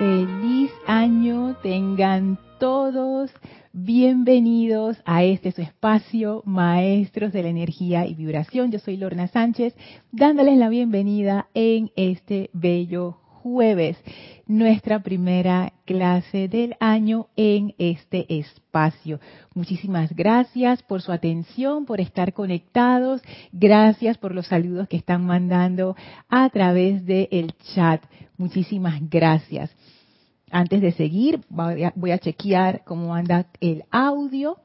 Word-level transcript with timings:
Feliz 0.00 0.70
año 0.86 1.56
tengan 1.62 2.38
todos. 2.58 3.30
Bienvenidos 3.74 4.96
a 5.04 5.24
este 5.24 5.52
su 5.52 5.60
espacio, 5.60 6.42
Maestros 6.46 7.34
de 7.34 7.42
la 7.42 7.50
Energía 7.50 8.06
y 8.06 8.14
Vibración. 8.14 8.70
Yo 8.70 8.78
soy 8.78 8.96
Lorna 8.96 9.26
Sánchez, 9.26 9.76
dándoles 10.10 10.56
la 10.56 10.70
bienvenida 10.70 11.48
en 11.52 11.92
este 11.96 12.48
bello 12.54 13.19
jueves, 13.42 13.96
nuestra 14.46 15.02
primera 15.02 15.72
clase 15.84 16.48
del 16.48 16.76
año 16.80 17.28
en 17.36 17.74
este 17.78 18.26
espacio. 18.38 19.20
Muchísimas 19.54 20.14
gracias 20.14 20.82
por 20.82 21.02
su 21.02 21.12
atención, 21.12 21.86
por 21.86 22.00
estar 22.00 22.32
conectados, 22.32 23.22
gracias 23.52 24.18
por 24.18 24.34
los 24.34 24.46
saludos 24.46 24.88
que 24.88 24.96
están 24.96 25.24
mandando 25.24 25.96
a 26.28 26.48
través 26.50 27.04
del 27.06 27.54
chat. 27.74 28.02
Muchísimas 28.36 29.00
gracias. 29.08 29.70
Antes 30.50 30.80
de 30.80 30.92
seguir, 30.92 31.40
voy 31.48 32.10
a 32.10 32.18
chequear 32.18 32.82
cómo 32.84 33.14
anda 33.14 33.46
el 33.60 33.84
audio 33.90 34.56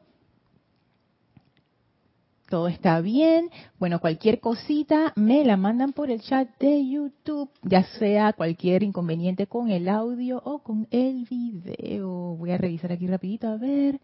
todo 2.49 2.67
está 2.67 3.01
bien. 3.01 3.49
Bueno, 3.79 3.99
cualquier 3.99 4.39
cosita 4.39 5.13
me 5.15 5.43
la 5.45 5.57
mandan 5.57 5.93
por 5.93 6.11
el 6.11 6.21
chat 6.21 6.47
de 6.59 6.87
YouTube, 6.87 7.49
ya 7.63 7.83
sea 7.99 8.33
cualquier 8.33 8.83
inconveniente 8.83 9.47
con 9.47 9.69
el 9.69 9.89
audio 9.89 10.41
o 10.45 10.59
con 10.59 10.87
el 10.91 11.25
video. 11.25 12.35
Voy 12.35 12.51
a 12.51 12.57
revisar 12.57 12.91
aquí 12.91 13.07
rapidito 13.07 13.47
a 13.47 13.57
ver 13.57 13.99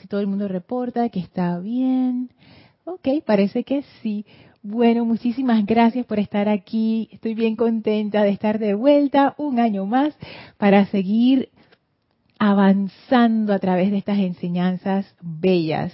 si 0.00 0.08
todo 0.08 0.20
el 0.20 0.26
mundo 0.26 0.48
reporta 0.48 1.08
que 1.08 1.20
está 1.20 1.58
bien. 1.58 2.30
Ok, 2.84 3.08
parece 3.24 3.64
que 3.64 3.84
sí. 4.02 4.24
Bueno, 4.62 5.04
muchísimas 5.04 5.64
gracias 5.66 6.06
por 6.06 6.18
estar 6.18 6.48
aquí. 6.48 7.08
Estoy 7.12 7.34
bien 7.34 7.54
contenta 7.54 8.22
de 8.22 8.30
estar 8.30 8.58
de 8.58 8.74
vuelta 8.74 9.34
un 9.36 9.60
año 9.60 9.84
más 9.84 10.16
para 10.56 10.86
seguir 10.86 11.50
avanzando 12.38 13.52
a 13.52 13.58
través 13.58 13.90
de 13.90 13.98
estas 13.98 14.18
enseñanzas 14.18 15.14
bellas 15.20 15.92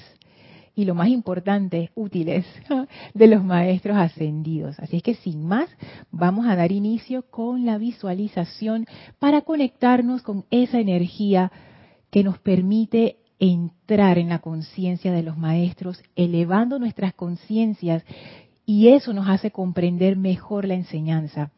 y 0.75 0.85
lo 0.85 0.95
más 0.95 1.09
importante, 1.09 1.91
útiles 1.95 2.47
de 3.15 3.27
los 3.27 3.45
maestros 3.45 3.97
ascendidos. 3.97 4.79
Así 4.79 4.97
es 4.97 5.03
que 5.03 5.15
sin 5.15 5.45
más, 5.45 5.69
vamos 6.11 6.47
a 6.47 6.57
dar 6.57 6.73
inicio 6.73 7.23
con 7.31 7.67
la 7.67 7.79
visualización 7.79 8.87
para 9.19 9.43
conectarnos 9.43 10.23
con 10.23 10.45
esa 10.51 10.79
energía 10.79 11.51
que 12.11 12.25
nos 12.25 12.39
permite 12.39 13.19
entrar 13.39 14.19
en 14.19 14.29
la 14.29 14.41
conciencia 14.41 15.13
de 15.13 15.23
los 15.23 15.37
maestros, 15.37 16.03
elevando 16.15 16.79
nuestras 16.79 17.15
conciencias 17.15 18.05
y 18.67 18.89
eso 18.89 19.13
nos 19.13 19.29
hace 19.29 19.51
comprender 19.51 20.17
mejor 20.17 20.67
la 20.67 20.75
enseñanza. 20.75 21.51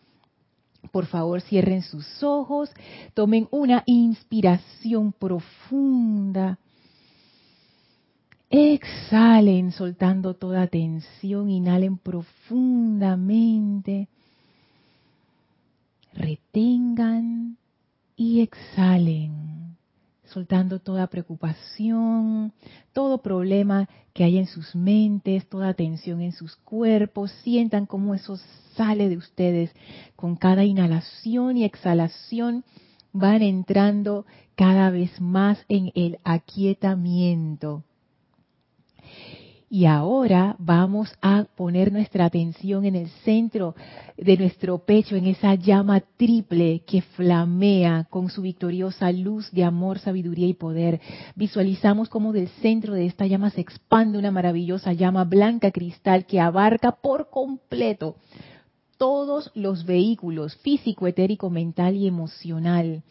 Por 0.90 1.06
favor, 1.06 1.40
cierren 1.40 1.82
sus 1.82 2.22
ojos, 2.22 2.70
tomen 3.14 3.48
una 3.50 3.82
inspiración 3.86 5.12
profunda 5.12 6.58
Exhalen 8.54 9.72
soltando 9.72 10.34
toda 10.34 10.66
tensión, 10.66 11.48
inhalen 11.48 11.96
profundamente, 11.96 14.08
retengan 16.12 17.56
y 18.14 18.42
exhalen, 18.42 19.78
soltando 20.26 20.80
toda 20.80 21.06
preocupación, 21.06 22.52
todo 22.92 23.22
problema 23.22 23.88
que 24.12 24.24
hay 24.24 24.36
en 24.36 24.46
sus 24.46 24.76
mentes, 24.76 25.48
toda 25.48 25.72
tensión 25.72 26.20
en 26.20 26.32
sus 26.32 26.56
cuerpos, 26.56 27.30
sientan 27.42 27.86
cómo 27.86 28.14
eso 28.14 28.36
sale 28.76 29.08
de 29.08 29.16
ustedes. 29.16 29.74
Con 30.14 30.36
cada 30.36 30.64
inhalación 30.64 31.56
y 31.56 31.64
exhalación 31.64 32.64
van 33.14 33.40
entrando 33.40 34.26
cada 34.56 34.90
vez 34.90 35.22
más 35.22 35.64
en 35.70 35.90
el 35.94 36.18
aquietamiento 36.22 37.84
y 39.72 39.86
ahora 39.86 40.54
vamos 40.58 41.10
a 41.22 41.46
poner 41.56 41.92
nuestra 41.92 42.26
atención 42.26 42.84
en 42.84 42.94
el 42.94 43.08
centro 43.24 43.74
de 44.18 44.36
nuestro 44.36 44.84
pecho, 44.84 45.16
en 45.16 45.26
esa 45.26 45.54
llama 45.54 46.02
triple 46.18 46.82
que 46.86 47.00
flamea 47.00 48.06
con 48.10 48.28
su 48.28 48.42
victoriosa 48.42 49.10
luz 49.12 49.50
de 49.50 49.64
amor, 49.64 49.98
sabiduría 49.98 50.46
y 50.46 50.52
poder. 50.52 51.00
Visualizamos 51.36 52.10
cómo 52.10 52.34
del 52.34 52.48
centro 52.60 52.92
de 52.92 53.06
esta 53.06 53.26
llama 53.26 53.48
se 53.48 53.62
expande 53.62 54.18
una 54.18 54.30
maravillosa 54.30 54.92
llama 54.92 55.24
blanca 55.24 55.70
cristal 55.70 56.26
que 56.26 56.38
abarca 56.38 56.92
por 56.92 57.30
completo 57.30 58.16
todos 58.98 59.50
los 59.54 59.86
vehículos 59.86 60.54
físico, 60.56 61.06
etérico, 61.06 61.48
mental 61.48 61.96
y 61.96 62.06
emocional 62.06 63.02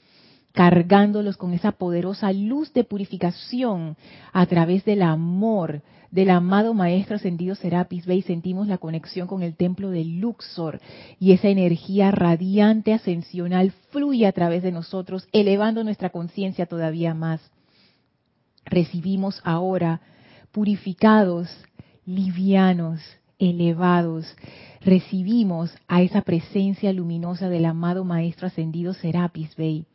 cargándolos 0.53 1.37
con 1.37 1.53
esa 1.53 1.71
poderosa 1.71 2.31
luz 2.33 2.73
de 2.73 2.83
purificación 2.83 3.95
a 4.33 4.45
través 4.45 4.85
del 4.85 5.01
amor 5.01 5.81
del 6.11 6.29
amado 6.29 6.73
Maestro 6.73 7.15
Ascendido 7.15 7.55
Serapis 7.55 8.05
Bey, 8.05 8.21
sentimos 8.21 8.67
la 8.67 8.77
conexión 8.77 9.27
con 9.27 9.43
el 9.43 9.55
templo 9.55 9.89
de 9.91 10.03
Luxor 10.03 10.81
y 11.19 11.31
esa 11.31 11.47
energía 11.47 12.11
radiante 12.11 12.93
ascensional 12.93 13.71
fluye 13.91 14.27
a 14.27 14.33
través 14.33 14.61
de 14.61 14.73
nosotros, 14.73 15.29
elevando 15.31 15.85
nuestra 15.85 16.09
conciencia 16.09 16.65
todavía 16.65 17.13
más. 17.13 17.39
Recibimos 18.65 19.41
ahora 19.45 20.01
purificados, 20.51 21.47
livianos, 22.05 22.99
elevados, 23.39 24.35
recibimos 24.81 25.73
a 25.87 26.01
esa 26.01 26.23
presencia 26.23 26.91
luminosa 26.91 27.47
del 27.47 27.63
amado 27.63 28.03
Maestro 28.03 28.47
Ascendido 28.47 28.93
Serapis 28.93 29.55
Bey 29.55 29.85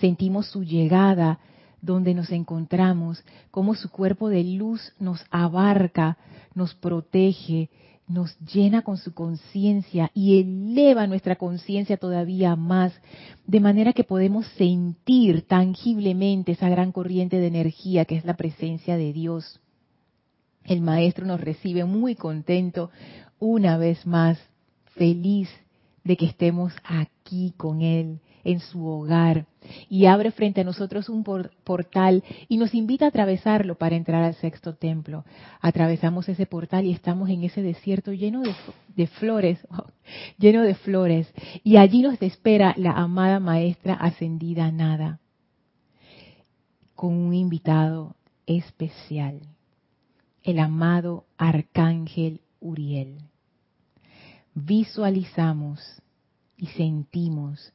sentimos 0.00 0.46
su 0.46 0.64
llegada 0.64 1.38
donde 1.82 2.14
nos 2.14 2.30
encontramos, 2.30 3.22
cómo 3.50 3.74
su 3.74 3.90
cuerpo 3.90 4.28
de 4.28 4.44
luz 4.44 4.92
nos 4.98 5.24
abarca, 5.30 6.18
nos 6.54 6.74
protege, 6.74 7.70
nos 8.06 8.36
llena 8.40 8.82
con 8.82 8.96
su 8.96 9.14
conciencia 9.14 10.10
y 10.14 10.40
eleva 10.40 11.06
nuestra 11.06 11.36
conciencia 11.36 11.96
todavía 11.96 12.56
más, 12.56 12.92
de 13.46 13.60
manera 13.60 13.92
que 13.92 14.04
podemos 14.04 14.46
sentir 14.58 15.46
tangiblemente 15.46 16.52
esa 16.52 16.68
gran 16.68 16.92
corriente 16.92 17.38
de 17.38 17.46
energía 17.46 18.04
que 18.04 18.16
es 18.16 18.24
la 18.24 18.36
presencia 18.36 18.96
de 18.96 19.12
Dios. 19.12 19.60
El 20.64 20.82
Maestro 20.82 21.24
nos 21.24 21.40
recibe 21.40 21.84
muy 21.84 22.14
contento 22.14 22.90
una 23.38 23.78
vez 23.78 24.06
más, 24.06 24.38
feliz 24.96 25.48
de 26.04 26.16
que 26.16 26.26
estemos 26.26 26.72
aquí 26.84 27.54
con 27.56 27.80
Él 27.80 28.20
en 28.44 28.60
su 28.60 28.86
hogar 28.86 29.46
y 29.88 30.06
abre 30.06 30.30
frente 30.30 30.60
a 30.60 30.64
nosotros 30.64 31.08
un 31.08 31.24
portal 31.24 32.24
y 32.48 32.56
nos 32.56 32.74
invita 32.74 33.04
a 33.04 33.08
atravesarlo 33.08 33.76
para 33.76 33.96
entrar 33.96 34.22
al 34.22 34.34
sexto 34.34 34.74
templo. 34.74 35.24
Atravesamos 35.60 36.28
ese 36.28 36.46
portal 36.46 36.86
y 36.86 36.92
estamos 36.92 37.28
en 37.28 37.44
ese 37.44 37.62
desierto 37.62 38.12
lleno 38.12 38.42
de, 38.96 39.06
flores, 39.06 39.58
lleno 40.38 40.62
de 40.62 40.74
flores. 40.74 41.32
Y 41.62 41.76
allí 41.76 42.02
nos 42.02 42.20
espera 42.22 42.74
la 42.76 42.92
amada 42.92 43.40
maestra 43.40 43.94
ascendida 43.94 44.70
Nada, 44.70 45.20
con 46.94 47.14
un 47.14 47.34
invitado 47.34 48.16
especial, 48.46 49.40
el 50.42 50.58
amado 50.58 51.24
arcángel 51.36 52.40
Uriel. 52.60 53.18
Visualizamos 54.54 55.80
y 56.56 56.66
sentimos 56.66 57.72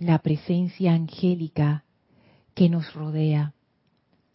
la 0.00 0.18
presencia 0.18 0.94
angélica 0.94 1.84
que 2.54 2.70
nos 2.70 2.94
rodea, 2.94 3.52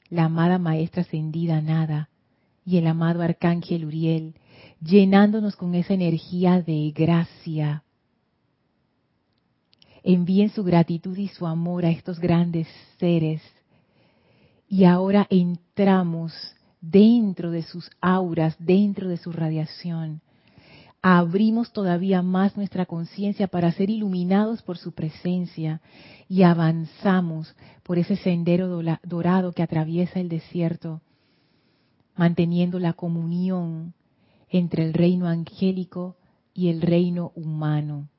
la 0.09 0.25
amada 0.25 0.59
Maestra 0.59 1.01
Ascendida 1.01 1.59
Nada 1.59 2.09
y 2.63 2.77
el 2.77 2.85
amado 2.85 3.23
Arcángel 3.23 3.85
Uriel, 3.85 4.35
llenándonos 4.79 5.55
con 5.55 5.73
esa 5.73 5.95
energía 5.95 6.61
de 6.61 6.93
gracia. 6.95 7.83
Envíen 10.03 10.49
su 10.49 10.63
gratitud 10.63 11.17
y 11.17 11.29
su 11.29 11.47
amor 11.47 11.83
a 11.83 11.89
estos 11.89 12.19
grandes 12.19 12.67
seres. 12.99 13.41
Y 14.67 14.83
ahora 14.85 15.25
entramos 15.31 16.31
dentro 16.79 17.49
de 17.49 17.63
sus 17.63 17.89
auras, 18.01 18.55
dentro 18.59 19.09
de 19.09 19.17
su 19.17 19.31
radiación 19.31 20.21
abrimos 21.07 21.71
todavía 21.71 22.23
más 22.23 22.57
nuestra 22.57 22.87
conciencia 22.87 23.45
para 23.45 23.71
ser 23.71 23.91
iluminados 23.91 24.63
por 24.63 24.79
su 24.79 24.93
presencia 24.93 25.79
y 26.27 26.41
avanzamos 26.41 27.55
por 27.83 27.99
ese 27.99 28.15
sendero 28.15 28.81
dorado 29.03 29.51
que 29.51 29.61
atraviesa 29.61 30.19
el 30.19 30.29
desierto, 30.29 31.01
manteniendo 32.15 32.79
la 32.79 32.93
comunión 32.93 33.93
entre 34.49 34.83
el 34.83 34.93
reino 34.93 35.27
angélico 35.27 36.17
y 36.55 36.69
el 36.69 36.81
reino 36.81 37.31
humano. 37.35 38.09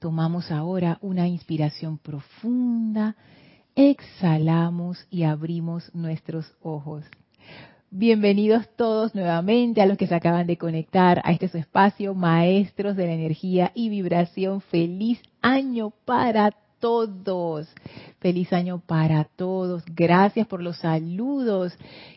Tomamos 0.00 0.50
ahora 0.50 0.98
una 1.00 1.28
inspiración 1.28 1.98
profunda, 1.98 3.14
exhalamos 3.76 5.06
y 5.10 5.22
abrimos 5.22 5.94
nuestros 5.94 6.52
ojos. 6.60 7.04
Bienvenidos 7.98 8.68
todos 8.76 9.14
nuevamente 9.14 9.80
a 9.80 9.86
los 9.86 9.96
que 9.96 10.06
se 10.06 10.14
acaban 10.14 10.46
de 10.46 10.58
conectar 10.58 11.22
a 11.24 11.32
este 11.32 11.48
su 11.48 11.56
espacio, 11.56 12.12
maestros 12.12 12.94
de 12.94 13.06
la 13.06 13.14
energía 13.14 13.72
y 13.74 13.88
vibración. 13.88 14.60
Feliz 14.60 15.18
año 15.40 15.94
para 16.04 16.50
todos. 16.78 17.66
Feliz 18.18 18.52
año 18.52 18.82
para 18.86 19.24
todos. 19.24 19.82
Gracias 19.86 20.46
por 20.46 20.62
los 20.62 20.76
saludos. 20.76 21.72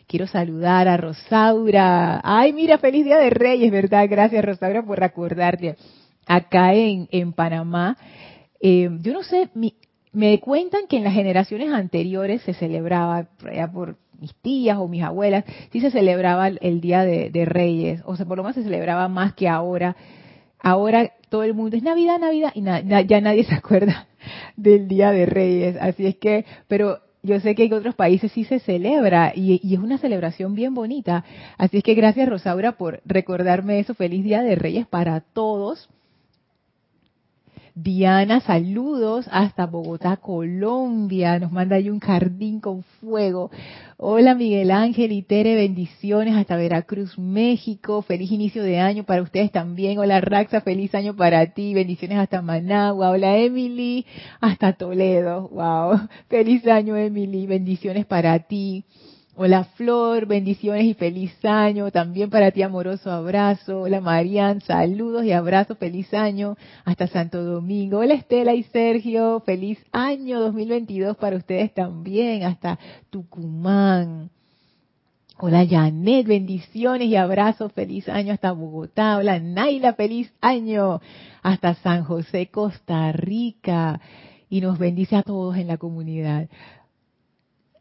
Quiero 0.06 0.26
saludar 0.26 0.86
a 0.86 0.98
Rosaura. 0.98 2.20
Ay, 2.24 2.52
mira, 2.52 2.76
feliz 2.76 3.06
día 3.06 3.16
de 3.16 3.30
Reyes, 3.30 3.72
¿verdad? 3.72 4.06
Gracias, 4.06 4.44
Rosaura, 4.44 4.82
por 4.82 5.00
recordarte. 5.00 5.76
Acá 6.26 6.74
en, 6.74 7.08
en 7.10 7.32
Panamá, 7.32 7.96
eh, 8.60 8.90
yo 9.00 9.14
no 9.14 9.22
sé, 9.22 9.48
me 10.12 10.40
cuentan 10.40 10.86
que 10.86 10.98
en 10.98 11.04
las 11.04 11.14
generaciones 11.14 11.72
anteriores 11.72 12.42
se 12.42 12.52
celebraba, 12.52 13.28
por 13.72 13.96
mis 14.20 14.34
tías 14.36 14.78
o 14.78 14.86
mis 14.86 15.02
abuelas, 15.02 15.44
sí 15.72 15.80
se 15.80 15.90
celebraba 15.90 16.48
el 16.48 16.80
Día 16.80 17.04
de, 17.04 17.44
Reyes, 17.44 18.02
o 18.04 18.16
sea, 18.16 18.26
por 18.26 18.36
lo 18.36 18.42
menos 18.42 18.56
se 18.56 18.62
celebraba 18.62 19.08
más 19.08 19.32
que 19.34 19.48
ahora. 19.48 19.96
Ahora 20.62 21.12
todo 21.30 21.42
el 21.42 21.54
mundo 21.54 21.76
es 21.76 21.82
Navidad, 21.82 22.18
Navidad, 22.18 22.52
y 22.54 22.62
ya 23.06 23.20
nadie 23.20 23.44
se 23.48 23.54
acuerda 23.54 24.06
del 24.56 24.88
Día 24.88 25.10
de 25.10 25.26
Reyes. 25.26 25.76
Así 25.80 26.06
es 26.06 26.16
que, 26.16 26.44
pero 26.68 26.98
yo 27.22 27.40
sé 27.40 27.54
que 27.54 27.64
en 27.64 27.72
otros 27.72 27.94
países 27.94 28.30
sí 28.32 28.44
se 28.44 28.60
celebra 28.60 29.32
y, 29.34 29.60
y, 29.62 29.74
es 29.74 29.80
una 29.80 29.98
celebración 29.98 30.54
bien 30.54 30.74
bonita. 30.74 31.24
Así 31.56 31.78
es 31.78 31.82
que 31.82 31.94
gracias 31.94 32.28
Rosaura 32.28 32.72
por 32.72 33.00
recordarme 33.04 33.80
eso. 33.80 33.94
Feliz 33.94 34.22
Día 34.22 34.42
de 34.42 34.54
Reyes 34.54 34.86
para 34.86 35.20
todos. 35.20 35.88
Diana, 37.82 38.40
saludos 38.40 39.26
hasta 39.30 39.64
Bogotá, 39.64 40.18
Colombia. 40.18 41.38
Nos 41.38 41.50
manda 41.50 41.76
ahí 41.76 41.88
un 41.88 41.98
jardín 41.98 42.60
con 42.60 42.82
fuego. 42.82 43.50
Hola 43.96 44.34
Miguel 44.34 44.70
Ángel 44.70 45.12
y 45.12 45.22
Tere, 45.22 45.54
bendiciones 45.54 46.36
hasta 46.36 46.56
Veracruz, 46.56 47.18
México. 47.18 48.02
Feliz 48.02 48.30
inicio 48.32 48.62
de 48.62 48.80
año 48.80 49.04
para 49.04 49.22
ustedes 49.22 49.50
también. 49.50 49.98
Hola 49.98 50.20
Raxa, 50.20 50.60
feliz 50.60 50.94
año 50.94 51.16
para 51.16 51.54
ti. 51.54 51.72
Bendiciones 51.72 52.18
hasta 52.18 52.42
Managua. 52.42 53.12
Hola 53.12 53.38
Emily, 53.38 54.04
hasta 54.42 54.74
Toledo. 54.74 55.48
Wow. 55.48 56.06
Feliz 56.28 56.66
año 56.66 56.96
Emily. 56.98 57.46
Bendiciones 57.46 58.04
para 58.04 58.40
ti. 58.40 58.84
Hola 59.42 59.64
Flor, 59.64 60.26
bendiciones 60.26 60.84
y 60.84 60.92
feliz 60.92 61.32
año. 61.46 61.90
También 61.90 62.28
para 62.28 62.50
ti 62.50 62.60
amoroso 62.60 63.10
abrazo. 63.10 63.80
Hola 63.80 64.02
Marian, 64.02 64.60
saludos 64.60 65.24
y 65.24 65.32
abrazos, 65.32 65.78
feliz 65.78 66.12
año 66.12 66.58
hasta 66.84 67.06
Santo 67.06 67.42
Domingo. 67.42 68.00
Hola 68.00 68.12
Estela 68.12 68.54
y 68.54 68.64
Sergio, 68.64 69.40
feliz 69.46 69.78
año 69.92 70.40
2022 70.40 71.16
para 71.16 71.36
ustedes 71.36 71.72
también 71.72 72.42
hasta 72.42 72.78
Tucumán. 73.08 74.28
Hola 75.38 75.66
Janet, 75.66 76.26
bendiciones 76.26 77.08
y 77.08 77.16
abrazos, 77.16 77.72
feliz 77.72 78.10
año 78.10 78.34
hasta 78.34 78.52
Bogotá. 78.52 79.16
Hola 79.16 79.38
Naila, 79.38 79.94
feliz 79.94 80.30
año 80.42 81.00
hasta 81.42 81.76
San 81.76 82.04
José, 82.04 82.48
Costa 82.48 83.10
Rica. 83.12 84.02
Y 84.50 84.60
nos 84.60 84.78
bendice 84.78 85.16
a 85.16 85.22
todos 85.22 85.56
en 85.56 85.68
la 85.68 85.78
comunidad. 85.78 86.48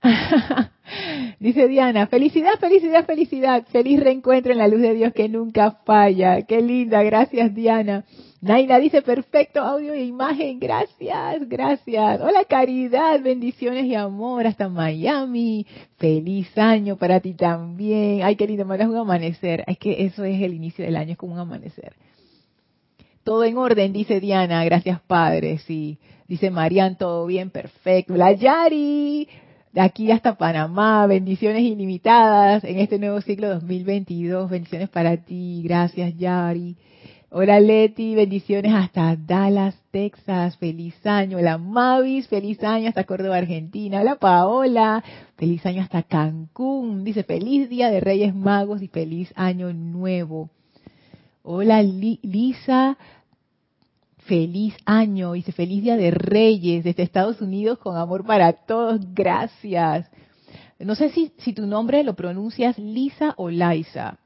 Dice 1.39 1.67
Diana, 1.67 2.07
felicidad, 2.07 2.59
felicidad, 2.59 3.05
felicidad, 3.05 3.65
feliz 3.67 3.99
reencuentro 3.99 4.51
en 4.51 4.57
la 4.57 4.67
luz 4.67 4.81
de 4.81 4.93
Dios 4.93 5.13
que 5.13 5.29
nunca 5.29 5.71
falla. 5.85 6.41
Qué 6.43 6.61
linda, 6.61 7.03
gracias 7.03 7.53
Diana. 7.53 8.05
Naila 8.41 8.79
dice, 8.79 9.01
perfecto 9.01 9.59
audio 9.59 9.93
e 9.93 10.05
imagen, 10.05 10.59
gracias, 10.59 11.49
gracias. 11.49 12.21
Hola 12.21 12.45
Caridad, 12.47 13.21
bendiciones 13.21 13.85
y 13.85 13.95
amor 13.95 14.47
hasta 14.47 14.69
Miami. 14.69 15.65
Feliz 15.97 16.57
año 16.57 16.95
para 16.95 17.19
ti 17.19 17.33
también. 17.33 18.23
Ay, 18.23 18.37
qué 18.37 18.47
lindo, 18.47 18.63
mandas 18.63 18.87
un 18.87 18.95
amanecer. 18.95 19.65
Es 19.67 19.77
que 19.77 20.05
eso 20.05 20.23
es 20.23 20.41
el 20.41 20.53
inicio 20.53 20.85
del 20.85 20.95
año, 20.95 21.11
es 21.11 21.17
como 21.17 21.33
un 21.33 21.39
amanecer. 21.39 21.93
Todo 23.25 23.43
en 23.43 23.57
orden, 23.57 23.91
dice 23.91 24.21
Diana, 24.21 24.63
gracias 24.63 25.01
Padre, 25.01 25.57
sí. 25.59 25.99
Dice 26.29 26.49
Marian, 26.49 26.97
todo 26.97 27.25
bien, 27.25 27.49
perfecto. 27.49 28.15
La 28.15 28.31
Yari, 28.31 29.27
de 29.71 29.81
aquí 29.81 30.11
hasta 30.11 30.35
Panamá, 30.35 31.05
bendiciones 31.05 31.61
ilimitadas 31.61 32.63
en 32.63 32.79
este 32.79 32.97
nuevo 32.97 33.21
ciclo 33.21 33.49
2022, 33.49 34.49
bendiciones 34.49 34.89
para 34.89 35.17
ti, 35.17 35.61
gracias 35.63 36.17
Yari. 36.17 36.75
Hola 37.31 37.59
Leti, 37.59 38.15
bendiciones 38.15 38.73
hasta 38.73 39.15
Dallas, 39.15 39.75
Texas, 39.91 40.57
feliz 40.57 40.95
año. 41.05 41.37
Hola 41.37 41.59
Mavis, 41.59 42.27
feliz 42.27 42.63
año 42.63 42.89
hasta 42.89 43.03
Córdoba, 43.03 43.37
Argentina. 43.37 44.01
Hola 44.01 44.15
Paola, 44.15 45.03
feliz 45.37 45.63
año 45.67 45.83
hasta 45.83 46.01
Cancún. 46.01 47.03
Dice 47.03 47.23
feliz 47.23 47.69
día 47.69 47.91
de 47.91 47.99
Reyes 47.99 48.33
Magos 48.33 48.81
y 48.81 48.87
feliz 48.87 49.31
año 49.35 49.71
nuevo. 49.71 50.49
Hola 51.43 51.83
Lisa, 51.83 52.97
feliz 54.29 54.75
año, 54.85 55.33
dice 55.33 55.51
feliz 55.51 55.81
día 55.81 55.97
de 55.97 56.11
Reyes 56.11 56.83
desde 56.83 57.01
Estados 57.01 57.41
Unidos 57.41 57.79
con 57.79 57.97
amor 57.97 58.23
para 58.23 58.53
todos, 58.53 59.01
gracias. 59.15 60.07
No 60.77 60.93
sé 60.93 61.09
si, 61.09 61.33
si 61.39 61.51
tu 61.51 61.65
nombre 61.65 62.03
lo 62.03 62.13
pronuncias 62.13 62.77
Lisa 62.77 63.33
o 63.37 63.49
Liza. 63.49 64.19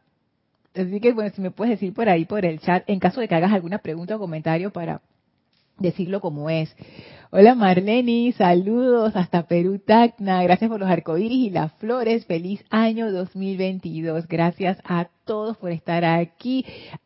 Así 0.76 1.00
que 1.00 1.14
bueno, 1.14 1.32
si 1.34 1.42
me 1.42 1.52
puedes 1.52 1.80
decir 1.80 1.94
por 1.94 2.10
ahí, 2.10 2.26
por 2.26 2.44
el 2.44 2.60
chat, 2.60 2.84
en 2.88 3.00
caso 3.00 3.22
de 3.22 3.30
que 3.30 3.36
hagas 3.36 3.54
alguna 3.54 3.78
pregunta 3.78 4.18
o 4.18 4.20
comentario 4.20 4.72
para 4.72 5.02
decirlo 5.80 6.20
como 6.20 6.50
es. 6.50 6.76
Hola 7.36 7.56
Marleni, 7.56 8.32
saludos 8.34 9.16
hasta 9.16 9.48
Perú, 9.48 9.80
Tacna. 9.80 10.44
Gracias 10.44 10.70
por 10.70 10.80
los 10.80 10.88
arcoíris 10.88 11.48
y 11.48 11.50
las 11.50 11.74
flores. 11.80 12.28
Feliz 12.28 12.64
año 12.70 13.12
2022. 13.12 14.28
Gracias 14.28 14.78
a 14.84 15.08
todos 15.26 15.58
por 15.58 15.72
estar 15.72 16.06
aquí. 16.06 16.66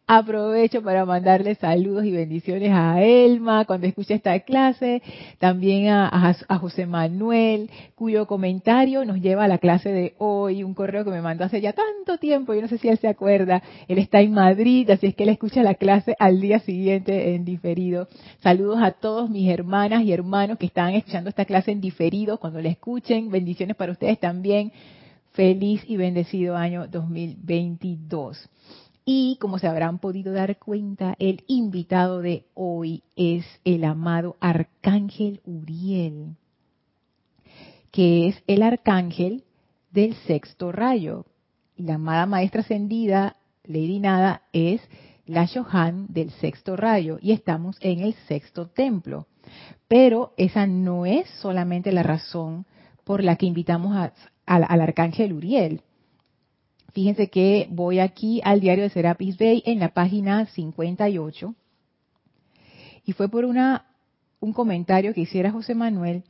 Aprovecho 0.10 0.82
para 0.82 1.06
mandarles 1.06 1.58
saludos 1.58 2.06
y 2.06 2.12
bendiciones 2.12 2.72
a 2.72 3.04
Elma 3.04 3.66
cuando 3.66 3.88
escuche 3.88 4.14
esta 4.14 4.40
clase, 4.40 5.02
también 5.38 5.90
a, 5.90 6.34
José 6.62 6.86
Manuel, 6.86 7.70
cuyo 7.94 8.26
comentario 8.26 9.04
nos 9.04 9.18
lleva 9.18 9.44
a 9.44 9.48
la 9.50 9.58
clase 9.58 9.90
de 9.90 10.14
hoy, 10.18 10.64
un 10.64 10.74
correo 10.74 11.04
que 11.04 11.12
me 11.12 11.22
mandó 11.22 11.44
hace 11.44 11.60
ya 11.60 11.74
tanto 11.74 12.18
tiempo, 12.20 12.54
yo 12.54 12.62
no 12.62 12.70
sé 12.70 12.78
si 12.78 12.88
él 12.88 12.98
se 13.00 13.10
acuerda, 13.10 13.62
él 13.90 13.98
está 13.98 14.22
en 14.22 14.32
Madrid, 14.32 14.90
así 14.90 15.08
es 15.08 15.16
que 15.16 15.24
él 15.24 15.30
escucha 15.30 15.62
la 15.62 15.76
clase 15.76 16.16
al 16.20 16.40
día 16.40 16.60
siguiente 16.60 17.36
en 17.36 17.44
diferido. 17.44 18.08
Saludos 18.40 18.80
a 18.82 18.92
todos 18.92 19.30
mis 19.30 19.50
hermanas 19.50 20.04
y 20.04 20.14
que 20.58 20.66
están 20.66 20.94
escuchando 20.94 21.30
esta 21.30 21.46
clase 21.46 21.72
en 21.72 21.82
diferido, 21.82 22.40
cuando 22.40 22.62
la 22.62 22.70
escuchen, 22.70 23.30
bendiciones 23.30 23.76
para 23.76 23.92
ustedes 23.92 24.20
también. 24.20 24.72
Feliz 25.32 25.84
y 25.88 25.98
bendecido 25.98 26.56
año 26.56 26.88
2022. 26.88 28.50
Y 29.06 29.38
como 29.40 29.60
se 29.60 29.68
habrán 29.68 30.00
podido 30.00 30.34
dar 30.34 30.58
cuenta, 30.58 31.16
el 31.20 31.44
invitado 31.48 32.22
de 32.22 32.46
hoy 32.56 33.04
es 33.16 33.46
el 33.64 33.84
amado 33.84 34.36
Arcángel 34.40 35.42
Uriel, 35.46 36.36
que 37.92 38.28
es 38.28 38.44
el 38.48 38.64
arcángel 38.64 39.44
del 39.92 40.16
sexto 40.26 40.72
rayo. 40.72 41.26
Y 41.78 41.84
la 41.84 41.96
amada 41.96 42.26
maestra 42.26 42.62
ascendida, 42.62 43.38
Lady 43.64 44.00
Nada, 44.00 44.42
es 44.52 44.82
la 45.28 45.46
Johan 45.48 46.08
del 46.10 46.32
sexto 46.32 46.76
rayo 46.76 47.20
y 47.22 47.32
estamos 47.32 47.78
en 47.82 48.00
el 48.00 48.14
sexto 48.28 48.68
templo. 48.68 49.28
Pero 49.88 50.34
esa 50.38 50.68
no 50.68 51.06
es 51.06 51.30
solamente 51.42 51.92
la 51.92 52.04
razón 52.04 52.66
por 53.04 53.24
la 53.24 53.36
que 53.38 53.46
invitamos 53.46 53.96
al, 54.46 54.64
arcángel 54.64 55.34
Uriel. 55.34 55.82
Fíjense 56.94 57.30
que 57.30 57.68
voy 57.70 58.00
aquí 58.00 58.42
al 58.44 58.60
diario 58.60 58.84
de 58.84 58.90
Serapis 58.90 59.38
Bay 59.38 59.64
en 59.66 59.80
la 59.80 59.90
página 59.90 60.46
58 60.48 61.56
y 63.06 63.14
fue 63.14 63.30
por 63.30 63.46
una 63.46 63.86
un 64.40 64.54
comentario 64.54 65.14
que 65.14 65.22
hiciera 65.22 65.52
José 65.52 65.74
Manuel 65.74 66.24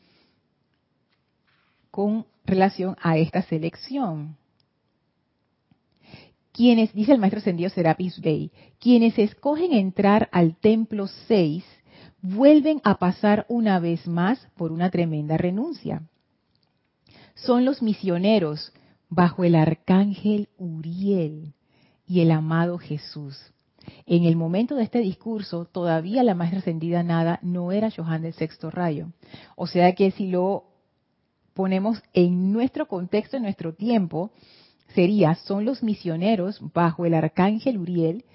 con 1.92 2.26
relación 2.46 2.96
a 3.02 3.18
esta 3.18 3.42
selección. 3.42 4.38
Quienes, 6.52 6.94
dice 6.94 7.12
el 7.12 7.20
maestro 7.20 7.40
ascendido 7.40 7.70
Serapis 7.70 8.22
Bay, 8.22 8.52
quienes 8.80 9.18
escogen 9.20 9.74
entrar 9.74 10.30
al 10.32 10.56
templo 10.56 11.08
6 11.08 11.64
vuelven 12.22 12.82
a 12.84 12.96
pasar 12.96 13.46
una 13.50 13.80
vez 13.80 14.08
más 14.08 14.48
por 14.56 14.72
una 14.72 14.90
tremenda 14.90 15.38
renuncia. 15.38 16.04
Son 17.36 17.66
los 17.66 17.82
misioneros 17.82 18.74
bajo 19.10 19.44
el 19.44 19.56
arcángel 19.56 20.50
Uriel 20.58 21.54
y 22.08 22.22
el 22.22 22.32
amado 22.32 22.78
Jesús. 22.78 23.38
En 24.06 24.26
el 24.26 24.36
momento 24.36 24.76
de 24.76 24.84
este 24.84 25.00
discurso, 25.00 25.66
todavía 25.66 26.24
la 26.24 26.36
más 26.36 26.54
ascendida 26.54 27.04
nada 27.04 27.40
no 27.42 27.72
era 27.72 27.92
Johan 27.92 28.22
del 28.22 28.34
sexto 28.34 28.70
rayo. 28.70 29.12
O 29.56 29.68
sea 29.68 29.94
que 29.94 30.12
si 30.12 30.28
lo 30.28 30.66
ponemos 31.54 32.02
en 32.14 32.52
nuestro 32.52 32.88
contexto, 32.88 33.38
en 33.38 33.44
nuestro 33.44 33.74
tiempo, 33.74 34.32
sería, 34.94 35.36
son 35.36 35.66
los 35.66 35.84
misioneros 35.84 36.60
bajo 36.74 37.06
el 37.06 37.14
arcángel 37.14 37.78
Uriel 37.78 38.26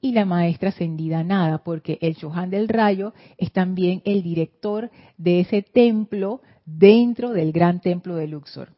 y 0.00 0.12
la 0.12 0.24
maestra 0.24 0.68
ascendida 0.68 1.24
nada, 1.24 1.58
porque 1.64 1.98
el 2.00 2.16
Johan 2.20 2.50
del 2.50 2.68
rayo 2.68 3.14
es 3.38 3.52
también 3.52 4.02
el 4.04 4.22
director 4.22 4.90
de 5.16 5.40
ese 5.40 5.62
templo 5.62 6.42
dentro 6.64 7.32
del 7.32 7.52
gran 7.52 7.80
templo 7.80 8.16
de 8.16 8.28
Luxor. 8.28 8.76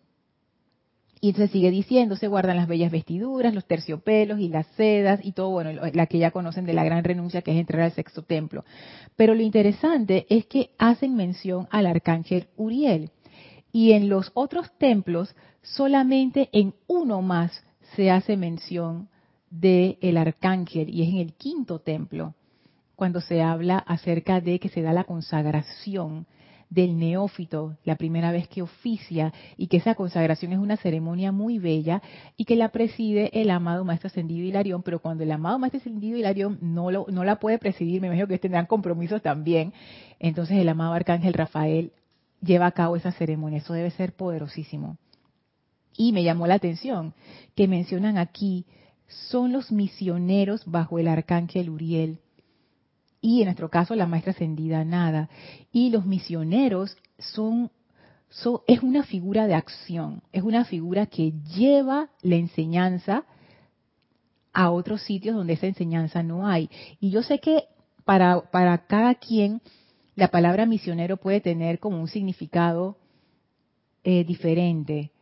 Y 1.20 1.30
entonces 1.30 1.50
sigue 1.50 1.70
diciendo, 1.70 2.14
se 2.14 2.28
guardan 2.28 2.56
las 2.56 2.68
bellas 2.68 2.92
vestiduras, 2.92 3.52
los 3.52 3.66
terciopelos 3.66 4.38
y 4.38 4.48
las 4.48 4.66
sedas 4.76 5.20
y 5.24 5.32
todo, 5.32 5.50
bueno, 5.50 5.72
la 5.92 6.06
que 6.06 6.18
ya 6.18 6.30
conocen 6.30 6.64
de 6.64 6.74
la 6.74 6.84
gran 6.84 7.02
renuncia 7.02 7.42
que 7.42 7.50
es 7.50 7.58
entrar 7.58 7.82
al 7.82 7.92
sexto 7.92 8.22
templo. 8.22 8.64
Pero 9.16 9.34
lo 9.34 9.42
interesante 9.42 10.26
es 10.28 10.46
que 10.46 10.70
hacen 10.78 11.16
mención 11.16 11.66
al 11.70 11.86
arcángel 11.86 12.46
Uriel. 12.56 13.10
Y 13.72 13.92
en 13.92 14.08
los 14.08 14.30
otros 14.34 14.70
templos, 14.78 15.34
solamente 15.62 16.48
en 16.52 16.74
uno 16.86 17.20
más 17.20 17.64
se 17.96 18.10
hace 18.10 18.36
mención 18.36 19.08
del 19.50 19.98
el 20.00 20.16
arcángel, 20.16 20.88
y 20.88 21.02
es 21.02 21.08
en 21.08 21.18
el 21.18 21.34
quinto 21.34 21.78
templo, 21.78 22.34
cuando 22.96 23.20
se 23.20 23.42
habla 23.42 23.78
acerca 23.78 24.40
de 24.40 24.58
que 24.58 24.68
se 24.68 24.82
da 24.82 24.92
la 24.92 25.04
consagración 25.04 26.26
del 26.70 26.98
neófito, 26.98 27.76
la 27.84 27.96
primera 27.96 28.30
vez 28.30 28.46
que 28.48 28.60
oficia, 28.60 29.32
y 29.56 29.68
que 29.68 29.78
esa 29.78 29.94
consagración 29.94 30.52
es 30.52 30.58
una 30.58 30.76
ceremonia 30.76 31.32
muy 31.32 31.58
bella 31.58 32.02
y 32.36 32.44
que 32.44 32.56
la 32.56 32.68
preside 32.68 33.30
el 33.40 33.50
amado 33.50 33.84
Maestro 33.84 34.08
Ascendido 34.08 34.46
Hilarión, 34.46 34.82
pero 34.82 35.00
cuando 35.00 35.24
el 35.24 35.32
amado 35.32 35.58
Maestro 35.58 35.80
Ascendido 35.80 36.18
Hilarión 36.18 36.58
no, 36.60 36.90
lo, 36.90 37.06
no 37.08 37.24
la 37.24 37.36
puede 37.36 37.58
presidir, 37.58 38.00
me 38.00 38.08
imagino 38.08 38.26
que 38.26 38.38
tendrán 38.38 38.66
compromisos 38.66 39.22
también, 39.22 39.72
entonces 40.18 40.58
el 40.58 40.68
amado 40.68 40.92
Arcángel 40.92 41.32
Rafael 41.32 41.92
lleva 42.42 42.66
a 42.66 42.72
cabo 42.72 42.96
esa 42.96 43.12
ceremonia, 43.12 43.58
eso 43.58 43.72
debe 43.72 43.90
ser 43.90 44.12
poderosísimo. 44.12 44.98
Y 45.96 46.12
me 46.12 46.22
llamó 46.22 46.46
la 46.46 46.54
atención 46.54 47.14
que 47.56 47.66
mencionan 47.66 48.18
aquí, 48.18 48.66
son 49.08 49.52
los 49.52 49.72
misioneros 49.72 50.62
bajo 50.66 50.98
el 50.98 51.08
Arcángel 51.08 51.70
Uriel 51.70 52.18
y 53.20 53.40
en 53.40 53.46
nuestro 53.46 53.68
caso 53.68 53.94
la 53.94 54.06
maestra 54.06 54.32
ascendida 54.32 54.84
nada. 54.84 55.28
Y 55.72 55.90
los 55.90 56.06
misioneros 56.06 56.96
son, 57.18 57.70
es 58.66 58.82
una 58.82 59.02
figura 59.02 59.46
de 59.46 59.54
acción, 59.54 60.22
es 60.32 60.42
una 60.42 60.64
figura 60.64 61.06
que 61.06 61.32
lleva 61.56 62.10
la 62.22 62.36
enseñanza 62.36 63.24
a 64.52 64.70
otros 64.70 65.02
sitios 65.02 65.36
donde 65.36 65.54
esa 65.54 65.66
enseñanza 65.66 66.22
no 66.22 66.46
hay. 66.46 66.70
Y 67.00 67.10
yo 67.10 67.22
sé 67.22 67.40
que 67.40 67.64
para, 68.04 68.50
para 68.50 68.86
cada 68.86 69.14
quien 69.16 69.60
la 70.14 70.28
palabra 70.28 70.66
misionero 70.66 71.16
puede 71.16 71.40
tener 71.40 71.78
como 71.78 72.00
un 72.00 72.08
significado 72.08 72.96
eh, 74.04 74.24
diferente. 74.24 75.12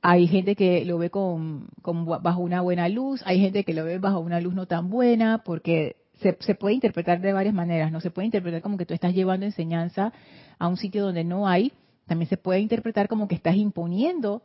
Hay 0.00 0.28
gente 0.28 0.54
que 0.54 0.84
lo 0.84 0.98
ve 0.98 1.10
con, 1.10 1.68
bajo 1.82 2.40
una 2.40 2.60
buena 2.60 2.88
luz, 2.88 3.22
hay 3.26 3.40
gente 3.40 3.64
que 3.64 3.74
lo 3.74 3.84
ve 3.84 3.98
bajo 3.98 4.20
una 4.20 4.40
luz 4.40 4.54
no 4.54 4.66
tan 4.66 4.90
buena, 4.90 5.42
porque 5.44 5.96
se, 6.20 6.54
puede 6.54 6.74
interpretar 6.74 7.20
de 7.20 7.32
varias 7.32 7.54
maneras, 7.54 7.92
¿no? 7.92 8.00
Se 8.00 8.10
puede 8.10 8.26
interpretar 8.26 8.62
como 8.62 8.76
que 8.76 8.86
tú 8.86 8.94
estás 8.94 9.14
llevando 9.14 9.46
enseñanza 9.46 10.12
a 10.58 10.68
un 10.68 10.76
sitio 10.76 11.04
donde 11.04 11.24
no 11.24 11.48
hay, 11.48 11.72
también 12.06 12.28
se 12.28 12.36
puede 12.36 12.60
interpretar 12.60 13.08
como 13.08 13.28
que 13.28 13.34
estás 13.34 13.56
imponiendo 13.56 14.42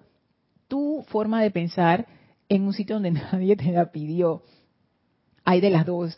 tu 0.68 1.04
forma 1.08 1.42
de 1.42 1.52
pensar 1.52 2.08
en 2.50 2.64
un 2.64 2.74
sitio 2.74 2.96
donde 2.96 3.12
nadie 3.32 3.56
te 3.56 3.72
la 3.72 3.92
pidió. 3.92 4.44
Hay 5.46 5.62
de 5.62 5.70
las 5.70 5.86
dos. 5.86 6.18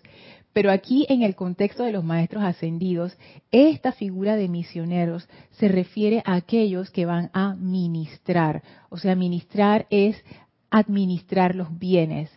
Pero 0.56 0.72
aquí 0.72 1.06
en 1.10 1.22
el 1.22 1.36
contexto 1.36 1.84
de 1.84 1.92
los 1.92 2.06
maestros 2.06 2.42
ascendidos, 2.42 3.18
esta 3.52 3.92
figura 3.92 4.38
de 4.38 4.48
misioneros 4.48 5.28
se 5.52 5.68
refiere 5.68 6.24
a 6.24 6.36
aquellos 6.36 6.92
que 6.92 7.06
van 7.06 7.30
a 7.34 7.56
ministrar. 7.56 8.64
O 8.88 8.96
sea, 8.96 9.18
ministrar 9.18 9.86
es 9.90 10.16
administrar 10.70 11.56
los 11.56 11.78
bienes, 11.78 12.32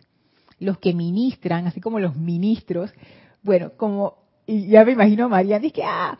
los 0.59 0.79
que 0.79 0.93
ministran, 0.93 1.65
así 1.65 1.79
como 1.79 2.01
los 2.01 2.17
ministros, 2.17 2.91
bueno, 3.41 3.71
como, 3.77 4.15
y 4.45 4.67
ya 4.67 4.83
me 4.83 4.91
imagino 4.91 5.29
María, 5.29 5.57
dice 5.57 5.75
que, 5.75 5.83
ah, 5.85 6.19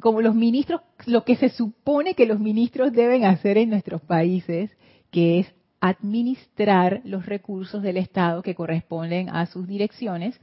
como 0.00 0.20
los 0.20 0.36
ministros, 0.36 0.82
lo 1.06 1.24
que 1.24 1.34
se 1.34 1.48
supone 1.48 2.14
que 2.14 2.26
los 2.26 2.38
ministros 2.38 2.92
deben 2.92 3.24
hacer 3.24 3.58
en 3.58 3.70
nuestros 3.70 4.02
países, 4.02 4.70
que 5.10 5.40
es 5.40 5.52
administrar 5.80 7.00
los 7.02 7.26
recursos 7.26 7.82
del 7.82 7.96
Estado 7.96 8.40
que 8.42 8.54
corresponden 8.54 9.30
a 9.30 9.46
sus 9.46 9.66
direcciones 9.66 10.38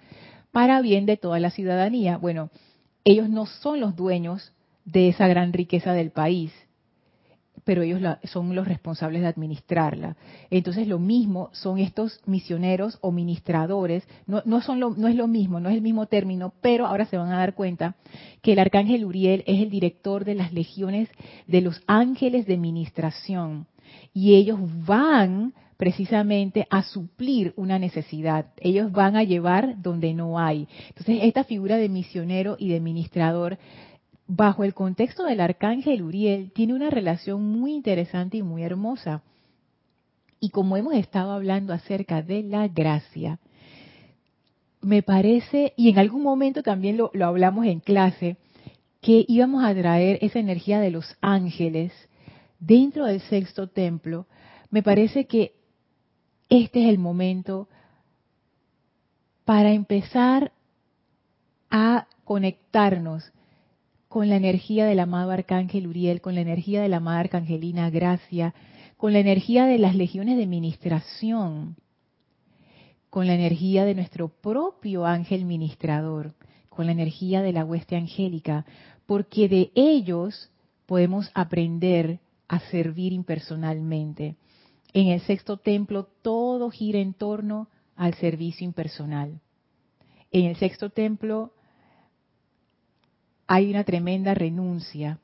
para 0.52 0.82
bien 0.82 1.06
de 1.06 1.18
toda 1.18 1.40
la 1.40 1.52
ciudadanía. 1.52 2.18
Bueno, 2.18 2.50
ellos 3.04 3.30
no 3.30 3.46
son 3.46 3.80
los 3.80 3.96
dueños 3.96 4.54
de 4.86 5.10
esa 5.10 5.28
gran 5.28 5.54
riqueza 5.54 5.94
del 5.94 6.12
país 6.12 6.52
pero 7.68 7.82
ellos 7.82 8.02
son 8.24 8.56
los 8.56 8.66
responsables 8.66 9.22
de 9.22 9.28
administrarla. 9.28 10.16
Entonces 10.50 10.88
lo 10.88 11.00
mismo 11.00 11.50
son 11.52 11.80
estos 11.80 12.22
misioneros 12.26 12.98
o 13.02 13.12
ministradores, 13.12 14.08
no, 14.26 14.42
no, 14.46 14.62
son 14.62 14.80
lo, 14.80 14.92
no 14.92 15.10
es 15.10 15.16
lo 15.16 15.28
mismo, 15.28 15.60
no 15.60 15.68
es 15.68 15.76
el 15.76 15.82
mismo 15.82 16.06
término, 16.06 16.54
pero 16.62 16.86
ahora 16.86 17.08
se 17.08 17.18
van 17.18 17.30
a 17.30 17.40
dar 17.40 17.56
cuenta 17.56 17.98
que 18.42 18.54
el 18.54 18.60
arcángel 18.60 19.04
Uriel 19.04 19.44
es 19.48 19.62
el 19.62 19.70
director 19.70 20.24
de 20.24 20.36
las 20.36 20.54
legiones 20.54 21.10
de 21.46 21.60
los 21.60 21.82
ángeles 21.88 22.46
de 22.46 22.56
ministración 22.56 23.68
y 24.14 24.36
ellos 24.36 24.60
van 24.86 25.54
precisamente 25.78 26.68
a 26.70 26.84
suplir 26.84 27.54
una 27.56 27.80
necesidad. 27.80 28.48
Ellos 28.58 28.92
van 28.92 29.16
a 29.16 29.24
llevar 29.24 29.82
donde 29.82 30.14
no 30.14 30.40
hay. 30.40 30.68
Entonces, 30.90 31.20
esta 31.22 31.44
figura 31.44 31.78
de 31.78 31.88
misionero 31.88 32.56
y 32.60 32.70
de 32.70 32.80
ministrador 32.80 33.58
bajo 34.28 34.64
el 34.64 34.74
contexto 34.74 35.24
del 35.24 35.40
arcángel 35.40 36.04
Uriel, 36.04 36.52
tiene 36.52 36.74
una 36.74 36.90
relación 36.90 37.44
muy 37.46 37.74
interesante 37.74 38.38
y 38.38 38.44
muy 38.44 38.64
hermosa. 38.64 39.24
Y 40.40 40.50
como 40.50 40.78
hemos 40.78 40.96
estado 40.96 41.32
hablando 41.32 41.74
acerca 41.74 42.22
de 42.22 42.44
la 42.44 42.68
gracia, 42.68 43.40
me 44.82 45.02
parece, 45.02 45.74
y 45.78 45.90
en 45.90 45.98
algún 45.98 46.24
momento 46.24 46.62
también 46.62 46.98
lo, 46.98 47.10
lo 47.14 47.26
hablamos 47.26 47.66
en 47.66 47.80
clase, 47.80 48.38
que 49.02 49.26
íbamos 49.28 49.64
a 49.64 49.74
traer 49.74 50.20
esa 50.22 50.40
energía 50.40 50.80
de 50.80 50.92
los 50.92 51.16
ángeles 51.22 51.94
dentro 52.60 53.06
del 53.06 53.22
sexto 53.22 53.68
templo, 53.68 54.28
me 54.70 54.84
parece 54.84 55.26
que 55.26 55.57
este 56.50 56.84
es 56.84 56.90
el 56.90 57.00
momento 57.00 57.68
para 59.46 59.72
empezar 59.72 60.52
a 61.70 62.08
conectarnos 62.24 63.32
con 64.08 64.30
la 64.30 64.36
energía 64.36 64.86
del 64.86 65.00
amado 65.00 65.32
Arcángel 65.32 65.88
Uriel, 65.88 66.22
con 66.22 66.36
la 66.36 66.42
energía 66.42 66.82
de 66.82 66.90
la 66.90 66.98
amada 66.98 67.20
Arcangelina 67.20 67.90
Gracia, 67.90 68.54
con 68.98 69.14
la 69.14 69.20
energía 69.20 69.66
de 69.66 69.78
las 69.78 69.96
legiones 69.96 70.38
de 70.38 70.48
ministración, 70.48 71.76
con 73.10 73.28
la 73.28 73.36
energía 73.36 73.86
de 73.86 73.96
nuestro 73.96 74.30
propio 74.30 75.06
ángel 75.06 75.46
ministrador, 75.46 76.34
con 76.70 76.86
la 76.86 76.92
energía 76.92 77.42
de 77.42 77.54
la 77.54 77.66
hueste 77.66 77.96
angélica, 77.96 78.66
porque 79.06 79.48
de 79.48 79.72
ellos 79.76 80.52
podemos 80.86 81.30
aprender 81.34 82.20
a 82.48 82.60
servir 82.60 83.14
impersonalmente. 83.14 84.36
En 84.98 85.10
el 85.10 85.22
sexto 85.22 85.58
templo 85.58 86.06
todo 86.24 86.72
gira 86.72 86.98
en 86.98 87.14
torno 87.14 87.70
al 87.96 88.16
servicio 88.16 88.66
impersonal. 88.66 89.40
En 90.32 90.46
el 90.46 90.56
sexto 90.56 90.90
templo 90.90 91.54
hay 93.46 93.70
una 93.70 93.84
tremenda 93.84 94.34
renuncia, 94.34 95.20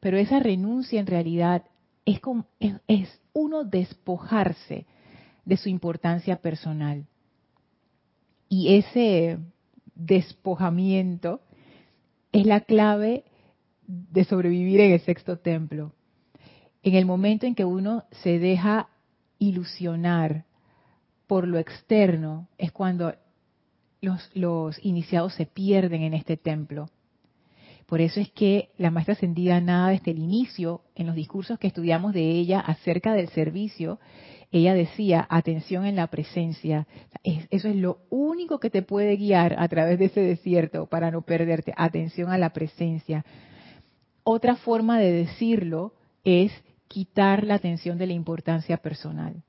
pero 0.00 0.18
esa 0.18 0.38
renuncia 0.38 1.00
en 1.00 1.06
realidad 1.06 1.64
es, 2.04 2.20
uno 3.32 3.64
despojarse 3.64 4.84
de 5.46 5.56
su 5.56 5.70
importancia 5.70 6.42
personal. 6.42 7.06
Y 8.50 8.76
ese 8.76 9.38
despojamiento 9.94 11.40
es 12.32 12.44
la 12.44 12.60
clave 12.60 13.24
de 13.86 14.24
sobrevivir 14.24 14.80
en 14.80 14.92
el 14.92 15.00
sexto 15.00 15.38
templo. 15.38 15.94
En 16.82 16.94
el 16.96 17.06
momento 17.06 17.46
en 17.46 17.54
que 17.54 17.64
uno 17.64 18.04
se 18.22 18.38
deja 18.38 18.90
ilusionar 19.38 20.44
por 21.26 21.48
lo 21.48 21.58
externo, 21.58 22.48
es 22.56 22.72
cuando 22.72 23.14
los, 24.00 24.78
iniciados 24.84 25.34
se 25.34 25.46
pierden 25.46 26.02
en 26.02 26.14
este 26.14 26.36
templo. 26.36 26.88
Por 27.86 28.00
eso 28.00 28.20
es 28.20 28.30
que 28.32 28.70
la 28.78 28.90
maestra 28.90 29.14
ascendida 29.14 29.60
nada 29.60 29.90
desde 29.90 30.10
el 30.10 30.18
inicio, 30.18 30.82
en 30.94 31.06
los 31.06 31.14
discursos 31.14 31.58
que 31.58 31.68
estudiamos 31.68 32.12
de 32.12 32.30
ella 32.30 32.60
acerca 32.60 33.12
del 33.12 33.28
servicio, 33.28 34.00
ella 34.50 34.74
decía, 34.74 35.26
atención 35.28 35.84
en 35.86 35.96
la 35.96 36.06
presencia. 36.08 36.86
Eso 37.22 37.68
es 37.68 37.76
lo 37.76 37.98
único 38.10 38.60
que 38.60 38.70
te 38.70 38.82
puede 38.82 39.16
guiar 39.16 39.56
a 39.58 39.68
través 39.68 39.98
de 39.98 40.06
ese 40.06 40.20
desierto 40.20 40.86
para 40.86 41.10
no 41.10 41.22
perderte. 41.22 41.74
Atención 41.76 42.30
a 42.30 42.38
la 42.38 42.50
presencia. 42.50 43.24
Otra 44.22 44.56
forma 44.56 44.98
de 44.98 45.12
decirlo 45.12 45.94
es 46.24 46.52
quitar 46.88 47.44
la 47.44 47.54
atención 47.54 47.98
de 47.98 48.06
la 48.06 48.12
importancia 48.12 48.76
personal. 48.78 49.42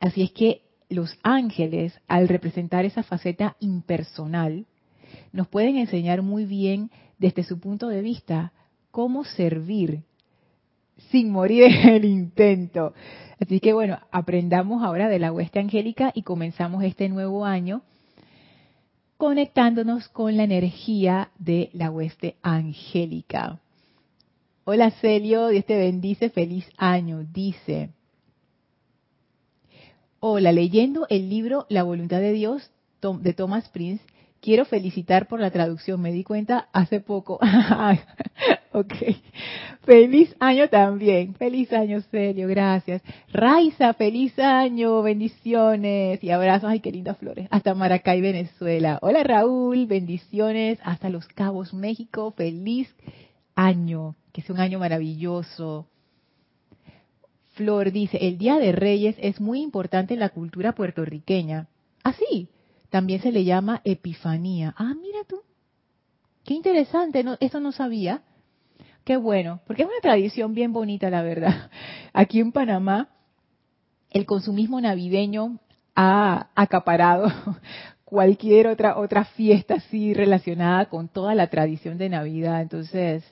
Así 0.00 0.22
es 0.22 0.32
que 0.32 0.62
los 0.88 1.16
ángeles, 1.22 1.98
al 2.08 2.28
representar 2.28 2.84
esa 2.84 3.02
faceta 3.02 3.56
impersonal, 3.60 4.66
nos 5.32 5.48
pueden 5.48 5.76
enseñar 5.76 6.22
muy 6.22 6.44
bien 6.44 6.90
desde 7.18 7.44
su 7.44 7.60
punto 7.60 7.88
de 7.88 8.02
vista 8.02 8.52
cómo 8.90 9.24
servir 9.24 10.02
sin 11.10 11.30
morir 11.30 11.64
en 11.64 11.88
el 11.88 12.04
intento. 12.04 12.94
Así 13.40 13.60
que 13.60 13.72
bueno, 13.72 13.98
aprendamos 14.10 14.82
ahora 14.82 15.08
de 15.08 15.18
la 15.18 15.32
hueste 15.32 15.58
angélica 15.58 16.12
y 16.14 16.22
comenzamos 16.22 16.84
este 16.84 17.08
nuevo 17.08 17.44
año 17.44 17.82
conectándonos 19.16 20.08
con 20.08 20.36
la 20.36 20.42
energía 20.42 21.30
de 21.38 21.70
la 21.74 21.90
hueste 21.90 22.36
angélica. 22.42 23.60
Hola 24.64 24.92
Celio, 24.92 25.48
Dios 25.48 25.64
te 25.64 25.76
bendice, 25.76 26.30
feliz 26.30 26.64
año, 26.76 27.24
dice. 27.24 27.90
Hola, 30.20 30.52
leyendo 30.52 31.04
el 31.10 31.28
libro 31.28 31.66
La 31.68 31.82
voluntad 31.82 32.20
de 32.20 32.32
Dios 32.32 32.70
de 33.00 33.32
Thomas 33.32 33.68
Prince, 33.70 34.04
quiero 34.40 34.64
felicitar 34.64 35.26
por 35.26 35.40
la 35.40 35.50
traducción. 35.50 36.00
Me 36.00 36.12
di 36.12 36.22
cuenta 36.22 36.68
hace 36.72 37.00
poco. 37.00 37.40
ok. 38.72 38.94
Feliz 39.82 40.32
año 40.38 40.68
también. 40.68 41.34
Feliz 41.34 41.72
año, 41.72 42.00
serio. 42.12 42.46
Gracias. 42.46 43.02
Raiza, 43.32 43.94
feliz 43.94 44.38
año. 44.38 45.02
Bendiciones 45.02 46.22
y 46.22 46.30
abrazos. 46.30 46.70
Ay, 46.70 46.78
qué 46.78 46.92
lindas 46.92 47.18
flores. 47.18 47.48
Hasta 47.50 47.74
Maracay, 47.74 48.20
Venezuela. 48.20 49.00
Hola, 49.02 49.24
Raúl. 49.24 49.86
Bendiciones. 49.86 50.78
Hasta 50.84 51.08
Los 51.08 51.26
Cabos, 51.26 51.74
México. 51.74 52.30
Feliz 52.36 52.94
año. 53.56 54.14
Que 54.32 54.42
sea 54.42 54.54
un 54.54 54.60
año 54.60 54.78
maravilloso. 54.78 55.86
Flor 57.54 57.92
dice, 57.92 58.18
el 58.20 58.38
Día 58.38 58.58
de 58.58 58.72
Reyes 58.72 59.16
es 59.18 59.40
muy 59.40 59.60
importante 59.60 60.14
en 60.14 60.20
la 60.20 60.30
cultura 60.30 60.72
puertorriqueña. 60.72 61.68
Ah, 62.02 62.14
sí, 62.14 62.48
también 62.88 63.20
se 63.20 63.30
le 63.30 63.44
llama 63.44 63.82
Epifanía. 63.84 64.74
Ah, 64.76 64.94
mira 65.00 65.18
tú. 65.28 65.42
Qué 66.44 66.54
interesante, 66.54 67.22
no, 67.22 67.36
eso 67.40 67.60
no 67.60 67.72
sabía. 67.72 68.22
Qué 69.04 69.16
bueno, 69.16 69.60
porque 69.66 69.82
es 69.82 69.88
una 69.88 70.00
tradición 70.00 70.54
bien 70.54 70.72
bonita, 70.72 71.10
la 71.10 71.22
verdad. 71.22 71.70
Aquí 72.12 72.40
en 72.40 72.52
Panamá, 72.52 73.08
el 74.10 74.26
consumismo 74.26 74.80
navideño 74.80 75.58
ha 75.94 76.48
acaparado 76.54 77.30
cualquier 78.04 78.66
otra 78.66 78.98
otra 78.98 79.24
fiesta 79.24 79.74
así 79.74 80.14
relacionada 80.14 80.86
con 80.86 81.08
toda 81.08 81.34
la 81.34 81.48
tradición 81.48 81.98
de 81.98 82.08
Navidad. 82.08 82.62
Entonces, 82.62 83.24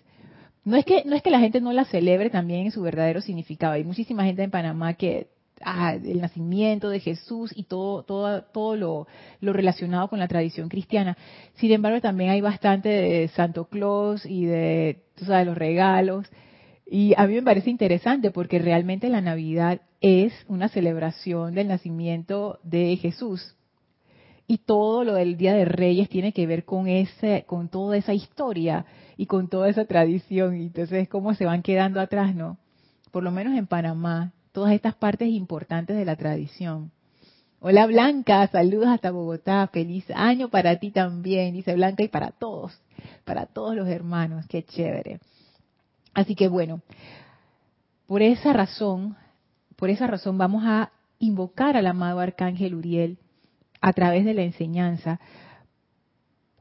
no 0.64 0.76
es 0.76 0.84
que 0.84 1.04
no 1.04 1.16
es 1.16 1.22
que 1.22 1.30
la 1.30 1.40
gente 1.40 1.60
no 1.60 1.72
la 1.72 1.84
celebre 1.84 2.30
también 2.30 2.66
en 2.66 2.70
su 2.70 2.82
verdadero 2.82 3.20
significado. 3.20 3.74
Hay 3.74 3.84
muchísima 3.84 4.24
gente 4.24 4.42
en 4.42 4.50
Panamá 4.50 4.94
que 4.94 5.28
ah, 5.62 5.94
el 5.94 6.20
nacimiento 6.20 6.90
de 6.90 7.00
Jesús 7.00 7.52
y 7.54 7.64
todo 7.64 8.02
todo 8.02 8.42
todo 8.42 8.76
lo, 8.76 9.06
lo, 9.40 9.52
relacionado 9.52 10.08
con 10.08 10.18
la 10.18 10.28
tradición 10.28 10.68
cristiana. 10.68 11.16
Sin 11.54 11.72
embargo, 11.72 12.00
también 12.00 12.30
hay 12.30 12.40
bastante 12.40 12.88
de 12.88 13.28
Santo 13.28 13.66
Claus 13.66 14.26
y 14.26 14.44
de 14.44 15.02
tú 15.16 15.24
sabes 15.24 15.46
los 15.46 15.56
regalos. 15.56 16.26
Y 16.86 17.14
a 17.16 17.26
mí 17.26 17.34
me 17.34 17.42
parece 17.42 17.70
interesante 17.70 18.30
porque 18.30 18.58
realmente 18.58 19.08
la 19.08 19.20
Navidad 19.20 19.80
es 20.00 20.32
una 20.48 20.68
celebración 20.68 21.54
del 21.54 21.68
nacimiento 21.68 22.58
de 22.64 22.96
Jesús 22.96 23.54
y 24.50 24.58
todo 24.58 25.04
lo 25.04 25.14
del 25.14 25.36
Día 25.36 25.54
de 25.54 25.64
Reyes 25.64 26.08
tiene 26.08 26.32
que 26.32 26.44
ver 26.44 26.64
con 26.64 26.88
ese, 26.88 27.44
con 27.46 27.68
toda 27.68 27.96
esa 27.96 28.14
historia 28.14 28.84
y 29.20 29.26
con 29.26 29.48
toda 29.48 29.68
esa 29.68 29.84
tradición. 29.84 30.56
Y 30.56 30.62
entonces, 30.62 31.06
cómo 31.06 31.34
se 31.34 31.44
van 31.44 31.60
quedando 31.60 32.00
atrás, 32.00 32.34
¿no? 32.34 32.56
Por 33.10 33.22
lo 33.22 33.30
menos 33.30 33.54
en 33.54 33.66
Panamá, 33.66 34.32
todas 34.50 34.72
estas 34.72 34.94
partes 34.94 35.28
importantes 35.28 35.94
de 35.94 36.06
la 36.06 36.16
tradición. 36.16 36.90
Hola 37.58 37.86
Blanca, 37.86 38.46
saludos 38.46 38.88
hasta 38.88 39.10
Bogotá, 39.10 39.66
feliz 39.66 40.06
año 40.14 40.48
para 40.48 40.76
ti 40.76 40.90
también, 40.90 41.52
dice 41.52 41.74
Blanca, 41.74 42.02
y 42.02 42.08
para 42.08 42.30
todos, 42.30 42.72
para 43.26 43.44
todos 43.44 43.76
los 43.76 43.88
hermanos, 43.88 44.46
qué 44.48 44.62
chévere. 44.62 45.20
Así 46.14 46.34
que 46.34 46.48
bueno, 46.48 46.80
por 48.06 48.22
esa 48.22 48.54
razón, 48.54 49.18
por 49.76 49.90
esa 49.90 50.06
razón 50.06 50.38
vamos 50.38 50.62
a 50.64 50.92
invocar 51.18 51.76
al 51.76 51.88
amado 51.88 52.20
Arcángel 52.20 52.74
Uriel 52.74 53.18
a 53.82 53.92
través 53.92 54.24
de 54.24 54.32
la 54.32 54.44
enseñanza 54.44 55.20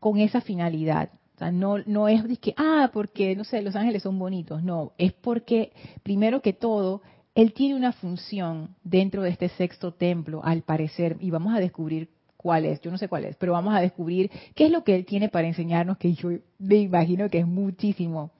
con 0.02 0.18
esa 0.18 0.42
finalidad. 0.42 1.10
Sea, 1.40 1.52
no, 1.52 1.78
no 1.86 2.10
es 2.10 2.22
que, 2.40 2.54
ah, 2.58 2.90
porque, 2.92 3.36
no 3.36 3.46
sé, 3.46 3.62
los 3.62 3.76
ángeles 3.76 4.04
son 4.04 4.20
bonitos. 4.20 4.62
No, 4.62 4.92
es 4.98 5.14
porque, 5.14 5.72
primero 6.04 6.42
que 6.42 6.52
todo, 6.52 7.02
él 7.34 7.54
tiene 7.54 7.76
una 7.76 7.94
función 7.94 8.76
dentro 8.84 9.22
de 9.22 9.30
este 9.30 9.48
sexto 9.50 9.94
templo, 9.94 10.42
al 10.44 10.64
parecer, 10.64 11.16
y 11.22 11.32
vamos 11.32 11.56
a 11.56 11.60
descubrir 11.60 12.10
cuál 12.36 12.66
es, 12.66 12.82
yo 12.82 12.92
no 12.92 12.98
sé 12.98 13.08
cuál 13.08 13.24
es, 13.24 13.38
pero 13.38 13.54
vamos 13.54 13.74
a 13.74 13.80
descubrir 13.80 14.30
qué 14.54 14.66
es 14.66 14.72
lo 14.72 14.84
que 14.84 14.96
él 14.96 15.06
tiene 15.06 15.30
para 15.30 15.48
enseñarnos, 15.48 15.98
que 15.98 16.14
yo 16.14 16.30
me 16.58 16.76
imagino 16.76 17.30
que 17.30 17.40
es 17.40 17.48
muchísimo. 17.48 18.32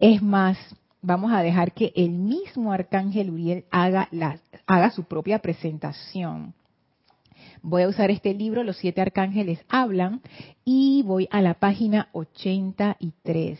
Es 0.00 0.20
más, 0.20 0.58
vamos 1.02 1.32
a 1.32 1.42
dejar 1.42 1.72
que 1.72 1.92
el 1.94 2.10
mismo 2.10 2.72
arcángel 2.72 3.30
Uriel 3.30 3.64
haga, 3.70 4.08
la, 4.10 4.40
haga 4.66 4.90
su 4.90 5.04
propia 5.04 5.38
presentación 5.38 6.52
Voy 7.68 7.82
a 7.82 7.88
usar 7.88 8.12
este 8.12 8.32
libro, 8.32 8.62
Los 8.62 8.76
siete 8.76 9.00
arcángeles 9.00 9.58
hablan, 9.68 10.22
y 10.64 11.02
voy 11.02 11.26
a 11.32 11.42
la 11.42 11.54
página 11.54 12.10
83. 12.12 13.58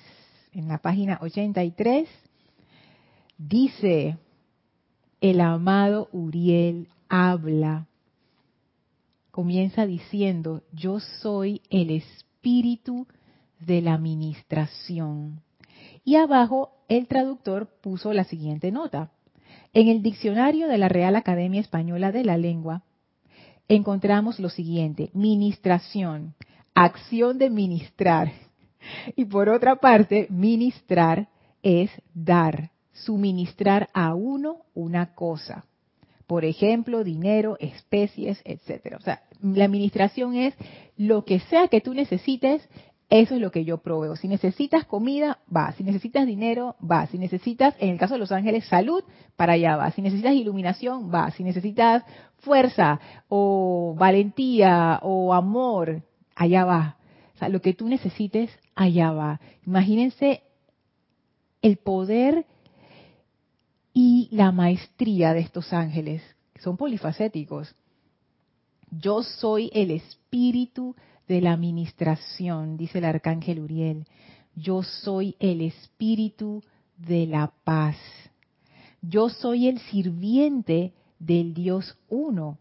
En 0.53 0.69
la 0.69 0.79
página 0.79 1.19
83 1.21 2.09
dice, 3.37 4.17
el 5.21 5.41
amado 5.41 6.09
Uriel 6.13 6.87
habla. 7.09 7.89
Comienza 9.33 9.87
diciendo, 9.87 10.63
yo 10.73 11.01
soy 11.01 11.63
el 11.69 11.91
espíritu 11.91 13.09
de 13.59 13.83
la 13.83 13.95
administración. 13.95 15.41
Y 16.05 16.15
abajo 16.15 16.71
el 16.89 17.09
traductor 17.09 17.67
puso 17.83 18.13
la 18.13 18.23
siguiente 18.23 18.71
nota. 18.71 19.11
En 19.73 19.89
el 19.89 20.01
diccionario 20.01 20.69
de 20.69 20.79
la 20.79 20.89
Real 20.89 21.17
Academia 21.17 21.61
Española 21.61 22.13
de 22.13 22.23
la 22.23 22.37
Lengua, 22.37 22.85
encontramos 23.69 24.39
lo 24.39 24.49
siguiente, 24.49 25.11
ministración, 25.13 26.35
acción 26.75 27.39
de 27.39 27.51
ministrar. 27.51 28.33
Y 29.17 29.25
por 29.25 29.49
otra 29.49 29.77
parte, 29.77 30.27
ministrar 30.31 31.29
es 31.63 31.91
dar, 32.15 32.71
suministrar 32.93 33.89
a 33.93 34.15
uno 34.15 34.59
una 34.75 35.15
cosa. 35.15 35.65
Por 36.27 36.45
ejemplo, 36.45 37.05
dinero, 37.05 37.57
especies, 37.61 38.41
etcétera. 38.45 38.97
O 38.97 39.01
sea, 39.01 39.23
la 39.41 39.65
administración 39.65 40.37
es 40.37 40.55
lo 40.97 41.25
que 41.25 41.41
sea 41.41 41.69
que 41.69 41.81
tú 41.81 41.95
necesites, 41.95 42.69
eso 43.09 43.37
es 43.37 43.41
lo 43.41 43.53
que 43.53 43.65
yo 43.65 43.79
proveo. 43.79 44.17
Si 44.17 44.27
necesitas 44.27 44.85
comida, 44.85 45.39
va. 45.55 45.73
Si 45.73 45.85
necesitas 45.85 46.27
dinero, 46.27 46.75
va. 46.81 47.07
Si 47.07 47.19
necesitas, 47.19 47.75
en 47.79 47.91
el 47.91 47.99
caso 47.99 48.15
de 48.15 48.21
los 48.21 48.33
ángeles, 48.33 48.67
salud, 48.67 49.05
para 49.37 49.53
allá 49.53 49.77
va. 49.77 49.91
Si 49.93 50.03
necesitas 50.03 50.35
iluminación, 50.35 51.13
va. 51.15 51.31
Si 51.31 51.45
necesitas 51.45 52.03
fuerza 52.39 53.01
o 53.29 53.95
valentía 53.97 54.99
o 55.03 55.33
amor, 55.35 56.03
allá 56.35 56.65
va. 56.65 56.97
O 57.35 57.39
sea, 57.39 57.49
lo 57.49 57.61
que 57.61 57.75
tú 57.75 57.89
necesites, 57.89 58.51
allá 58.75 59.13
va. 59.13 59.41
Imagínense 59.65 60.43
el 61.63 61.77
poder 61.77 62.45
y 63.93 64.29
la 64.33 64.51
maestría 64.51 65.33
de 65.33 65.41
estos 65.41 65.73
ángeles. 65.73 66.23
Son 66.59 66.77
polifacéticos. 66.77 67.75
Yo 68.91 69.23
soy 69.23 69.71
el 69.73 69.91
espíritu 69.93 70.97
de 71.29 71.41
la 71.41 71.53
administración, 71.53 72.77
dice 72.77 72.99
el 72.99 73.05
arcángel 73.05 73.61
Uriel. 73.61 74.07
Yo 74.55 74.83
soy 74.83 75.37
el 75.39 75.61
espíritu 75.61 76.63
de 76.97 77.27
la 77.27 77.53
paz. 77.65 77.97
Yo 79.03 79.29
soy 79.29 79.69
el 79.69 79.79
sirviente 79.81 80.93
del 81.19 81.55
Dios 81.55 81.99
uno. 82.09 82.59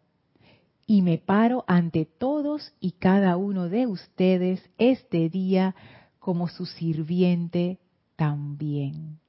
Y 0.87 1.01
me 1.01 1.17
paro 1.17 1.63
ante 1.67 2.05
todos 2.05 2.73
y 2.79 2.91
cada 2.91 3.37
uno 3.37 3.69
de 3.69 3.87
ustedes 3.87 4.61
este 4.77 5.29
día 5.29 5.75
como 6.19 6.47
su 6.47 6.65
sirviente 6.65 7.79
también. 8.15 9.19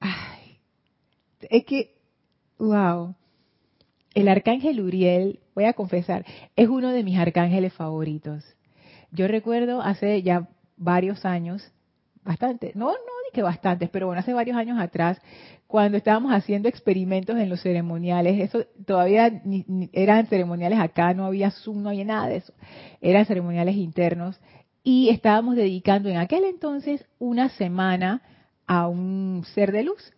Ay, 0.00 0.58
es 1.42 1.64
que, 1.64 1.94
wow, 2.58 3.14
el 4.14 4.28
arcángel 4.28 4.80
Uriel, 4.80 5.40
voy 5.54 5.64
a 5.64 5.72
confesar, 5.72 6.24
es 6.56 6.68
uno 6.68 6.90
de 6.90 7.02
mis 7.02 7.18
arcángeles 7.18 7.72
favoritos. 7.72 8.44
Yo 9.10 9.28
recuerdo 9.28 9.80
hace 9.80 10.22
ya 10.22 10.48
varios 10.76 11.24
años, 11.24 11.72
bastante, 12.24 12.72
no, 12.74 12.86
no 12.88 13.14
que 13.34 13.42
bastantes, 13.42 13.90
pero 13.90 14.06
bueno, 14.06 14.20
hace 14.20 14.32
varios 14.32 14.56
años 14.56 14.78
atrás, 14.80 15.20
cuando 15.66 15.98
estábamos 15.98 16.32
haciendo 16.32 16.68
experimentos 16.68 17.36
en 17.36 17.50
los 17.50 17.60
ceremoniales, 17.60 18.40
eso 18.40 18.64
todavía 18.86 19.42
eran 19.92 20.26
ceremoniales 20.28 20.78
acá, 20.78 21.12
no 21.12 21.26
había 21.26 21.50
Zoom, 21.50 21.82
no 21.82 21.90
había 21.90 22.04
nada 22.06 22.28
de 22.28 22.36
eso, 22.36 22.54
eran 23.02 23.26
ceremoniales 23.26 23.76
internos, 23.76 24.40
y 24.82 25.10
estábamos 25.10 25.56
dedicando 25.56 26.08
en 26.08 26.16
aquel 26.16 26.44
entonces 26.44 27.04
una 27.18 27.50
semana 27.50 28.22
a 28.66 28.88
un 28.88 29.44
ser 29.54 29.72
de 29.72 29.82
luz 29.82 30.12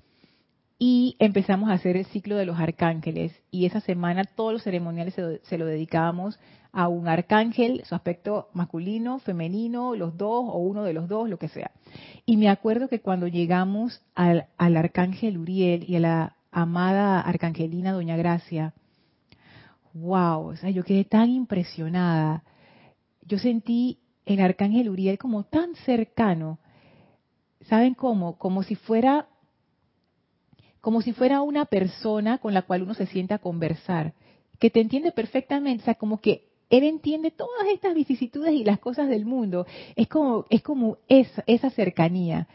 y 0.78 1.16
empezamos 1.18 1.70
a 1.70 1.74
hacer 1.74 1.96
el 1.96 2.04
ciclo 2.06 2.36
de 2.36 2.44
los 2.44 2.58
arcángeles 2.58 3.32
y 3.50 3.64
esa 3.64 3.80
semana 3.80 4.24
todos 4.24 4.52
los 4.52 4.62
ceremoniales 4.62 5.14
se, 5.14 5.58
lo 5.58 5.66
dedicábamos 5.66 6.38
a 6.72 6.88
un 6.88 7.08
arcángel, 7.08 7.82
su 7.86 7.94
aspecto 7.94 8.50
masculino, 8.52 9.18
femenino, 9.18 9.94
los 9.94 10.18
dos 10.18 10.44
o 10.46 10.58
uno 10.58 10.84
de 10.84 10.92
los 10.92 11.08
dos, 11.08 11.30
lo 11.30 11.38
que 11.38 11.48
sea. 11.48 11.70
Y 12.26 12.36
me 12.36 12.50
acuerdo 12.50 12.88
que 12.88 13.00
cuando 13.00 13.26
llegamos 13.26 14.02
al, 14.14 14.48
al 14.58 14.76
arcángel 14.76 15.38
Uriel 15.38 15.88
y 15.88 15.96
a 15.96 16.00
la 16.00 16.36
amada 16.50 17.20
arcangelina 17.20 17.92
Doña 17.92 18.16
Gracia, 18.18 18.74
wow, 19.94 20.48
o 20.48 20.56
sea, 20.56 20.68
yo 20.68 20.84
quedé 20.84 21.04
tan 21.04 21.30
impresionada. 21.30 22.44
Yo 23.22 23.38
sentí 23.38 24.00
el 24.26 24.40
arcángel 24.40 24.90
Uriel 24.90 25.16
como 25.16 25.44
tan 25.44 25.74
cercano. 25.86 26.58
¿Saben 27.62 27.94
cómo? 27.94 28.36
Como 28.36 28.62
si 28.62 28.74
fuera 28.74 29.28
como 30.86 31.02
si 31.02 31.12
fuera 31.12 31.42
una 31.42 31.64
persona 31.64 32.38
con 32.38 32.54
la 32.54 32.62
cual 32.62 32.82
uno 32.82 32.94
se 32.94 33.06
sienta 33.06 33.34
a 33.34 33.38
conversar, 33.38 34.14
que 34.60 34.70
te 34.70 34.80
entiende 34.80 35.10
perfectamente, 35.10 35.82
o 35.82 35.84
sea, 35.84 35.96
como 35.96 36.20
que 36.20 36.44
él 36.70 36.84
entiende 36.84 37.32
todas 37.32 37.66
estas 37.74 37.92
vicisitudes 37.92 38.52
y 38.52 38.62
las 38.62 38.78
cosas 38.78 39.08
del 39.08 39.24
mundo. 39.24 39.66
Es 39.96 40.06
como, 40.06 40.46
es 40.48 40.62
como 40.62 40.98
esa, 41.08 41.70
cercanía. 41.70 42.46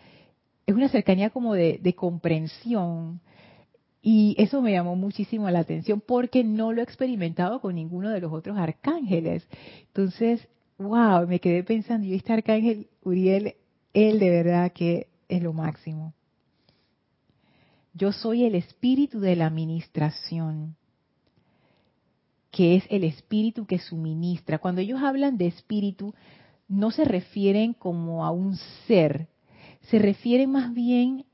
Es 0.65 0.73
una 0.73 0.87
cercanía 0.87 1.29
como 1.29 1.55
de, 1.55 1.81
de 1.83 1.93
comprensión. 1.93 3.19
Y 4.01 4.33
eso 4.37 4.61
me 4.61 4.71
llamó 4.71 4.95
muchísimo 4.95 5.49
la 5.49 5.59
atención 5.59 5.99
porque 5.99 6.45
no 6.45 6.71
lo 6.71 6.79
he 6.79 6.85
experimentado 6.85 7.59
con 7.59 7.75
ninguno 7.75 8.11
de 8.11 8.21
los 8.21 8.31
otros 8.31 8.57
arcángeles. 8.57 9.45
Entonces, 9.87 10.47
wow, 10.77 11.27
me 11.27 11.41
quedé 11.41 11.65
pensando, 11.65 12.07
y 12.07 12.13
este 12.13 12.31
arcángel 12.31 12.87
Uriel, 13.03 13.55
él 13.93 14.19
de 14.19 14.29
verdad 14.29 14.71
que 14.71 15.07
es 15.27 15.43
lo 15.43 15.51
máximo. 15.51 16.13
Yo 17.93 18.11
soy 18.11 18.45
el 18.45 18.55
espíritu 18.55 19.19
de 19.19 19.35
la 19.35 19.47
administración 19.47 20.75
que 22.51 22.75
es 22.75 22.83
el 22.89 23.05
espíritu 23.05 23.65
que 23.65 23.79
suministra. 23.79 24.59
Cuando 24.59 24.81
ellos 24.81 25.01
hablan 25.01 25.37
de 25.37 25.47
espíritu, 25.47 26.13
no 26.67 26.91
se 26.91 27.05
refieren 27.05 27.73
como 27.73 28.25
a 28.25 28.31
un 28.31 28.57
ser, 28.87 29.27
se 29.89 29.97
refieren 29.97 30.51
más 30.51 30.73
bien, 30.73 31.25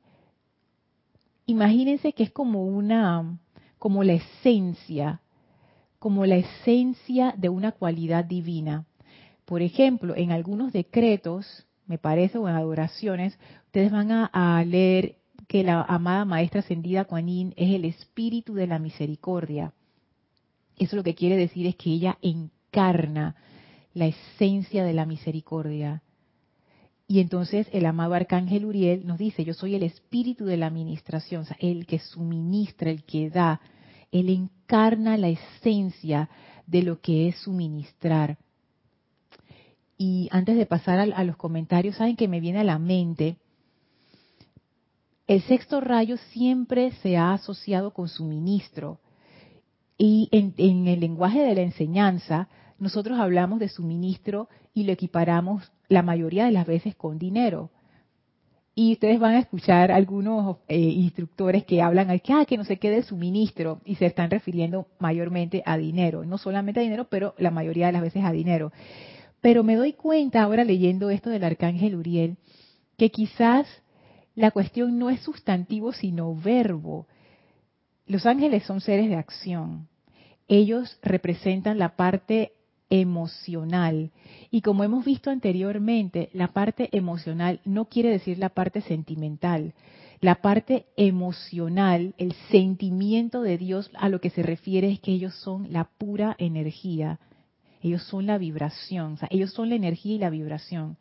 imagínense 1.45 2.13
que 2.13 2.23
es 2.23 2.31
como 2.31 2.65
una, 2.65 3.39
como 3.79 4.03
la 4.03 4.13
esencia, 4.13 5.21
como 5.99 6.25
la 6.25 6.37
esencia 6.37 7.33
de 7.35 7.49
una 7.49 7.71
cualidad 7.71 8.23
divina. 8.23 8.85
Por 9.45 9.61
ejemplo, 9.61 10.15
en 10.15 10.31
algunos 10.31 10.71
decretos, 10.71 11.65
me 11.87 11.97
parece, 11.97 12.37
o 12.37 12.47
en 12.47 12.55
adoraciones, 12.55 13.39
ustedes 13.65 13.91
van 13.91 14.11
a, 14.11 14.25
a 14.25 14.63
leer 14.63 15.16
que 15.47 15.63
la 15.63 15.81
amada 15.81 16.25
maestra 16.25 16.59
ascendida 16.59 17.05
Kuan 17.05 17.27
Yin 17.27 17.53
es 17.55 17.73
el 17.73 17.85
espíritu 17.85 18.53
de 18.53 18.67
la 18.67 18.79
misericordia. 18.79 19.73
Eso 20.77 20.95
lo 20.95 21.03
que 21.03 21.15
quiere 21.15 21.37
decir 21.37 21.65
es 21.65 21.75
que 21.75 21.89
ella 21.89 22.17
encarna 22.21 23.35
la 23.93 24.07
esencia 24.07 24.83
de 24.83 24.93
la 24.93 25.05
misericordia. 25.05 26.03
Y 27.07 27.21
entonces 27.21 27.67
el 27.71 27.85
amado 27.85 28.13
arcángel 28.13 28.65
Uriel 28.65 29.07
nos 29.07 29.17
dice, 29.17 29.45
yo 29.45 29.53
soy 29.53 29.75
el 29.75 29.83
espíritu 29.83 30.45
de 30.45 30.57
la 30.57 30.67
administración, 30.67 31.45
el 31.59 31.85
que 31.85 31.99
suministra, 31.99 32.91
el 32.91 33.03
que 33.03 33.29
da, 33.29 33.61
él 34.11 34.29
encarna 34.29 35.17
la 35.17 35.29
esencia 35.29 36.29
de 36.65 36.83
lo 36.83 36.99
que 36.99 37.29
es 37.29 37.37
suministrar. 37.37 38.37
Y 39.97 40.27
antes 40.31 40.57
de 40.57 40.65
pasar 40.65 40.99
a, 40.99 41.03
a 41.03 41.23
los 41.23 41.37
comentarios, 41.37 41.95
saben 41.95 42.17
que 42.17 42.27
me 42.27 42.41
viene 42.41 42.59
a 42.59 42.65
la 42.65 42.77
mente, 42.77 43.37
el 45.27 45.41
sexto 45.41 45.81
rayo 45.81 46.17
siempre 46.31 46.91
se 47.03 47.17
ha 47.17 47.33
asociado 47.33 47.91
con 47.91 48.07
suministro. 48.07 48.99
Y 49.97 50.29
en, 50.31 50.87
el 50.87 50.99
lenguaje 50.99 51.41
de 51.41 51.55
la 51.55 51.61
enseñanza, 51.61 52.47
nosotros 52.79 53.19
hablamos 53.19 53.59
de 53.59 53.67
suministro 53.67 54.47
y 54.73 54.83
lo 54.83 54.93
equiparamos 54.93 55.71
la 55.89 56.01
mayoría 56.01 56.45
de 56.45 56.51
las 56.51 56.65
veces 56.65 56.95
con 56.95 57.17
dinero. 57.17 57.71
Y 58.73 58.93
ustedes 58.93 59.19
van 59.19 59.33
a 59.33 59.39
escuchar 59.39 59.91
algunos 59.91 60.57
eh, 60.67 60.77
instructores 60.77 61.65
que 61.65 61.81
hablan 61.81 62.11
al 62.11 62.21
que, 62.21 62.31
ah, 62.31 62.45
que 62.45 62.57
no 62.57 62.63
se 62.63 62.77
quede 62.77 63.01
suministro 63.01 63.81
y 63.83 63.95
se 63.95 64.05
están 64.05 64.29
refiriendo 64.29 64.87
mayormente 64.99 65.63
a 65.65 65.77
dinero. 65.77 66.23
No 66.25 66.37
solamente 66.37 66.79
a 66.79 66.83
dinero, 66.83 67.07
pero 67.09 67.33
la 67.39 67.49
mayoría 67.49 67.87
de 67.87 67.93
las 67.93 68.03
veces 68.03 68.23
a 68.23 68.31
dinero. 68.31 68.71
Pero 69.41 69.63
me 69.63 69.75
doy 69.75 69.93
cuenta 69.93 70.43
ahora 70.43 70.63
leyendo 70.63 71.09
esto 71.09 71.31
del 71.31 71.43
arcángel 71.43 71.95
Uriel, 71.95 72.37
que 72.97 73.09
quizás 73.09 73.67
la 74.37 74.51
cuestión 74.51 74.99
no 74.99 75.09
es 75.09 75.19
sustantivo, 75.21 75.91
sino 75.91 76.35
verbo. 76.35 77.07
Los 78.05 78.27
ángeles 78.27 78.63
son 78.65 78.81
seres 78.81 79.09
de 79.09 79.15
acción. 79.15 79.87
Ellos 80.47 80.99
representan 81.01 81.79
la 81.79 81.95
parte 81.95 82.53
emocional. 82.91 84.11
Y 84.51 84.61
como 84.61 84.83
hemos 84.83 85.03
visto 85.03 85.31
anteriormente, 85.31 86.29
la 86.33 86.49
parte 86.49 86.87
emocional 86.95 87.61
no 87.65 87.85
quiere 87.85 88.11
decir 88.11 88.37
la 88.37 88.49
parte 88.49 88.81
sentimental. 88.81 89.73
La 90.21 90.35
parte 90.35 90.85
emocional, 90.97 92.13
el 92.19 92.33
sentimiento 92.51 93.41
de 93.41 93.57
Dios 93.57 93.89
a 93.95 94.07
lo 94.07 94.21
que 94.21 94.29
se 94.29 94.43
refiere 94.43 94.91
es 94.91 94.99
que 94.99 95.13
ellos 95.13 95.33
son 95.33 95.73
la 95.73 95.85
pura 95.85 96.35
energía. 96.37 97.19
Ellos 97.81 98.03
son 98.03 98.27
la 98.27 98.37
vibración, 98.37 99.17
ellos 99.31 99.51
son 99.51 99.69
la 99.69 99.75
energía 99.75 100.13
y 100.13 100.19
la 100.19 100.29
vibración. 100.29 100.97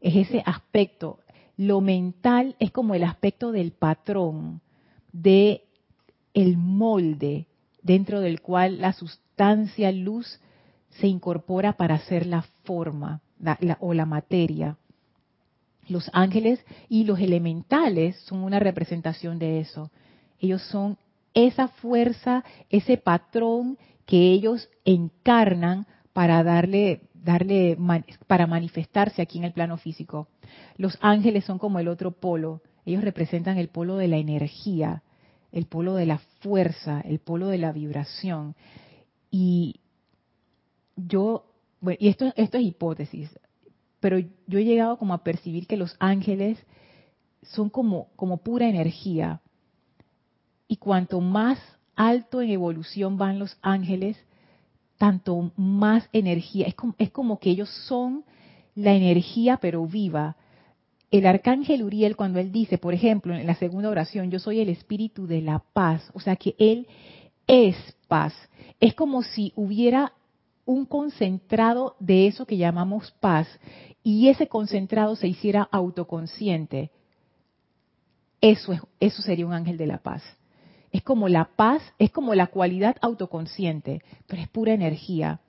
Es 0.00 0.14
ese 0.14 0.40
aspecto. 0.46 1.18
Lo 1.60 1.82
mental 1.82 2.56
es 2.58 2.70
como 2.70 2.94
el 2.94 3.04
aspecto 3.04 3.52
del 3.52 3.72
patrón, 3.72 4.62
de 5.12 5.64
el 6.32 6.56
molde 6.56 7.48
dentro 7.82 8.22
del 8.22 8.40
cual 8.40 8.80
la 8.80 8.94
sustancia 8.94 9.92
luz 9.92 10.40
se 10.88 11.06
incorpora 11.06 11.74
para 11.74 11.96
hacer 11.96 12.24
la 12.24 12.46
forma 12.64 13.20
o 13.78 13.92
la 13.92 14.06
materia. 14.06 14.78
Los 15.86 16.10
ángeles 16.14 16.64
y 16.88 17.04
los 17.04 17.20
elementales 17.20 18.16
son 18.20 18.42
una 18.42 18.58
representación 18.58 19.38
de 19.38 19.60
eso. 19.60 19.90
Ellos 20.38 20.62
son 20.62 20.96
esa 21.34 21.68
fuerza, 21.68 22.42
ese 22.70 22.96
patrón 22.96 23.76
que 24.06 24.32
ellos 24.32 24.70
encarnan 24.86 25.86
para 26.14 26.42
darle, 26.42 27.02
darle, 27.22 27.76
para 28.26 28.46
manifestarse 28.46 29.22
aquí 29.22 29.38
en 29.38 29.44
el 29.44 29.52
plano 29.52 29.76
físico. 29.76 30.28
Los 30.76 30.98
ángeles 31.00 31.44
son 31.44 31.58
como 31.58 31.78
el 31.78 31.88
otro 31.88 32.12
polo. 32.12 32.62
Ellos 32.84 33.04
representan 33.04 33.58
el 33.58 33.68
polo 33.68 33.96
de 33.96 34.08
la 34.08 34.16
energía, 34.16 35.02
el 35.52 35.66
polo 35.66 35.94
de 35.94 36.06
la 36.06 36.18
fuerza, 36.40 37.00
el 37.00 37.18
polo 37.18 37.48
de 37.48 37.58
la 37.58 37.72
vibración. 37.72 38.54
Y 39.30 39.80
yo, 40.96 41.46
bueno, 41.80 41.98
y 42.00 42.08
esto, 42.08 42.32
esto 42.36 42.58
es 42.58 42.64
hipótesis, 42.64 43.30
pero 44.00 44.18
yo 44.18 44.58
he 44.58 44.64
llegado 44.64 44.96
como 44.96 45.14
a 45.14 45.22
percibir 45.22 45.66
que 45.66 45.76
los 45.76 45.94
ángeles 45.98 46.58
son 47.42 47.70
como, 47.70 48.08
como 48.16 48.38
pura 48.38 48.68
energía. 48.68 49.40
Y 50.66 50.76
cuanto 50.76 51.20
más 51.20 51.58
alto 51.96 52.40
en 52.40 52.50
evolución 52.50 53.18
van 53.18 53.38
los 53.38 53.58
ángeles, 53.60 54.16
tanto 55.00 55.50
más 55.56 56.06
energía. 56.12 56.66
Es 56.66 56.74
como, 56.74 56.94
es 56.98 57.10
como 57.10 57.38
que 57.38 57.48
ellos 57.48 57.70
son 57.88 58.22
la 58.74 58.92
energía 58.92 59.56
pero 59.56 59.86
viva 59.86 60.36
el 61.10 61.26
arcángel 61.26 61.82
Uriel 61.82 62.14
cuando 62.14 62.38
él 62.38 62.52
dice, 62.52 62.78
por 62.78 62.94
ejemplo, 62.94 63.34
en 63.34 63.46
la 63.46 63.56
segunda 63.56 63.88
oración, 63.88 64.30
yo 64.30 64.38
soy 64.38 64.60
el 64.60 64.68
espíritu 64.68 65.26
de 65.26 65.40
la 65.42 65.58
paz, 65.72 66.08
o 66.14 66.20
sea 66.20 66.36
que 66.36 66.54
él 66.58 66.86
es 67.46 67.76
paz. 68.06 68.32
Es 68.78 68.94
como 68.94 69.22
si 69.22 69.52
hubiera 69.56 70.12
un 70.64 70.84
concentrado 70.84 71.96
de 71.98 72.28
eso 72.28 72.46
que 72.46 72.56
llamamos 72.56 73.10
paz 73.18 73.48
y 74.04 74.28
ese 74.28 74.46
concentrado 74.46 75.16
se 75.16 75.26
hiciera 75.26 75.68
autoconsciente. 75.72 76.92
Eso 78.40 78.72
es 78.72 78.80
eso 79.00 79.20
sería 79.20 79.46
un 79.46 79.52
ángel 79.52 79.76
de 79.76 79.86
la 79.86 79.98
paz. 79.98 80.22
Es 80.92 81.02
como 81.02 81.28
la 81.28 81.50
paz, 81.56 81.82
es 81.98 82.10
como 82.10 82.34
la 82.34 82.48
cualidad 82.48 82.96
autoconsciente, 83.00 84.02
pero 84.26 84.42
es 84.42 84.48
pura 84.48 84.72
energía. 84.74 85.40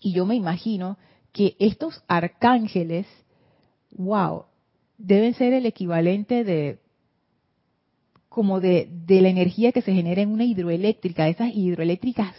Y 0.00 0.12
yo 0.12 0.26
me 0.26 0.36
imagino 0.36 0.96
que 1.32 1.56
estos 1.58 2.02
arcángeles 2.06 3.06
wow, 3.90 4.44
deben 4.96 5.34
ser 5.34 5.52
el 5.52 5.66
equivalente 5.66 6.44
de 6.44 6.78
como 8.28 8.60
de, 8.60 8.88
la 9.08 9.28
energía 9.28 9.72
que 9.72 9.82
se 9.82 9.92
genera 9.92 10.22
en 10.22 10.30
una 10.30 10.44
hidroeléctrica, 10.44 11.28
esas 11.28 11.54
hidroeléctricas 11.54 12.34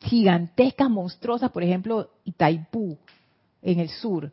gigantescas, 0.00 0.88
monstruosas, 0.88 1.50
por 1.50 1.62
ejemplo, 1.62 2.10
Itaipú, 2.24 2.96
en 3.60 3.80
el 3.80 3.90
sur, 3.90 4.32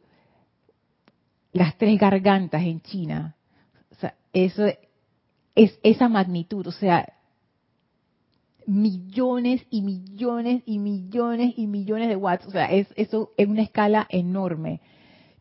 las 1.52 1.78
tres 1.78 2.00
gargantas 2.00 2.64
en 2.64 2.80
China, 2.82 3.36
o 3.92 3.96
sea, 3.96 4.16
eso 4.32 4.66
es 5.58 5.80
esa 5.82 6.08
magnitud, 6.08 6.68
o 6.68 6.72
sea, 6.72 7.14
millones 8.68 9.66
y 9.72 9.82
millones 9.82 10.62
y 10.66 10.78
millones 10.78 11.54
y 11.58 11.66
millones 11.68 12.10
de 12.10 12.16
watts, 12.16 12.46
o 12.46 12.52
sea, 12.52 12.66
es 12.72 12.88
eso 12.96 13.32
es 13.38 13.48
una 13.48 13.64
escala 13.64 14.06
enorme 14.10 14.82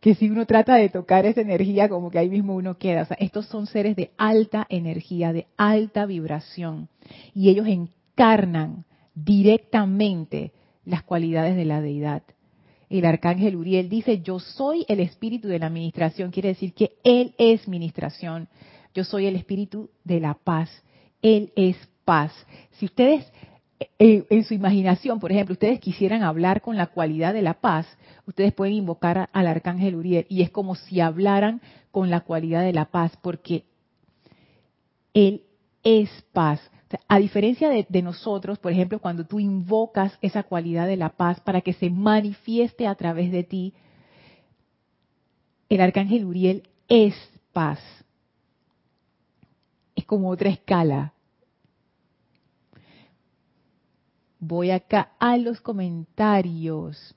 que 0.00 0.14
si 0.14 0.30
uno 0.30 0.46
trata 0.46 0.76
de 0.76 0.88
tocar 0.88 1.26
esa 1.26 1.40
energía, 1.40 1.88
como 1.88 2.10
que 2.10 2.18
ahí 2.18 2.28
mismo 2.28 2.54
uno 2.54 2.78
queda. 2.78 3.02
O 3.02 3.06
sea, 3.06 3.16
estos 3.18 3.46
son 3.46 3.66
seres 3.66 3.96
de 3.96 4.12
alta 4.16 4.66
energía, 4.68 5.32
de 5.32 5.48
alta 5.56 6.06
vibración, 6.06 6.88
y 7.34 7.48
ellos 7.48 7.66
encarnan 7.66 8.84
directamente 9.14 10.52
las 10.84 11.02
cualidades 11.02 11.56
de 11.56 11.64
la 11.64 11.80
deidad. 11.80 12.22
El 12.88 13.04
arcángel 13.04 13.56
Uriel 13.56 13.88
dice, 13.88 14.20
yo 14.20 14.38
soy 14.38 14.84
el 14.88 15.00
espíritu 15.00 15.48
de 15.48 15.58
la 15.58 15.66
administración, 15.66 16.30
quiere 16.30 16.50
decir 16.50 16.72
que 16.72 16.92
Él 17.02 17.34
es 17.36 17.66
ministración, 17.66 18.48
yo 18.96 19.04
soy 19.04 19.26
el 19.26 19.36
espíritu 19.36 19.90
de 20.04 20.20
la 20.20 20.32
paz, 20.32 20.70
Él 21.20 21.52
es 21.54 21.76
paz. 22.06 22.32
Si 22.72 22.86
ustedes 22.86 23.30
en, 23.98 24.44
su 24.44 24.54
imaginación, 24.54 25.20
por 25.20 25.30
ejemplo, 25.30 25.52
ustedes 25.52 25.80
quisieran 25.80 26.22
hablar 26.22 26.62
con 26.62 26.78
la 26.78 26.86
cualidad 26.86 27.34
de 27.34 27.42
la 27.42 27.60
paz, 27.60 27.86
ustedes 28.26 28.54
pueden 28.54 28.72
invocar 28.72 29.28
al 29.34 29.46
arcángel 29.46 29.96
Uriel 29.96 30.24
y 30.30 30.40
es 30.40 30.50
como 30.50 30.76
si 30.76 31.00
hablaran 31.00 31.60
con 31.90 32.08
la 32.08 32.20
cualidad 32.20 32.62
de 32.62 32.72
la 32.72 32.86
paz, 32.86 33.12
porque 33.20 33.64
Él 35.12 35.42
es 35.84 36.08
paz. 36.32 36.58
a 37.06 37.18
diferencia 37.18 37.68
de, 37.68 37.84
de, 37.86 38.00
nosotros, 38.00 38.58
por 38.58 38.72
ejemplo, 38.72 38.98
cuando 38.98 39.26
tú 39.26 39.40
invocas 39.40 40.16
esa 40.22 40.42
cualidad 40.42 40.86
de 40.86 40.96
la 40.96 41.10
paz 41.10 41.40
para 41.40 41.60
que 41.60 41.74
se 41.74 41.90
manifieste 41.90 42.86
a 42.86 42.94
través 42.94 43.30
de 43.30 43.44
ti, 43.44 43.74
el 45.68 45.82
arcángel 45.82 46.24
Uriel 46.24 46.62
es 46.88 47.14
paz. 47.52 47.78
Como 50.06 50.30
otra 50.30 50.50
escala. 50.50 51.12
Voy 54.38 54.70
acá 54.70 55.12
a 55.18 55.36
los 55.36 55.60
comentarios. 55.60 57.14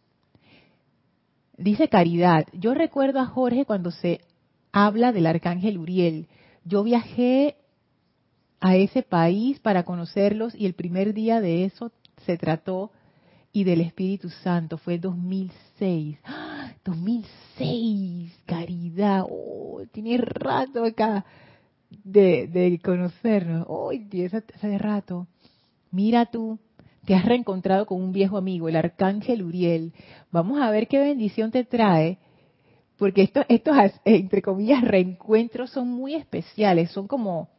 Dice 1.57 1.89
Caridad, 1.89 2.45
yo 2.53 2.73
recuerdo 2.73 3.19
a 3.19 3.25
Jorge 3.25 3.65
cuando 3.65 3.91
se 3.91 4.21
habla 4.71 5.11
del 5.11 5.27
arcángel 5.27 5.77
Uriel. 5.77 6.27
Yo 6.63 6.83
viajé 6.83 7.57
a 8.59 8.75
ese 8.75 9.03
país 9.03 9.59
para 9.59 9.83
conocerlos 9.83 10.55
y 10.55 10.65
el 10.65 10.73
primer 10.73 11.13
día 11.13 11.41
de 11.41 11.65
eso 11.65 11.91
se 12.25 12.37
trató 12.37 12.91
y 13.51 13.63
del 13.63 13.81
Espíritu 13.81 14.29
Santo. 14.29 14.77
Fue 14.77 14.97
2006. 14.97 16.17
¡Ah! 16.23 16.49
2006, 16.85 18.31
caridad. 18.45 19.25
Oh, 19.29 19.83
tiene 19.91 20.17
rato 20.17 20.83
acá 20.83 21.25
de, 21.89 22.47
de 22.47 22.79
conocernos. 22.83 23.65
Oh, 23.67 23.91
Dios, 23.91 24.33
hace 24.33 24.77
rato. 24.77 25.27
Mira 25.91 26.25
tú, 26.27 26.59
te 27.05 27.15
has 27.15 27.25
reencontrado 27.25 27.85
con 27.85 28.01
un 28.01 28.11
viejo 28.11 28.37
amigo, 28.37 28.69
el 28.69 28.75
arcángel 28.75 29.43
Uriel. 29.43 29.93
Vamos 30.31 30.61
a 30.61 30.69
ver 30.69 30.87
qué 30.87 30.99
bendición 30.99 31.51
te 31.51 31.63
trae, 31.63 32.19
porque 32.97 33.23
estos, 33.23 33.45
estos 33.49 33.75
entre 34.05 34.41
comillas, 34.41 34.83
reencuentros 34.83 35.71
son 35.71 35.87
muy 35.87 36.15
especiales, 36.15 36.91
son 36.91 37.07
como, 37.07 37.49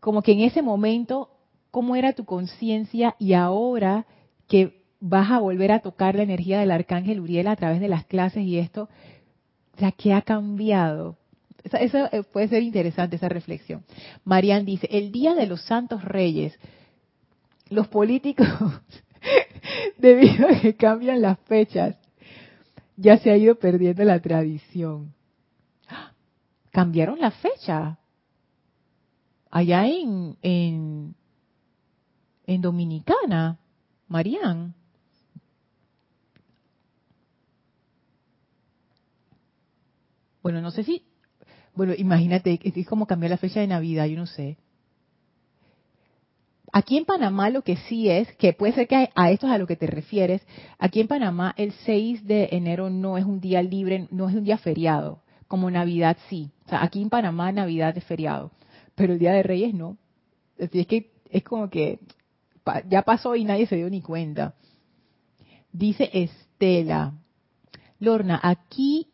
como 0.00 0.22
que 0.22 0.32
en 0.32 0.40
ese 0.40 0.62
momento, 0.62 1.30
cómo 1.70 1.96
era 1.96 2.12
tu 2.12 2.24
conciencia 2.24 3.16
y 3.18 3.32
ahora 3.32 4.06
que 4.48 4.82
vas 5.00 5.30
a 5.30 5.38
volver 5.38 5.72
a 5.72 5.80
tocar 5.80 6.14
la 6.14 6.22
energía 6.22 6.60
del 6.60 6.70
arcángel 6.70 7.20
Uriel 7.20 7.48
a 7.48 7.56
través 7.56 7.80
de 7.80 7.88
las 7.88 8.04
clases 8.04 8.42
y 8.44 8.58
esto, 8.58 8.88
ya 9.78 9.92
que 9.92 10.12
ha 10.12 10.22
cambiado. 10.22 11.16
Eso, 11.72 11.98
eh, 12.12 12.22
puede 12.22 12.48
ser 12.48 12.62
interesante, 12.62 13.16
esa 13.16 13.28
reflexión. 13.28 13.84
Marian 14.24 14.64
dice, 14.64 14.88
el 14.90 15.10
Día 15.10 15.34
de 15.34 15.46
los 15.46 15.62
Santos 15.62 16.04
Reyes, 16.04 16.58
los 17.68 17.88
políticos, 17.88 18.46
debido 19.98 20.48
a 20.48 20.60
que 20.60 20.76
cambian 20.76 21.20
las 21.20 21.38
fechas, 21.40 21.96
ya 22.96 23.18
se 23.18 23.30
ha 23.30 23.36
ido 23.36 23.56
perdiendo 23.56 24.04
la 24.04 24.20
tradición. 24.20 25.12
Cambiaron 26.70 27.18
la 27.18 27.30
fecha. 27.30 27.98
Allá 29.50 29.86
en, 29.86 30.36
en, 30.42 31.14
en 32.46 32.60
Dominicana, 32.60 33.58
Marían. 34.08 34.74
Bueno, 40.42 40.60
no 40.60 40.70
sé 40.70 40.84
si, 40.84 41.02
bueno, 41.76 41.92
imagínate, 41.96 42.58
es 42.62 42.86
como 42.86 43.06
cambiar 43.06 43.30
la 43.30 43.36
fecha 43.36 43.60
de 43.60 43.66
Navidad, 43.66 44.06
yo 44.06 44.16
no 44.16 44.26
sé. 44.26 44.56
Aquí 46.72 46.98
en 46.98 47.04
Panamá 47.04 47.48
lo 47.50 47.62
que 47.62 47.76
sí 47.76 48.08
es, 48.08 48.30
que 48.36 48.52
puede 48.52 48.72
ser 48.72 48.88
que 48.88 49.08
a 49.14 49.30
esto 49.30 49.46
es 49.46 49.52
a 49.52 49.58
lo 49.58 49.66
que 49.66 49.76
te 49.76 49.86
refieres, 49.86 50.42
aquí 50.78 51.00
en 51.00 51.08
Panamá 51.08 51.54
el 51.56 51.72
6 51.72 52.26
de 52.26 52.48
enero 52.52 52.90
no 52.90 53.16
es 53.16 53.24
un 53.24 53.40
día 53.40 53.62
libre, 53.62 54.08
no 54.10 54.28
es 54.28 54.34
un 54.34 54.44
día 54.44 54.58
feriado, 54.58 55.22
como 55.48 55.70
Navidad 55.70 56.16
sí. 56.28 56.50
O 56.66 56.68
sea, 56.68 56.82
aquí 56.82 57.00
en 57.00 57.08
Panamá 57.08 57.52
Navidad 57.52 57.96
es 57.96 58.04
feriado, 58.04 58.50
pero 58.94 59.12
el 59.12 59.18
Día 59.18 59.32
de 59.32 59.42
Reyes 59.42 59.74
no. 59.74 59.96
Así 60.60 60.80
es 60.80 60.86
que 60.86 61.12
es 61.30 61.44
como 61.44 61.70
que 61.70 62.00
ya 62.88 63.02
pasó 63.02 63.36
y 63.36 63.44
nadie 63.44 63.66
se 63.66 63.76
dio 63.76 63.88
ni 63.88 64.02
cuenta. 64.02 64.54
Dice 65.72 66.10
Estela, 66.12 67.14
Lorna, 67.98 68.40
aquí, 68.42 69.08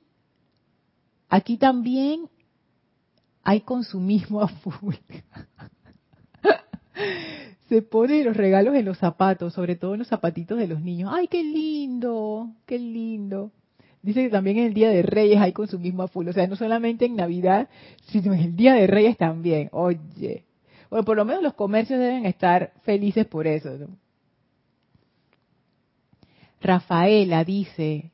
aquí 1.29 1.59
también 1.59 2.29
hay 3.43 3.61
consumismo 3.61 4.41
a 4.41 4.49
full. 4.49 4.95
se 7.69 7.83
pone 7.83 8.23
los 8.25 8.37
regalos 8.37 8.75
en 8.75 8.85
los 8.85 8.99
zapatos, 8.99 9.55
sobre 9.55 9.77
todo 9.77 9.95
en 9.95 10.01
los 10.01 10.09
zapatitos 10.09 10.59
de 10.59 10.67
los 10.67 10.81
niños. 10.81 11.11
¡Ay, 11.13 11.29
qué 11.29 11.43
lindo! 11.43 12.51
¡Qué 12.67 12.79
lindo! 12.79 13.51
Dice 14.03 14.25
que 14.25 14.31
también 14.31 14.59
en 14.59 14.67
el 14.67 14.75
Día 14.75 14.91
de 14.91 15.03
Reyes 15.03 15.41
hay 15.41 15.53
consumismo 15.53 16.03
a 16.03 16.09
full. 16.09 16.29
O 16.29 16.33
sea, 16.33 16.47
no 16.47 16.57
solamente 16.57 17.07
en 17.07 17.17
Navidad, 17.17 17.69
sino 18.09 18.35
en 18.35 18.41
el 18.41 18.57
Día 18.57 18.75
de 18.75 18.87
Reyes 18.87 19.17
también. 19.17 19.69
Oye. 19.73 20.45
Bueno, 20.91 21.05
por 21.05 21.17
lo 21.17 21.25
menos 21.25 21.43
los 21.43 21.55
comercios 21.55 21.99
deben 21.99 22.27
estar 22.27 22.73
felices 22.83 23.27
por 23.27 23.47
eso. 23.47 23.71
Rafaela 26.61 27.45
dice, 27.45 28.11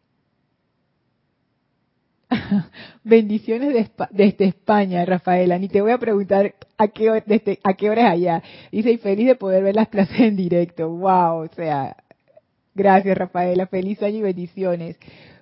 Bendiciones 3.05 3.91
desde 4.11 4.45
España, 4.45 5.05
Rafaela. 5.05 5.59
Ni 5.59 5.69
te 5.69 5.81
voy 5.81 5.93
a 5.93 5.99
preguntar 5.99 6.55
a 6.77 6.88
qué, 6.88 7.23
desde, 7.27 7.59
a 7.62 7.75
qué 7.75 7.91
hora 7.91 8.09
es 8.09 8.12
allá. 8.12 8.43
Dice, 8.71 8.93
y 8.93 8.99
feliz 8.99 9.27
de 9.27 9.35
poder 9.35 9.64
ver 9.64 9.75
las 9.75 9.88
clases 9.88 10.21
en 10.21 10.37
directo. 10.37 10.88
Wow, 10.91 11.45
o 11.45 11.49
sea, 11.55 11.97
gracias, 12.75 13.17
Rafaela. 13.17 13.67
Feliz 13.67 14.03
año 14.03 14.19
y 14.19 14.23
bendiciones. 14.23 14.97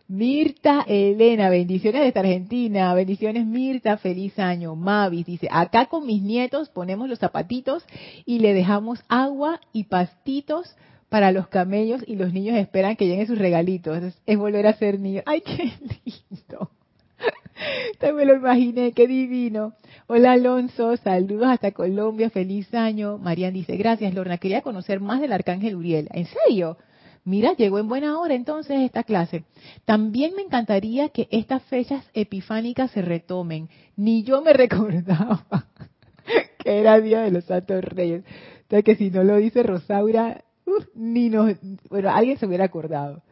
Mirta 0.08 0.84
Elena, 0.86 1.50
bendiciones 1.50 2.02
desde 2.02 2.20
Argentina. 2.20 2.94
Bendiciones, 2.94 3.44
Mirta. 3.44 3.96
Feliz 3.96 4.38
año. 4.38 4.76
Mavis 4.76 5.26
dice, 5.26 5.48
acá 5.50 5.86
con 5.86 6.06
mis 6.06 6.22
nietos 6.22 6.68
ponemos 6.68 7.08
los 7.08 7.18
zapatitos 7.18 7.84
y 8.24 8.38
le 8.38 8.54
dejamos 8.54 9.02
agua 9.08 9.60
y 9.72 9.84
pastitos 9.84 10.76
para 11.08 11.32
los 11.32 11.48
camellos 11.48 12.02
y 12.06 12.16
los 12.16 12.32
niños 12.32 12.56
esperan 12.56 12.96
que 12.96 13.06
lleguen 13.06 13.26
sus 13.26 13.38
regalitos. 13.38 14.14
Es, 14.26 14.38
volver 14.38 14.66
a 14.66 14.74
ser 14.74 14.98
niños. 15.00 15.22
¡Ay, 15.26 15.42
qué 15.42 15.72
lindo! 16.04 16.70
me 18.14 18.24
lo 18.24 18.36
imaginé, 18.36 18.92
qué 18.92 19.06
divino. 19.06 19.72
Hola 20.06 20.32
Alonso, 20.32 20.96
saludos 20.96 21.48
hasta 21.48 21.72
Colombia, 21.72 22.30
feliz 22.30 22.72
año. 22.74 23.18
Marian 23.18 23.54
dice, 23.54 23.76
gracias 23.76 24.14
Lorna, 24.14 24.38
quería 24.38 24.62
conocer 24.62 25.00
más 25.00 25.20
del 25.20 25.32
Arcángel 25.32 25.76
Uriel. 25.76 26.08
¿En 26.12 26.26
serio? 26.26 26.76
Mira, 27.24 27.54
llegó 27.54 27.80
en 27.80 27.88
buena 27.88 28.20
hora 28.20 28.34
entonces 28.34 28.78
esta 28.82 29.02
clase. 29.02 29.42
También 29.84 30.36
me 30.36 30.42
encantaría 30.42 31.08
que 31.08 31.26
estas 31.32 31.60
fechas 31.64 32.08
epifánicas 32.14 32.92
se 32.92 33.02
retomen. 33.02 33.68
Ni 33.96 34.22
yo 34.22 34.42
me 34.42 34.52
recordaba 34.52 35.44
que 36.62 36.78
era 36.78 37.00
Día 37.00 37.22
de 37.22 37.32
los 37.32 37.44
Santos 37.44 37.82
Reyes. 37.82 38.22
O 38.70 38.82
que 38.82 38.94
si 38.94 39.10
no 39.10 39.24
lo 39.24 39.36
dice 39.36 39.64
Rosaura, 39.64 40.44
ni 40.94 41.28
nos, 41.28 41.56
bueno, 41.88 42.10
alguien 42.10 42.38
se 42.38 42.46
hubiera 42.46 42.64
acordado. 42.64 43.22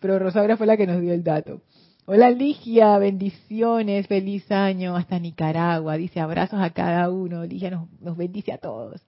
Pero 0.00 0.18
Rosaura 0.18 0.56
fue 0.56 0.66
la 0.66 0.76
que 0.76 0.86
nos 0.86 1.00
dio 1.00 1.12
el 1.12 1.24
dato. 1.24 1.60
Hola 2.06 2.30
Ligia, 2.30 2.98
bendiciones, 2.98 4.06
feliz 4.06 4.50
año 4.52 4.94
hasta 4.94 5.18
Nicaragua. 5.18 5.96
Dice 5.96 6.20
abrazos 6.20 6.60
a 6.60 6.70
cada 6.70 7.08
uno. 7.08 7.44
Ligia 7.46 7.70
nos, 7.70 8.16
bendice 8.16 8.52
a 8.52 8.58
todos. 8.58 9.00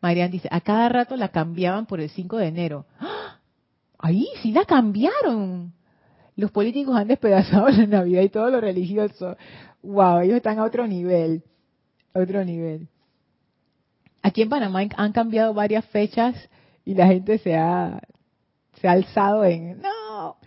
Marian 0.00 0.30
dice, 0.30 0.48
a 0.50 0.62
cada 0.62 0.88
rato 0.88 1.16
la 1.16 1.28
cambiaban 1.28 1.84
por 1.84 2.00
el 2.00 2.08
5 2.08 2.38
de 2.38 2.46
enero. 2.46 2.86
¡Ah! 2.98 3.38
Ahí 3.98 4.28
sí 4.42 4.52
la 4.52 4.64
cambiaron. 4.64 5.72
Los 6.36 6.52
políticos 6.52 6.96
han 6.96 7.08
despedazado 7.08 7.68
la 7.68 7.86
Navidad 7.86 8.22
y 8.22 8.28
todo 8.30 8.48
lo 8.48 8.60
religioso. 8.60 9.36
Wow, 9.82 10.20
ellos 10.20 10.36
están 10.36 10.58
a 10.58 10.64
otro 10.64 10.86
nivel. 10.86 11.42
otro 12.14 12.44
nivel. 12.44 12.88
Aquí 14.22 14.40
en 14.40 14.48
Panamá 14.48 14.80
han 14.96 15.12
cambiado 15.12 15.52
varias 15.52 15.84
fechas 15.86 16.34
y 16.88 16.94
la 16.94 17.06
gente 17.06 17.36
se 17.36 17.54
ha, 17.54 18.00
se 18.80 18.88
ha 18.88 18.92
alzado 18.92 19.44
en, 19.44 19.82
no, 19.82 20.38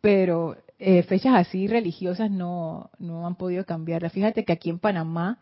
pero 0.00 0.56
eh, 0.78 1.02
fechas 1.02 1.34
así 1.34 1.66
religiosas 1.66 2.30
no, 2.30 2.88
no 2.98 3.26
han 3.26 3.34
podido 3.34 3.66
cambiar. 3.66 4.08
Fíjate 4.08 4.46
que 4.46 4.52
aquí 4.54 4.70
en 4.70 4.78
Panamá, 4.78 5.40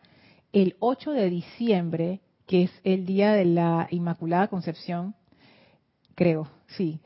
el 0.51 0.75
8 0.79 1.11
de 1.11 1.29
diciembre, 1.29 2.19
que 2.45 2.63
es 2.63 2.71
el 2.83 3.05
día 3.05 3.31
de 3.31 3.45
la 3.45 3.87
Inmaculada 3.89 4.49
Concepción, 4.49 5.15
creo, 6.15 6.49
sí, 6.67 6.99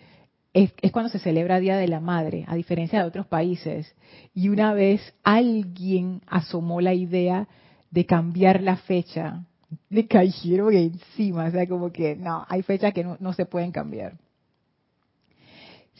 es, 0.51 0.73
es, 0.81 0.91
cuando 0.91 1.11
se 1.11 1.19
celebra 1.19 1.59
Día 1.59 1.77
de 1.77 1.87
la 1.87 1.99
Madre, 1.99 2.45
a 2.47 2.55
diferencia 2.55 3.01
de 3.01 3.05
otros 3.05 3.27
países. 3.27 3.95
Y 4.33 4.49
una 4.49 4.73
vez 4.73 5.13
alguien 5.21 6.23
asomó 6.25 6.81
la 6.81 6.95
idea 6.95 7.47
de 7.91 8.07
cambiar 8.07 8.63
la 8.63 8.77
fecha 8.77 9.43
le 9.89 10.07
cayeron 10.07 10.73
encima, 10.73 11.45
o 11.45 11.51
sea, 11.51 11.67
como 11.67 11.91
que 11.91 12.15
no, 12.15 12.45
hay 12.47 12.61
fechas 12.61 12.93
que 12.93 13.03
no, 13.03 13.33
se 13.33 13.45
pueden 13.45 13.71
cambiar. 13.71 14.17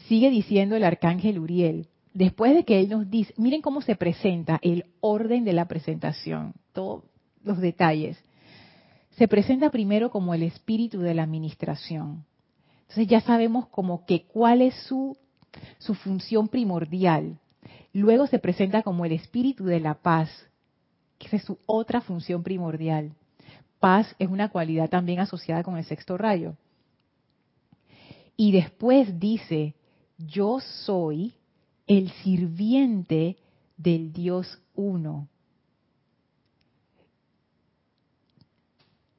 Sigue 0.08 0.30
diciendo 0.30 0.76
el 0.76 0.84
arcángel 0.84 1.38
Uriel, 1.38 1.88
después 2.12 2.54
de 2.54 2.64
que 2.64 2.80
él 2.80 2.88
nos 2.88 3.10
dice, 3.10 3.32
miren 3.36 3.62
cómo 3.62 3.80
se 3.80 3.96
presenta 3.96 4.58
el 4.62 4.84
orden 5.00 5.44
de 5.44 5.52
la 5.52 5.66
presentación, 5.66 6.54
todos 6.72 7.04
los 7.42 7.58
detalles. 7.58 8.18
Se 9.12 9.28
presenta 9.28 9.70
primero 9.70 10.10
como 10.10 10.34
el 10.34 10.42
espíritu 10.42 11.00
de 11.00 11.14
la 11.14 11.22
administración. 11.22 12.24
Entonces 12.82 13.06
ya 13.06 13.20
sabemos 13.20 13.68
como 13.68 14.04
que 14.04 14.24
cuál 14.24 14.62
es 14.62 14.74
su, 14.86 15.16
su 15.78 15.94
función 15.94 16.48
primordial. 16.48 17.38
Luego 17.92 18.26
se 18.26 18.38
presenta 18.38 18.82
como 18.82 19.04
el 19.04 19.12
espíritu 19.12 19.64
de 19.64 19.80
la 19.80 19.94
paz, 19.94 20.28
que 21.18 21.36
es 21.36 21.42
su 21.44 21.58
otra 21.66 22.00
función 22.00 22.42
primordial. 22.42 23.12
Paz 23.84 24.16
es 24.18 24.30
una 24.30 24.48
cualidad 24.48 24.88
también 24.88 25.20
asociada 25.20 25.62
con 25.62 25.76
el 25.76 25.84
sexto 25.84 26.16
rayo. 26.16 26.56
Y 28.34 28.50
después 28.50 29.20
dice, 29.20 29.74
yo 30.16 30.58
soy 30.86 31.34
el 31.86 32.10
sirviente 32.22 33.36
del 33.76 34.10
Dios 34.10 34.58
uno. 34.74 35.28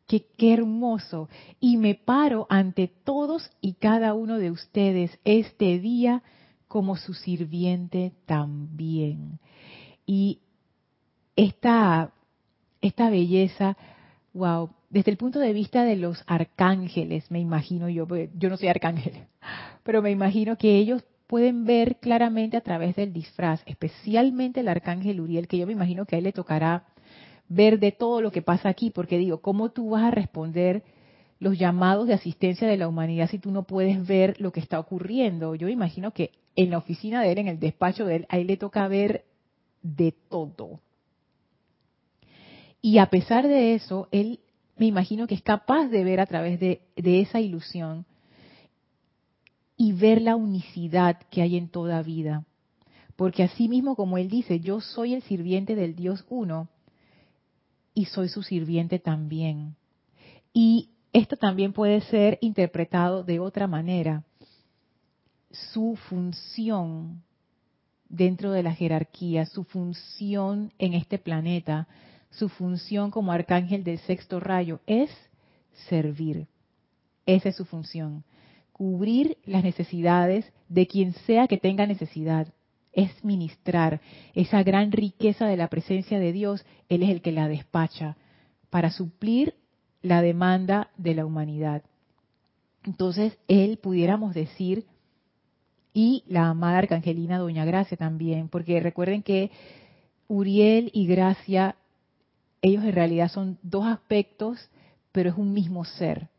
Qué, 0.08 0.26
qué, 0.36 0.54
hermoso. 0.54 1.30
Y 1.60 1.78
me 1.78 1.94
paro 1.94 2.48
ante 2.50 2.88
todos 2.88 3.52
y 3.62 3.74
cada 3.74 4.16
uno 4.16 4.40
de 4.40 4.50
ustedes 4.50 5.20
este 5.26 5.78
día 5.78 6.24
como 6.68 6.96
su 6.96 7.14
sirviente 7.14 8.14
también. 8.26 9.38
Y 10.08 10.40
esta, 11.36 12.12
esta 12.82 13.12
belleza, 13.12 13.78
wow, 14.36 14.70
desde 14.90 15.12
el 15.12 15.18
punto 15.18 15.40
de 15.40 15.54
vista 15.54 15.84
de 15.86 15.96
los 15.96 16.24
arcángeles, 16.28 17.32
me 17.32 17.40
imagino 17.40 17.90
yo, 17.90 18.06
yo 18.38 18.50
no 18.50 18.58
soy 18.58 18.68
arcángel, 18.68 19.14
pero 19.84 20.02
me 20.02 20.12
imagino 20.12 20.58
que 20.58 20.78
ellos 20.78 21.04
pueden 21.26 21.66
ver 21.66 21.98
claramente 21.98 22.58
a 22.58 22.62
través 22.62 22.96
del 22.98 23.14
disfraz, 23.14 23.64
especialmente 23.66 24.60
el 24.60 24.68
arcángel 24.68 25.22
Uriel, 25.22 25.48
que 25.48 25.58
yo 25.58 25.66
me 25.66 25.74
imagino 25.74 26.06
que 26.06 26.16
a 26.16 26.18
él 26.20 26.26
le 26.26 26.34
tocará 26.34 26.84
ver 27.48 27.80
de 27.80 27.92
todo 27.94 28.22
lo 28.22 28.32
que 28.32 28.42
pasa 28.42 28.70
aquí, 28.70 28.92
porque 28.92 29.18
digo, 29.18 29.40
¿cómo 29.42 29.70
tú 29.70 29.92
vas 29.92 30.04
a 30.04 30.12
responder 30.12 30.84
los 31.40 31.58
llamados 31.58 32.08
de 32.08 32.14
asistencia 32.14 32.68
de 32.68 32.78
la 32.78 32.88
humanidad 32.88 33.30
si 33.30 33.40
tú 33.40 33.52
no 33.52 33.64
puedes 33.64 34.06
ver 34.06 34.40
lo 34.40 34.52
que 34.52 34.60
está 34.60 34.80
ocurriendo? 34.80 35.56
Yo 35.56 35.68
me 35.68 35.74
imagino 35.74 36.12
que 36.12 36.32
en 36.56 36.72
la 36.72 36.78
oficina 36.78 37.22
de 37.22 37.32
él, 37.32 37.38
en 37.40 37.48
el 37.48 37.60
despacho 37.60 38.06
de 38.06 38.18
él, 38.18 38.26
a 38.30 38.38
él 38.38 38.48
le 38.48 38.58
toca 38.58 38.88
ver 38.88 39.24
de 39.82 40.14
todo. 40.30 40.82
Y 42.86 43.00
a 43.00 43.08
pesar 43.08 43.48
de 43.48 43.74
eso, 43.74 44.08
él 44.12 44.42
me 44.78 44.86
imagino 44.86 45.26
que 45.26 45.34
es 45.34 45.42
capaz 45.42 45.88
de 45.88 46.04
ver 46.04 46.20
a 46.20 46.28
través 46.28 46.60
de, 46.60 46.84
esa 46.96 47.40
ilusión 47.40 48.06
y 49.76 49.94
ver 49.94 50.22
la 50.22 50.36
unicidad 50.36 51.20
que 51.32 51.42
hay 51.42 51.58
en 51.58 51.70
toda 51.70 52.04
vida. 52.04 52.46
Porque 53.16 53.42
así 53.42 53.70
mismo 53.70 53.96
como 53.96 54.20
él 54.20 54.30
dice, 54.30 54.60
yo 54.60 54.82
soy 54.82 55.16
el 55.16 55.24
sirviente 55.24 55.74
del 55.74 55.96
Dios 55.96 56.26
uno 56.30 56.70
y 57.96 58.06
soy 58.06 58.30
su 58.30 58.44
sirviente 58.44 59.00
también. 59.00 59.76
Y 60.54 60.90
esto 61.12 61.38
también 61.38 61.74
puede 61.74 62.02
ser 62.02 62.38
interpretado 62.40 63.24
de 63.24 63.40
otra 63.40 63.66
manera. 63.66 64.26
Su 65.50 65.98
función 66.08 67.24
dentro 68.08 68.52
de 68.52 68.62
la 68.62 68.76
jerarquía, 68.76 69.48
su 69.48 69.64
función 69.64 70.72
en 70.78 70.94
este 70.94 71.18
planeta, 71.18 71.88
su 72.38 72.50
función 72.50 73.12
como 73.12 73.32
arcángel 73.32 73.84
del 73.84 74.00
sexto 74.00 74.40
rayo 74.40 74.80
es 74.88 75.10
servir. 75.90 76.48
Esa 77.26 77.50
es 77.50 77.56
su 77.56 77.66
función. 77.66 78.24
Cubrir 78.72 79.38
las 79.46 79.64
necesidades 79.64 80.52
de 80.70 80.88
quien 80.88 81.14
sea 81.26 81.48
que 81.48 81.58
tenga 81.58 81.86
necesidad. 81.86 82.48
Es 82.94 83.24
ministrar 83.24 84.02
esa 84.34 84.64
gran 84.64 84.92
riqueza 84.92 85.48
de 85.48 85.58
la 85.58 85.68
presencia 85.68 86.20
de 86.20 86.32
Dios. 86.32 86.66
Él 86.90 87.04
es 87.04 87.10
el 87.10 87.22
que 87.22 87.32
la 87.32 87.48
despacha 87.48 88.18
para 88.70 88.92
suplir 88.92 89.56
la 90.02 90.22
demanda 90.22 90.90
de 90.98 91.16
la 91.16 91.26
humanidad. 91.26 91.84
Entonces, 92.84 93.38
él 93.48 93.78
pudiéramos 93.78 94.36
decir, 94.36 94.86
y 95.94 96.24
la 96.28 96.50
amada 96.50 96.78
arcangelina 96.78 97.40
Doña 97.40 97.66
Gracia 97.66 97.98
también, 97.98 98.50
porque 98.50 98.80
recuerden 98.80 99.24
que 99.24 99.50
Uriel 100.28 100.92
y 100.94 101.08
Gracia 101.08 101.76
ellos 102.66 102.84
en 102.84 102.94
realidad 102.94 103.30
son 103.30 103.60
dos 103.62 103.86
aspectos, 103.86 104.70
pero 105.12 105.30
es 105.30 105.38
un 105.38 105.54
mismo 105.54 105.86
ser. 105.86 106.30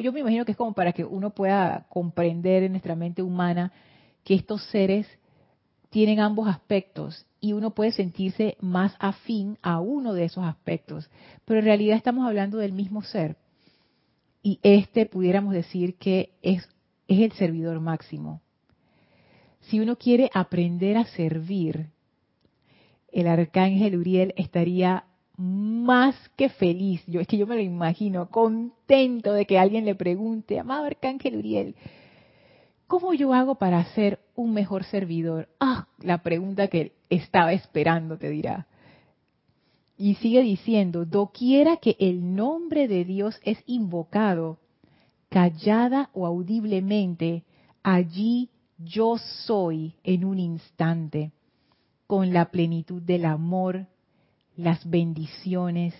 Yo 0.00 0.12
me 0.12 0.20
imagino 0.20 0.44
que 0.44 0.52
es 0.52 0.58
como 0.58 0.72
para 0.72 0.92
que 0.92 1.04
uno 1.04 1.30
pueda 1.30 1.86
comprender 1.88 2.62
en 2.62 2.72
nuestra 2.72 2.94
mente 2.94 3.22
humana 3.22 3.72
que 4.22 4.34
estos 4.34 4.62
seres 4.66 5.08
tienen 5.90 6.20
ambos 6.20 6.46
aspectos 6.46 7.26
y 7.40 7.54
uno 7.54 7.70
puede 7.70 7.90
sentirse 7.90 8.56
más 8.60 8.94
afín 9.00 9.58
a 9.62 9.80
uno 9.80 10.14
de 10.14 10.24
esos 10.24 10.44
aspectos, 10.44 11.10
pero 11.44 11.58
en 11.58 11.66
realidad 11.66 11.96
estamos 11.96 12.24
hablando 12.24 12.58
del 12.58 12.72
mismo 12.72 13.02
ser. 13.02 13.36
Y 14.44 14.60
este 14.62 15.06
pudiéramos 15.06 15.54
decir 15.54 15.96
que 15.96 16.34
es, 16.42 16.68
es 17.08 17.18
el 17.18 17.32
servidor 17.32 17.80
máximo. 17.80 18.40
Si 19.62 19.80
uno 19.80 19.96
quiere 19.96 20.30
aprender 20.34 20.96
a 20.96 21.04
servir, 21.04 21.88
el 23.10 23.26
arcángel 23.26 23.96
Uriel 23.96 24.34
estaría 24.36 25.04
más 25.36 26.14
que 26.36 26.48
feliz. 26.48 27.02
Yo 27.06 27.20
es 27.20 27.26
que 27.26 27.38
yo 27.38 27.46
me 27.46 27.56
lo 27.56 27.62
imagino, 27.62 28.28
contento 28.30 29.32
de 29.32 29.46
que 29.46 29.58
alguien 29.58 29.84
le 29.84 29.94
pregunte, 29.94 30.58
amado 30.58 30.84
Arcángel 30.84 31.36
Uriel, 31.36 31.74
¿cómo 32.86 33.14
yo 33.14 33.32
hago 33.32 33.56
para 33.56 33.84
ser 33.94 34.20
un 34.34 34.52
mejor 34.52 34.84
servidor? 34.84 35.48
Ah, 35.58 35.88
la 35.98 36.22
pregunta 36.22 36.68
que 36.68 36.92
estaba 37.08 37.52
esperando, 37.52 38.18
te 38.18 38.30
dirá. 38.30 38.66
Y 39.96 40.14
sigue 40.16 40.42
diciendo, 40.42 41.04
doquiera 41.04 41.76
que 41.76 41.96
el 41.98 42.34
nombre 42.34 42.88
de 42.88 43.04
Dios 43.04 43.40
es 43.44 43.62
invocado, 43.66 44.58
callada 45.28 46.10
o 46.12 46.26
audiblemente, 46.26 47.44
allí 47.82 48.50
yo 48.78 49.16
soy 49.46 49.94
en 50.02 50.24
un 50.24 50.38
instante, 50.38 51.32
con 52.06 52.32
la 52.32 52.50
plenitud 52.50 53.00
del 53.00 53.24
amor, 53.24 53.86
las 54.56 54.88
bendiciones 54.88 55.94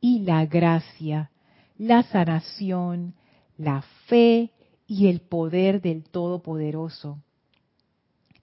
y 0.00 0.20
la 0.20 0.46
gracia, 0.46 1.30
la 1.78 2.02
sanación, 2.02 3.14
la 3.56 3.82
fe 4.06 4.50
y 4.86 5.08
el 5.08 5.20
poder 5.20 5.80
del 5.80 6.04
Todopoderoso. 6.04 7.18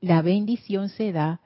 La 0.01 0.21
bendición 0.21 0.89
se 0.89 1.11
da 1.11 1.41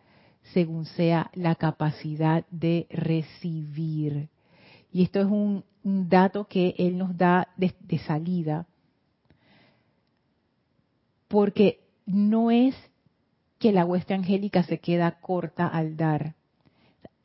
según 0.54 0.86
sea 0.86 1.32
la 1.34 1.56
capacidad 1.56 2.46
de 2.52 2.88
recibir. 2.90 4.30
Y 4.92 5.04
esto 5.04 5.20
es 5.22 5.26
un, 5.26 5.64
dato 5.84 6.48
que 6.48 6.76
Él 6.78 6.98
nos 6.98 7.18
da 7.18 7.50
de, 7.58 7.74
salida, 8.00 8.68
porque 11.28 11.82
no 12.06 12.52
es 12.52 12.74
que 13.60 13.74
la 13.74 13.84
hueste 13.84 14.14
angélica 14.14 14.64
se 14.64 14.80
queda 14.80 15.20
corta 15.20 15.68
al 15.68 15.98
dar. 15.98 16.36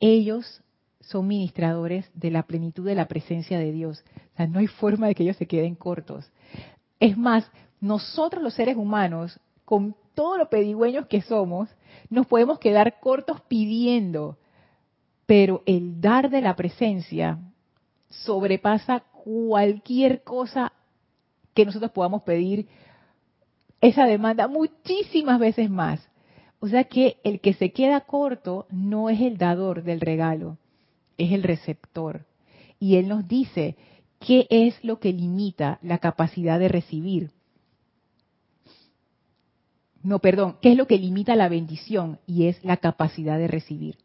Ellos 0.01 0.61
son 1.01 1.27
ministradores 1.27 2.09
de 2.13 2.31
la 2.31 2.43
plenitud 2.43 2.85
de 2.85 2.95
la 2.95 3.07
presencia 3.07 3.57
de 3.57 3.71
Dios. 3.71 4.03
O 4.33 4.37
sea, 4.37 4.47
no 4.47 4.59
hay 4.59 4.67
forma 4.67 5.07
de 5.07 5.15
que 5.15 5.23
ellos 5.23 5.37
se 5.37 5.47
queden 5.47 5.75
cortos. 5.75 6.31
Es 6.99 7.17
más, 7.17 7.49
nosotros 7.79 8.43
los 8.43 8.53
seres 8.53 8.75
humanos, 8.75 9.39
con 9.65 9.95
todo 10.13 10.37
lo 10.37 10.49
pedigüeños 10.49 11.07
que 11.07 11.21
somos, 11.21 11.69
nos 12.09 12.27
podemos 12.27 12.59
quedar 12.59 12.99
cortos 12.99 13.41
pidiendo, 13.47 14.37
pero 15.25 15.63
el 15.65 16.01
dar 16.01 16.29
de 16.29 16.41
la 16.41 16.55
presencia 16.55 17.39
sobrepasa 18.09 19.03
cualquier 19.23 20.23
cosa 20.23 20.73
que 21.53 21.65
nosotros 21.65 21.91
podamos 21.91 22.23
pedir 22.23 22.67
esa 23.81 24.05
demanda 24.05 24.47
muchísimas 24.47 25.39
veces 25.39 25.69
más. 25.69 26.05
O 26.59 26.67
sea 26.67 26.83
que 26.83 27.17
el 27.23 27.39
que 27.39 27.53
se 27.53 27.71
queda 27.71 28.01
corto 28.01 28.67
no 28.69 29.09
es 29.09 29.21
el 29.21 29.37
dador 29.37 29.83
del 29.83 30.01
regalo, 30.01 30.57
es 31.19 31.31
el 31.31 31.43
receptor. 31.43 32.25
Y 32.79 32.95
él 32.95 33.07
nos 33.07 33.27
dice 33.27 33.75
qué 34.19 34.47
es 34.49 34.83
lo 34.83 34.99
que 34.99 35.13
limita 35.13 35.77
la 35.83 35.99
capacidad 35.99 36.57
de 36.57 36.69
recibir. 36.69 37.31
No, 40.01 40.19
perdón, 40.19 40.57
qué 40.61 40.71
es 40.71 40.77
lo 40.77 40.87
que 40.87 40.97
limita 40.97 41.35
la 41.35 41.49
bendición 41.49 42.19
y 42.25 42.45
es 42.45 42.63
la 42.63 42.77
capacidad 42.77 43.37
de 43.37 43.47
recibir. 43.47 43.97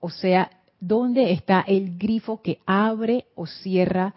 O 0.00 0.10
sea, 0.10 0.50
¿dónde 0.80 1.32
está 1.32 1.60
el 1.60 1.96
grifo 1.96 2.42
que 2.42 2.58
abre 2.66 3.26
o 3.36 3.46
cierra 3.46 4.14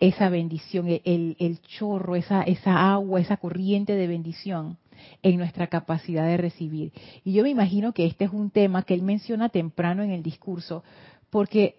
esa 0.00 0.30
bendición, 0.30 0.88
el, 1.04 1.36
el 1.38 1.60
chorro, 1.60 2.16
esa, 2.16 2.42
esa 2.42 2.92
agua, 2.92 3.20
esa 3.20 3.36
corriente 3.36 3.94
de 3.94 4.06
bendición? 4.06 4.78
En 5.22 5.36
nuestra 5.38 5.66
capacidad 5.68 6.26
de 6.26 6.36
recibir. 6.36 6.92
Y 7.24 7.32
yo 7.32 7.42
me 7.42 7.50
imagino 7.50 7.92
que 7.92 8.06
este 8.06 8.24
es 8.24 8.32
un 8.32 8.50
tema 8.50 8.82
que 8.82 8.94
él 8.94 9.02
menciona 9.02 9.48
temprano 9.48 10.02
en 10.02 10.10
el 10.10 10.22
discurso, 10.22 10.84
porque 11.30 11.76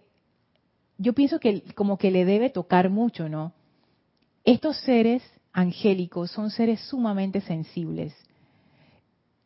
yo 0.98 1.14
pienso 1.14 1.40
que 1.40 1.62
como 1.76 1.98
que 1.98 2.12
le 2.12 2.26
debe 2.26 2.50
tocar 2.50 2.90
mucho, 2.90 3.30
¿no? 3.30 3.54
Estos 4.44 4.78
seres 4.78 5.24
angélicos 5.54 6.32
son 6.32 6.52
seres 6.52 6.80
sumamente 6.82 7.42
sensibles. 7.42 8.16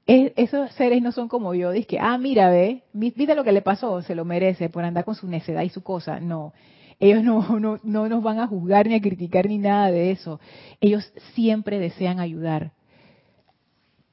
esos 0.05 0.71
seres 0.73 1.01
no 1.01 1.11
son 1.11 1.27
como 1.27 1.53
yo, 1.53 1.71
dice 1.71 1.87
que, 1.87 1.99
ah, 1.99 2.17
mira, 2.17 2.49
ve, 2.49 2.83
viste 2.93 3.33
lo 3.33 3.43
que 3.43 3.51
le 3.51 3.61
pasó, 3.61 4.01
se 4.01 4.15
lo 4.15 4.25
merece 4.25 4.69
por 4.69 4.83
andar 4.83 5.05
con 5.05 5.15
su 5.15 5.27
necedad 5.27 5.61
y 5.63 5.69
su 5.69 5.83
cosa. 5.83 6.19
No, 6.19 6.53
ellos 6.99 7.23
no, 7.23 7.59
no, 7.59 7.79
no 7.83 8.09
nos 8.09 8.23
van 8.23 8.39
a 8.39 8.47
juzgar 8.47 8.87
ni 8.87 8.95
a 8.95 9.01
criticar 9.01 9.47
ni 9.47 9.57
nada 9.57 9.91
de 9.91 10.11
eso. 10.11 10.39
Ellos 10.79 11.11
siempre 11.33 11.79
desean 11.79 12.19
ayudar 12.19 12.71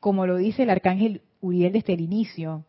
como 0.01 0.27
lo 0.27 0.37
dice 0.37 0.63
el 0.63 0.71
arcángel 0.71 1.23
Uriel 1.41 1.73
desde 1.73 1.95
el 1.95 2.01
inicio, 2.01 2.65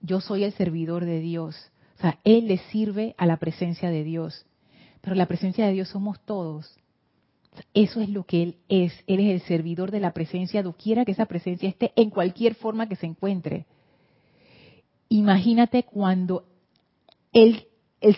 yo 0.00 0.20
soy 0.20 0.44
el 0.44 0.52
servidor 0.52 1.04
de 1.04 1.20
Dios, 1.20 1.70
O 1.96 2.00
sea, 2.00 2.18
él 2.24 2.48
le 2.48 2.58
sirve 2.58 3.14
a 3.18 3.26
la 3.26 3.38
presencia 3.38 3.88
de 3.90 4.04
Dios. 4.04 4.46
Pero 5.00 5.16
la 5.16 5.26
presencia 5.26 5.66
de 5.66 5.72
Dios 5.72 5.88
somos 5.88 6.18
todos. 6.24 6.76
Eso 7.72 8.00
es 8.00 8.08
lo 8.08 8.24
que 8.24 8.42
Él 8.42 8.56
es. 8.68 8.92
Él 9.06 9.20
es 9.20 9.42
el 9.42 9.46
servidor 9.46 9.90
de 9.90 10.00
la 10.00 10.12
presencia, 10.12 10.62
doquiera 10.62 11.04
que 11.04 11.12
esa 11.12 11.26
presencia 11.26 11.68
esté, 11.68 11.92
en 11.94 12.10
cualquier 12.10 12.54
forma 12.54 12.88
que 12.88 12.96
se 12.96 13.06
encuentre. 13.06 13.66
Imagínate 15.08 15.84
cuando 15.84 16.46
el 17.32 17.66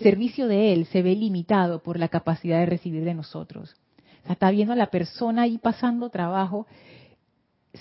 servicio 0.00 0.46
de 0.46 0.72
Él 0.72 0.86
se 0.86 1.02
ve 1.02 1.14
limitado 1.16 1.82
por 1.82 1.98
la 1.98 2.08
capacidad 2.08 2.60
de 2.60 2.66
recibir 2.66 3.04
de 3.04 3.14
nosotros. 3.14 3.76
O 4.22 4.26
sea, 4.26 4.32
está 4.32 4.50
viendo 4.50 4.72
a 4.72 4.76
la 4.76 4.90
persona 4.90 5.42
ahí 5.42 5.58
pasando 5.58 6.08
trabajo, 6.08 6.66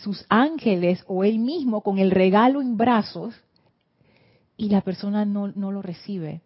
sus 0.01 0.25
ángeles 0.29 1.03
o 1.07 1.23
Él 1.23 1.39
mismo 1.39 1.81
con 1.81 1.99
el 1.99 2.11
regalo 2.11 2.61
en 2.61 2.77
brazos, 2.77 3.35
y 4.57 4.69
la 4.69 4.81
persona 4.81 5.25
no, 5.25 5.49
no 5.49 5.71
lo 5.71 5.81
recibe. 5.81 6.41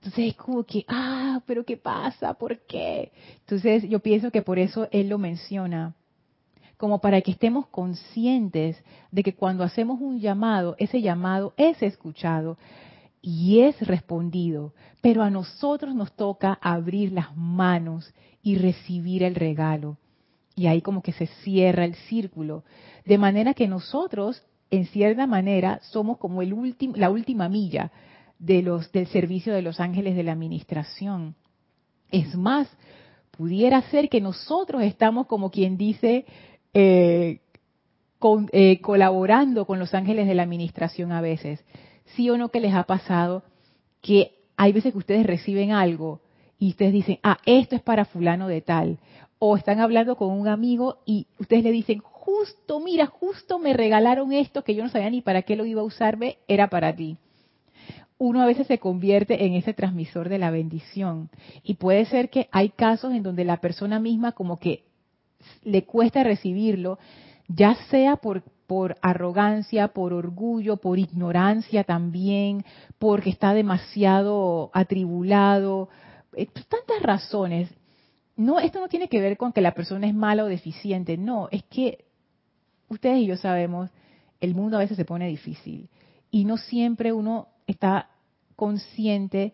Entonces 0.00 0.30
es 0.30 0.36
como 0.36 0.64
que, 0.64 0.84
ah, 0.88 1.40
pero 1.46 1.64
¿qué 1.64 1.76
pasa? 1.76 2.34
¿Por 2.34 2.58
qué? 2.66 3.12
Entonces 3.40 3.88
yo 3.88 4.00
pienso 4.00 4.32
que 4.32 4.42
por 4.42 4.58
eso 4.58 4.88
él 4.90 5.08
lo 5.08 5.18
menciona, 5.18 5.94
como 6.76 7.00
para 7.00 7.20
que 7.20 7.30
estemos 7.30 7.68
conscientes 7.68 8.82
de 9.12 9.22
que 9.22 9.34
cuando 9.34 9.62
hacemos 9.62 10.00
un 10.00 10.18
llamado, 10.18 10.74
ese 10.78 11.00
llamado 11.00 11.54
es 11.56 11.80
escuchado 11.82 12.58
y 13.20 13.60
es 13.60 13.80
respondido, 13.86 14.74
pero 15.00 15.22
a 15.22 15.30
nosotros 15.30 15.94
nos 15.94 16.12
toca 16.16 16.58
abrir 16.60 17.12
las 17.12 17.36
manos 17.36 18.12
y 18.42 18.56
recibir 18.56 19.22
el 19.22 19.36
regalo. 19.36 19.98
Y 20.54 20.66
ahí 20.66 20.82
como 20.82 21.02
que 21.02 21.12
se 21.12 21.26
cierra 21.42 21.84
el 21.84 21.94
círculo, 21.94 22.64
de 23.04 23.18
manera 23.18 23.54
que 23.54 23.68
nosotros, 23.68 24.42
en 24.70 24.86
cierta 24.86 25.26
manera, 25.26 25.80
somos 25.82 26.18
como 26.18 26.42
la 26.42 27.10
última 27.10 27.48
milla 27.48 27.90
de 28.38 28.62
los, 28.62 28.92
del 28.92 29.06
servicio 29.06 29.54
de 29.54 29.62
los 29.62 29.80
ángeles 29.80 30.16
de 30.16 30.24
la 30.24 30.32
administración. 30.32 31.36
Es 32.10 32.34
más, 32.36 32.68
pudiera 33.30 33.80
ser 33.90 34.08
que 34.08 34.20
nosotros 34.20 34.82
estamos 34.82 35.26
como 35.26 35.50
quien 35.50 35.76
dice 35.76 36.26
eh, 36.74 37.40
eh, 38.52 38.80
colaborando 38.80 39.64
con 39.66 39.78
los 39.78 39.94
ángeles 39.94 40.26
de 40.26 40.34
la 40.34 40.44
administración 40.44 41.12
a 41.12 41.20
veces. 41.20 41.64
Sí 42.14 42.30
o 42.30 42.38
no 42.38 42.50
que 42.50 42.60
les 42.60 42.74
ha 42.74 42.84
pasado 42.84 43.42
que 44.00 44.32
hay 44.56 44.72
veces 44.72 44.92
que 44.92 44.98
ustedes 44.98 45.26
reciben 45.26 45.72
algo 45.72 46.20
y 46.58 46.68
ustedes 46.70 46.92
dicen, 46.92 47.18
ah, 47.22 47.38
esto 47.46 47.74
es 47.74 47.82
para 47.82 48.04
fulano 48.04 48.46
de 48.46 48.60
tal. 48.60 48.98
O 49.44 49.56
están 49.56 49.80
hablando 49.80 50.14
con 50.14 50.30
un 50.30 50.46
amigo 50.46 50.98
y 51.04 51.26
ustedes 51.40 51.64
le 51.64 51.72
dicen, 51.72 51.98
justo, 51.98 52.78
mira, 52.78 53.06
justo 53.06 53.58
me 53.58 53.72
regalaron 53.72 54.32
esto 54.32 54.62
que 54.62 54.76
yo 54.76 54.84
no 54.84 54.88
sabía 54.88 55.10
ni 55.10 55.20
para 55.20 55.42
qué 55.42 55.56
lo 55.56 55.66
iba 55.66 55.80
a 55.80 55.84
usarme, 55.84 56.38
era 56.46 56.68
para 56.68 56.94
ti 56.94 57.16
uno 58.18 58.40
a 58.40 58.46
veces 58.46 58.68
se 58.68 58.78
convierte 58.78 59.46
en 59.46 59.54
ese 59.54 59.74
transmisor 59.74 60.28
de 60.28 60.38
la 60.38 60.52
bendición. 60.52 61.28
Y 61.64 61.74
puede 61.74 62.06
ser 62.06 62.30
que 62.30 62.48
hay 62.52 62.68
casos 62.68 63.12
en 63.12 63.24
donde 63.24 63.44
la 63.44 63.56
persona 63.56 63.98
misma 63.98 64.30
como 64.30 64.60
que 64.60 64.84
le 65.64 65.84
cuesta 65.86 66.22
recibirlo, 66.22 67.00
ya 67.48 67.74
sea 67.90 68.14
por, 68.14 68.44
por 68.68 68.96
arrogancia, 69.02 69.88
por 69.88 70.12
orgullo, 70.12 70.76
por 70.76 71.00
ignorancia 71.00 71.82
también, 71.82 72.64
porque 73.00 73.30
está 73.30 73.54
demasiado 73.54 74.70
atribulado, 74.72 75.88
eh, 76.36 76.46
tantas 76.46 77.02
razones. 77.02 77.74
No, 78.42 78.58
esto 78.58 78.80
no 78.80 78.88
tiene 78.88 79.08
que 79.08 79.20
ver 79.20 79.36
con 79.36 79.52
que 79.52 79.60
la 79.60 79.72
persona 79.72 80.08
es 80.08 80.14
mala 80.14 80.42
o 80.42 80.48
deficiente, 80.48 81.16
no, 81.16 81.48
es 81.52 81.62
que 81.62 82.04
ustedes 82.88 83.18
y 83.18 83.26
yo 83.26 83.36
sabemos, 83.36 83.88
el 84.40 84.56
mundo 84.56 84.76
a 84.76 84.80
veces 84.80 84.96
se 84.96 85.04
pone 85.04 85.28
difícil 85.28 85.88
y 86.32 86.44
no 86.44 86.56
siempre 86.56 87.12
uno 87.12 87.46
está 87.68 88.10
consciente 88.56 89.52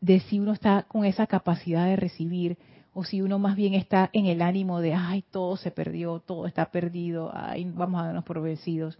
de 0.00 0.18
si 0.20 0.40
uno 0.40 0.54
está 0.54 0.86
con 0.88 1.04
esa 1.04 1.28
capacidad 1.28 1.86
de 1.86 1.94
recibir 1.94 2.58
o 2.94 3.04
si 3.04 3.22
uno 3.22 3.38
más 3.38 3.54
bien 3.54 3.74
está 3.74 4.10
en 4.12 4.26
el 4.26 4.42
ánimo 4.42 4.80
de, 4.80 4.94
ay, 4.94 5.22
todo 5.30 5.56
se 5.56 5.70
perdió, 5.70 6.18
todo 6.18 6.48
está 6.48 6.72
perdido, 6.72 7.30
ay, 7.32 7.70
vamos 7.72 8.02
a 8.02 8.06
darnos 8.06 8.24
por 8.24 8.42
vencidos. 8.42 8.98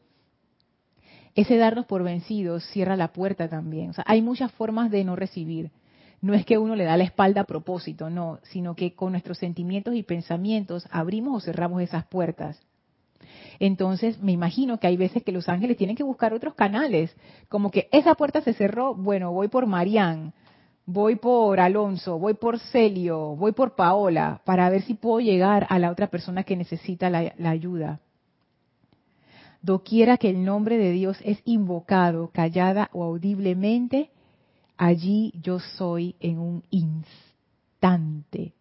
Ese 1.35 1.57
darnos 1.57 1.87
por 1.87 2.05
vencidos 2.05 2.65
cierra 2.67 2.95
la 2.95 3.13
puerta 3.13 3.49
también. 3.49 3.91
O 3.91 3.93
sea, 3.93 4.05
hay 4.07 4.23
muchas 4.23 4.53
formas 4.53 4.93
de 4.93 5.03
no 5.03 5.17
recibir. 5.17 5.73
No 6.21 6.35
es 6.35 6.45
que 6.45 6.59
uno 6.59 6.75
le 6.75 6.85
da 6.85 6.97
la 6.97 7.05
espalda 7.05 7.43
a 7.43 7.45
propósito, 7.45 8.11
no, 8.11 8.41
sino 8.43 8.75
que 8.75 8.95
con 8.95 9.13
nuestros 9.13 9.39
sentimientos 9.39 9.95
y 9.95 10.03
pensamientos 10.03 10.89
abrimos 10.91 11.37
o 11.37 11.45
cerramos 11.45 11.83
esas 11.83 12.07
puertas. 12.07 12.61
Entonces, 13.61 14.21
me 14.21 14.33
imagino 14.33 14.79
que 14.79 14.87
hay 14.87 14.97
veces 14.97 15.23
que 15.23 15.33
los 15.33 15.49
ángeles 15.49 15.77
tienen 15.77 15.97
que 15.97 16.03
buscar 16.03 16.33
otros 16.33 16.55
canales, 16.55 17.15
como 17.49 17.71
que 17.71 17.89
esa 17.93 18.15
puerta 18.15 18.41
se 18.41 18.55
cerró, 18.55 18.95
bueno, 18.95 19.33
voy 19.33 19.49
por 19.49 19.67
Marián, 19.67 20.33
voy 20.87 21.17
por 21.17 21.61
Alonso, 21.61 22.19
voy 22.19 22.35
por 22.35 22.59
Celio, 22.59 23.37
voy 23.37 23.53
por 23.53 23.75
Paola, 23.75 24.41
para 24.45 24.71
ver 24.71 24.83
si 24.83 24.95
puedo 24.95 25.21
llegar 25.21 25.67
a 25.71 25.79
la 25.79 25.91
otra 25.91 26.09
persona 26.09 26.45
que 26.45 26.57
necesita 26.57 27.11
la, 27.11 27.33
la 27.37 27.51
ayuda. 27.51 28.01
Doquiera 29.61 30.17
que 30.19 30.31
el 30.31 30.45
nombre 30.45 30.79
de 30.79 30.93
Dios 30.93 31.19
es 31.25 31.43
invocado, 31.45 32.31
callada 32.33 32.91
o 32.93 33.03
audiblemente, 33.03 34.11
allí 34.79 35.33
yo 35.43 35.59
soy 35.59 36.15
en 36.21 36.39
un 36.39 36.63
instante. 36.71 38.55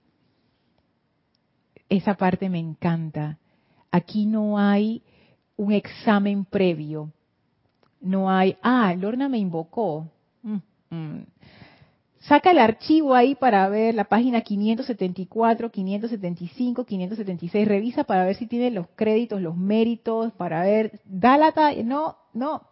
Esa 1.88 2.16
parte 2.16 2.50
me 2.50 2.60
encanta. 2.60 3.38
Aquí 3.92 4.26
no 4.26 4.60
hay 4.60 5.02
un 5.56 5.72
examen 5.72 6.44
previo. 6.44 7.14
No 8.02 8.30
hay, 8.30 8.58
ah, 8.62 8.94
Lorna 8.96 9.30
me 9.30 9.38
invocó. 9.38 10.08
Mm, 10.42 10.58
mm. 10.90 11.26
Saca 12.20 12.52
el 12.52 12.60
archivo 12.60 13.16
ahí 13.16 13.36
para 13.36 13.70
ver 13.70 13.96
la 13.96 14.04
página 14.04 14.42
574, 14.42 15.72
575, 15.72 16.84
576. 16.86 17.68
Revisa 17.68 18.04
para 18.04 18.26
ver 18.26 18.36
si 18.36 18.48
tiene 18.48 18.70
los 18.70 18.88
créditos, 18.96 19.42
los 19.42 19.56
méritos, 19.56 20.34
para 20.34 20.64
ver. 20.64 21.00
Da 21.06 21.38
la 21.38 21.54
No, 21.86 22.18
no. 22.34 22.64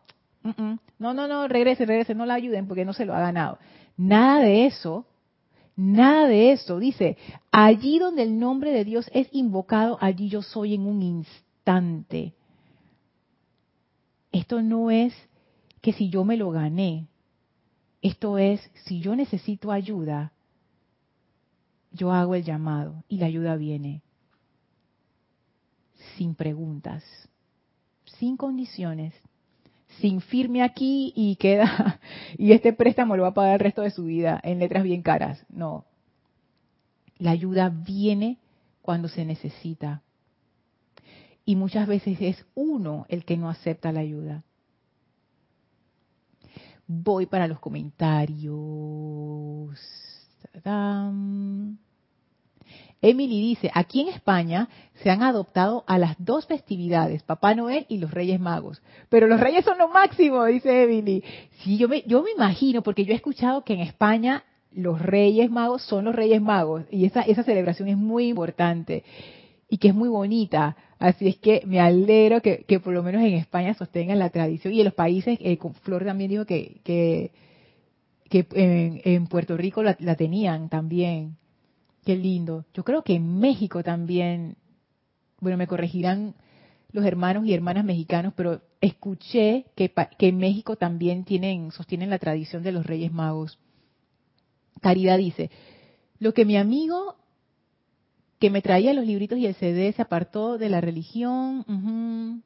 Mm, 0.46 0.80
no, 1.00 1.14
no, 1.14 1.28
no, 1.28 1.48
regrese, 1.48 1.86
regrese, 1.86 2.16
no 2.16 2.26
la 2.26 2.36
ayuden 2.36 2.68
porque 2.68 2.86
no 2.86 2.94
se 2.94 3.06
lo 3.06 3.14
ha 3.14 3.20
ganado. 3.20 3.58
Nada 3.98 4.40
de 4.40 4.66
eso 4.66 5.06
Nada 5.76 6.28
de 6.28 6.54
eso. 6.54 6.80
Dice, 6.80 7.18
allí 7.52 8.00
donde 8.00 8.24
el 8.24 8.40
nombre 8.40 8.72
de 8.72 8.86
Dios 8.86 9.10
es 9.14 9.28
invocado, 9.32 9.98
allí 10.00 10.30
yo 10.30 10.42
soy 10.42 10.74
en 10.74 10.88
un 10.88 11.02
instante. 11.02 12.34
Esto 14.32 14.62
no 14.62 14.90
es 14.90 15.14
que 15.82 15.94
si 15.94 16.10
yo 16.10 16.24
me 16.24 16.38
lo 16.38 16.52
gané. 16.52 17.08
Esto 18.02 18.38
es, 18.38 18.62
si 18.86 19.02
yo 19.02 19.16
necesito 19.16 19.72
ayuda, 19.72 20.32
yo 21.92 22.12
hago 22.12 22.36
el 22.36 22.44
llamado 22.44 23.04
y 23.08 23.18
la 23.18 23.26
ayuda 23.26 23.56
viene. 23.56 24.02
Sin 26.16 26.36
preguntas, 26.36 27.04
sin 28.20 28.38
condiciones, 28.38 29.14
sin 30.00 30.22
firme 30.22 30.62
aquí 30.62 31.14
y 31.16 31.36
queda, 31.38 32.00
y 32.38 32.52
este 32.52 32.74
préstamo 32.74 33.16
lo 33.16 33.24
va 33.24 33.30
a 33.30 33.34
pagar 33.34 33.54
el 33.54 33.60
resto 33.60 33.82
de 33.82 33.92
su 33.92 34.06
vida 34.06 34.40
en 34.44 34.60
letras 34.60 34.84
bien 34.84 35.02
caras. 35.02 35.46
No. 35.50 35.86
La 37.18 37.32
ayuda 37.32 37.70
viene 37.70 38.40
cuando 38.82 39.08
se 39.08 39.26
necesita. 39.26 40.02
Y 41.46 41.56
muchas 41.56 41.88
veces 41.88 42.18
es 42.22 42.46
uno 42.56 43.06
el 43.08 43.24
que 43.24 43.38
no 43.38 43.50
acepta 43.50 43.92
la 43.92 44.00
ayuda. 44.02 44.44
Voy 46.88 47.26
para 47.26 47.48
los 47.48 47.60
comentarios. 47.60 48.50
Emily 53.06 53.40
dice, 53.40 53.70
aquí 53.74 54.02
en 54.02 54.10
España 54.10 54.68
se 54.96 55.10
han 55.10 55.22
adoptado 55.22 55.84
a 55.86 56.00
las 56.00 56.16
dos 56.18 56.48
festividades, 56.48 57.22
Papá 57.22 57.54
Noel 57.54 57.86
y 57.88 58.00
los 58.00 58.12
Reyes 58.12 58.40
Magos. 58.40 58.82
Pero 59.10 59.28
los 59.28 59.40
Reyes 59.40 59.64
son 59.64 59.78
lo 59.78 59.90
máximo, 59.90 60.44
dice 60.46 60.84
Emily. 60.84 61.24
Sí, 61.62 61.78
yo 61.78 61.88
me, 61.88 62.02
yo 62.08 62.24
me 62.24 62.32
imagino, 62.32 62.82
porque 62.82 63.06
yo 63.06 63.14
he 63.14 63.16
escuchado 63.16 63.64
que 63.64 63.74
en 63.74 63.82
España 63.82 64.44
los 64.72 65.00
Reyes 65.00 65.52
Magos 65.52 65.84
son 65.84 66.06
los 66.06 66.16
Reyes 66.16 66.42
Magos 66.42 66.84
y 66.92 67.06
esa, 67.06 67.22
esa 67.22 67.44
celebración 67.44 67.90
es 67.90 67.98
muy 67.98 68.28
importante 68.28 69.04
y 69.70 69.78
que 69.78 69.90
es 69.90 69.96
muy 69.96 70.10
bonita. 70.10 70.76
Así 70.98 71.28
es 71.28 71.38
que 71.38 71.62
me 71.66 71.80
alegro 71.80 72.42
que, 72.42 72.80
por 72.84 72.94
lo 72.94 73.04
menos 73.04 73.22
en 73.22 73.34
España 73.34 73.76
sostengan 73.76 74.18
la 74.18 74.32
tradición 74.32 74.74
y 74.74 74.80
en 74.80 74.86
los 74.86 74.94
países, 74.94 75.38
eh, 75.42 75.60
Flor 75.84 76.06
también 76.06 76.32
dijo 76.32 76.46
que, 76.46 76.82
que, 76.84 77.32
que 78.30 78.48
en, 79.04 79.28
Puerto 79.28 79.56
Rico 79.58 79.84
la 79.84 80.16
tenían 80.16 80.70
también. 80.70 81.38
Qué 82.06 82.16
lindo. 82.16 82.66
Yo 82.74 82.84
creo 82.84 83.04
que 83.04 83.16
en 83.16 83.40
México 83.40 83.84
también, 83.84 84.56
bueno, 85.40 85.58
me 85.58 85.68
corregirán 85.68 86.36
los 86.92 87.04
hermanos 87.04 87.46
y 87.46 87.54
hermanas 87.54 87.84
mexicanos, 87.84 88.34
pero 88.36 88.62
escuché 88.80 89.66
que, 89.76 89.92
que 90.18 90.28
en 90.28 90.38
México 90.38 90.76
también 90.78 91.26
tienen, 91.26 91.72
sostienen 91.72 92.10
la 92.10 92.20
tradición 92.20 92.64
de 92.64 92.72
los 92.72 92.86
Reyes 92.86 93.12
Magos. 93.12 93.58
Caridad 94.82 95.18
dice, 95.18 95.50
lo 96.20 96.34
que 96.34 96.46
mi 96.46 96.58
amigo 96.58 97.16
que 98.40 98.50
me 98.50 98.62
traía 98.62 98.94
los 98.94 99.06
libritos 99.06 99.40
y 99.40 99.46
el 99.48 99.56
CD 99.56 99.92
se 99.94 100.02
apartó 100.02 100.58
de 100.58 100.70
la 100.70 100.82
religión. 100.82 102.44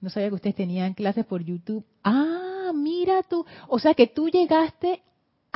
No 0.00 0.10
sabía 0.10 0.28
que 0.28 0.34
ustedes 0.34 0.56
tenían 0.56 0.94
clases 0.94 1.24
por 1.24 1.42
YouTube. 1.44 1.84
Ah, 2.02 2.72
mira 2.74 3.22
tú. 3.22 3.44
O 3.68 3.78
sea 3.78 3.94
que 3.94 4.06
tú 4.06 4.28
llegaste 4.28 5.02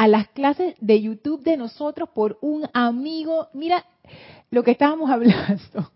a 0.01 0.09
las 0.09 0.29
clases 0.29 0.77
de 0.81 1.03
YouTube 1.03 1.43
de 1.43 1.59
nosotros 1.59 2.09
por 2.15 2.39
un 2.41 2.67
amigo. 2.73 3.49
Mira 3.53 3.85
lo 4.51 4.63
que 4.63 4.71
estábamos 4.71 5.11
hablando. 5.11 5.93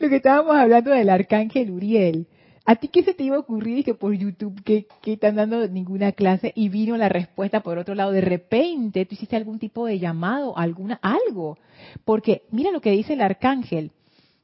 lo 0.00 0.08
que 0.08 0.16
estábamos 0.16 0.56
hablando 0.56 0.90
del 0.90 1.10
arcángel 1.10 1.70
Uriel. 1.70 2.26
¿A 2.64 2.74
ti 2.74 2.88
qué 2.88 3.04
se 3.04 3.14
te 3.14 3.22
iba 3.22 3.36
a 3.36 3.38
ocurrir 3.38 3.84
que 3.84 3.94
por 3.94 4.14
YouTube 4.14 4.64
que, 4.64 4.88
que 5.00 5.12
están 5.12 5.36
dando 5.36 5.68
ninguna 5.68 6.10
clase 6.10 6.52
y 6.56 6.70
vino 6.70 6.96
la 6.96 7.08
respuesta 7.08 7.60
por 7.60 7.78
otro 7.78 7.94
lado? 7.94 8.10
De 8.10 8.20
repente 8.20 9.06
tú 9.06 9.14
hiciste 9.14 9.36
algún 9.36 9.60
tipo 9.60 9.86
de 9.86 10.00
llamado, 10.00 10.58
alguna, 10.58 10.98
algo. 11.02 11.56
Porque 12.04 12.42
mira 12.50 12.72
lo 12.72 12.80
que 12.80 12.90
dice 12.90 13.12
el 13.12 13.20
arcángel, 13.20 13.92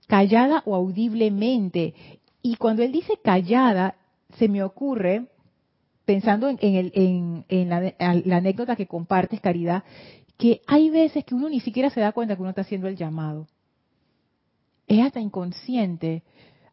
callada 0.06 0.62
o 0.64 0.76
audiblemente. 0.76 1.92
Y 2.40 2.54
cuando 2.54 2.84
él 2.84 2.92
dice 2.92 3.14
callada, 3.20 3.96
se 4.38 4.46
me 4.46 4.62
ocurre, 4.62 5.26
pensando 6.06 6.48
en, 6.48 7.44
la, 7.68 7.92
la 8.24 8.36
anécdota 8.38 8.76
que 8.76 8.86
compartes, 8.86 9.40
Caridad, 9.42 9.84
que 10.38 10.62
hay 10.66 10.88
veces 10.88 11.24
que 11.24 11.34
uno 11.34 11.50
ni 11.50 11.60
siquiera 11.60 11.90
se 11.90 12.00
da 12.00 12.12
cuenta 12.12 12.36
que 12.36 12.42
uno 12.42 12.50
está 12.50 12.62
haciendo 12.62 12.88
el 12.88 12.96
llamado. 12.96 13.46
Es 14.86 15.04
hasta 15.04 15.20
inconsciente 15.20 16.22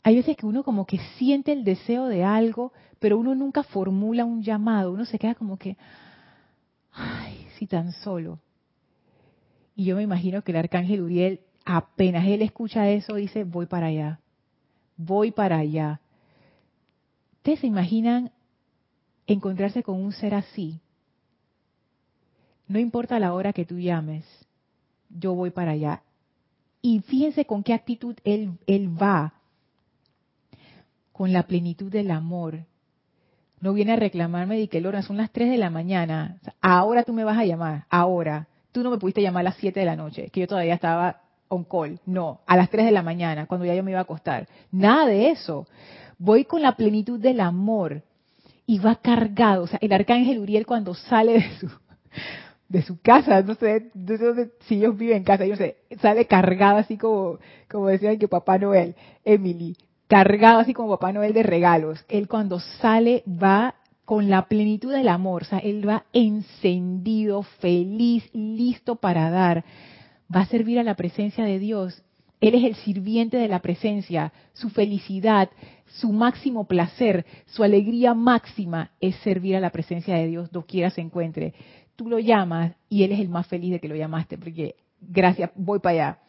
hay 0.04 0.18
veces 0.18 0.36
que 0.36 0.46
uno 0.46 0.64
como 0.64 0.86
que 0.86 1.00
siente 1.18 1.54
el 1.54 1.64
deseo 1.64 2.08
de 2.08 2.26
algo, 2.26 2.74
pero 3.00 3.18
uno 3.18 3.34
nunca 3.34 3.64
formula 3.64 4.26
un 4.26 4.44
llamado, 4.44 4.92
uno 4.92 5.06
se 5.06 5.18
queda 5.18 5.34
como 5.34 5.58
que, 5.58 5.78
ay, 6.92 7.48
si 7.58 7.68
tan 7.68 7.94
solo. 7.94 8.40
Y 9.76 9.86
yo 9.86 9.96
me 9.96 10.04
imagino 10.04 10.42
que 10.44 10.52
el 10.52 10.58
arcángel 10.58 11.02
Uriel, 11.02 11.40
apenas 11.64 12.28
él 12.28 12.42
escucha 12.42 12.90
eso, 12.90 13.16
dice, 13.16 13.46
voy 13.46 13.66
para 13.66 13.88
allá, 13.88 14.20
voy 14.98 15.32
para 15.32 15.58
allá. 15.60 16.02
¿Ustedes 17.38 17.62
se 17.62 17.68
imaginan 17.68 18.32
encontrarse 19.28 19.84
con 19.84 20.02
un 20.02 20.12
ser 20.12 20.34
así? 20.34 20.80
No 22.68 22.80
importa 22.80 23.20
la 23.20 23.34
hora 23.34 23.54
que 23.54 23.66
tú 23.66 23.80
llames, 23.80 24.26
yo 25.10 25.34
voy 25.36 25.52
para 25.52 25.72
allá. 25.72 26.02
Y 26.82 27.00
fíjense 27.02 27.46
con 27.46 27.64
qué 27.64 27.74
actitud 27.74 28.16
él, 28.24 28.58
él 28.68 28.90
va 29.02 29.34
con 31.12 31.32
la 31.32 31.44
plenitud 31.44 31.92
del 31.92 32.12
amor. 32.12 32.66
No 33.62 33.74
viene 33.74 33.94
a 33.94 33.98
reclamarme 33.98 34.58
de 34.58 34.68
que 34.68 34.82
Lorna 34.82 35.04
son 35.04 35.16
las 35.16 35.32
3 35.32 35.50
de 35.50 35.58
la 35.58 35.70
mañana. 35.70 36.40
ahora 36.60 37.04
tú 37.04 37.14
me 37.14 37.24
vas 37.24 37.38
a 37.38 37.46
llamar, 37.46 37.86
ahora. 37.90 38.48
Tú 38.74 38.84
no 38.84 38.90
me 38.90 38.98
pudiste 38.98 39.22
llamar 39.22 39.42
a 39.42 39.50
las 39.52 39.58
7 39.58 39.80
de 39.80 39.86
la 39.86 39.96
noche, 39.96 40.30
que 40.30 40.42
yo 40.42 40.48
todavía 40.48 40.74
estaba 40.74 41.22
on 41.48 41.64
call. 41.64 42.00
No, 42.06 42.42
a 42.48 42.58
las 42.58 42.70
3 42.70 42.86
de 42.86 42.92
la 42.92 43.04
mañana, 43.04 43.46
cuando 43.46 43.66
ya 43.66 43.76
yo 43.76 43.84
me 43.84 43.92
iba 43.92 44.00
a 44.00 44.04
acostar. 44.04 44.50
Nada 44.72 45.06
de 45.06 45.30
eso. 45.30 45.68
Voy 46.18 46.44
con 46.46 46.62
la 46.62 46.76
plenitud 46.76 47.20
del 47.20 47.40
amor 47.40 48.04
y 48.66 48.80
va 48.80 48.96
cargado. 48.96 49.64
O 49.64 49.68
sea, 49.68 49.80
el 49.82 49.94
arcángel 49.94 50.40
Uriel 50.40 50.66
cuando 50.66 50.94
sale 50.94 51.34
de 51.34 51.58
su, 51.60 51.70
de 52.70 52.82
su 52.82 53.00
casa, 53.02 53.42
no 53.42 53.56
sé, 53.56 53.92
si 54.62 54.76
ellos 54.76 54.98
viven 54.98 55.18
en 55.18 55.24
casa, 55.24 55.46
yo 55.46 55.52
no 55.52 55.58
sé, 55.58 55.78
sale 56.02 56.26
cargado 56.26 56.78
así 56.78 56.98
como, 56.98 57.40
como 57.70 57.88
decían 57.88 58.18
que 58.18 58.28
Papá 58.28 58.58
Noel, 58.58 58.96
Emily, 59.24 59.78
cargado 60.08 60.60
así 60.60 60.74
como 60.74 60.90
Papá 60.90 61.12
Noel 61.12 61.34
de 61.34 61.44
regalos. 61.44 62.04
Él 62.08 62.28
cuando 62.28 62.60
sale 62.60 63.24
va 63.28 63.76
con 64.06 64.30
la 64.30 64.48
plenitud 64.48 64.92
del 64.92 65.08
amor, 65.08 65.44
o 65.44 65.46
sea, 65.46 65.60
él 65.60 65.88
va 65.88 66.06
encendido, 66.14 67.44
feliz, 67.44 68.30
listo 68.34 68.96
para 68.96 69.30
dar. 69.30 69.64
Va 70.34 70.42
a 70.42 70.46
servir 70.48 70.80
a 70.80 70.84
la 70.84 70.96
presencia 70.96 71.46
de 71.46 71.60
Dios. 71.60 72.04
Él 72.42 72.56
es 72.56 72.64
el 72.64 72.76
sirviente 72.76 73.38
de 73.38 73.48
la 73.48 73.60
presencia. 73.60 74.34
Su 74.54 74.70
felicidad, 74.70 75.50
su 75.94 76.12
máximo 76.12 76.66
placer, 76.66 77.26
su 77.46 77.64
alegría 77.64 78.14
máxima 78.14 78.92
es 79.00 79.16
servir 79.18 79.56
a 79.56 79.60
la 79.60 79.70
presencia 79.70 80.16
de 80.16 80.28
Dios 80.28 80.52
doquiera 80.52 80.90
se 80.90 81.02
encuentre. 81.02 81.54
Tú 81.96 82.10
lo 82.10 82.20
llamas 82.20 82.74
y 82.90 83.04
él 83.04 83.12
es 83.12 83.20
el 83.20 83.30
más 83.30 83.48
feliz 83.48 83.72
de 83.72 83.80
que 83.80 83.88
lo 83.88 83.96
llamaste, 83.96 84.38
porque 84.38 84.76
gracias, 85.02 85.52
voy 85.56 85.80
para 85.80 85.94
allá. 85.94 86.20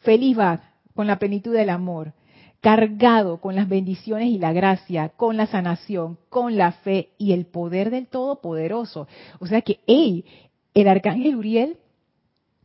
Feliz 0.00 0.38
va 0.38 0.60
con 0.94 1.06
la 1.06 1.18
plenitud 1.18 1.52
del 1.52 1.70
amor 1.70 2.12
cargado 2.60 3.40
con 3.40 3.54
las 3.54 3.68
bendiciones 3.68 4.28
y 4.28 4.38
la 4.38 4.52
gracia, 4.52 5.10
con 5.10 5.36
la 5.36 5.46
sanación, 5.46 6.18
con 6.28 6.56
la 6.56 6.72
fe 6.72 7.10
y 7.18 7.32
el 7.32 7.46
poder 7.46 7.90
del 7.90 8.08
Todopoderoso. 8.08 9.06
O 9.38 9.46
sea 9.46 9.62
que, 9.62 9.80
hey, 9.86 10.24
el 10.74 10.88
arcángel 10.88 11.36
Uriel, 11.36 11.76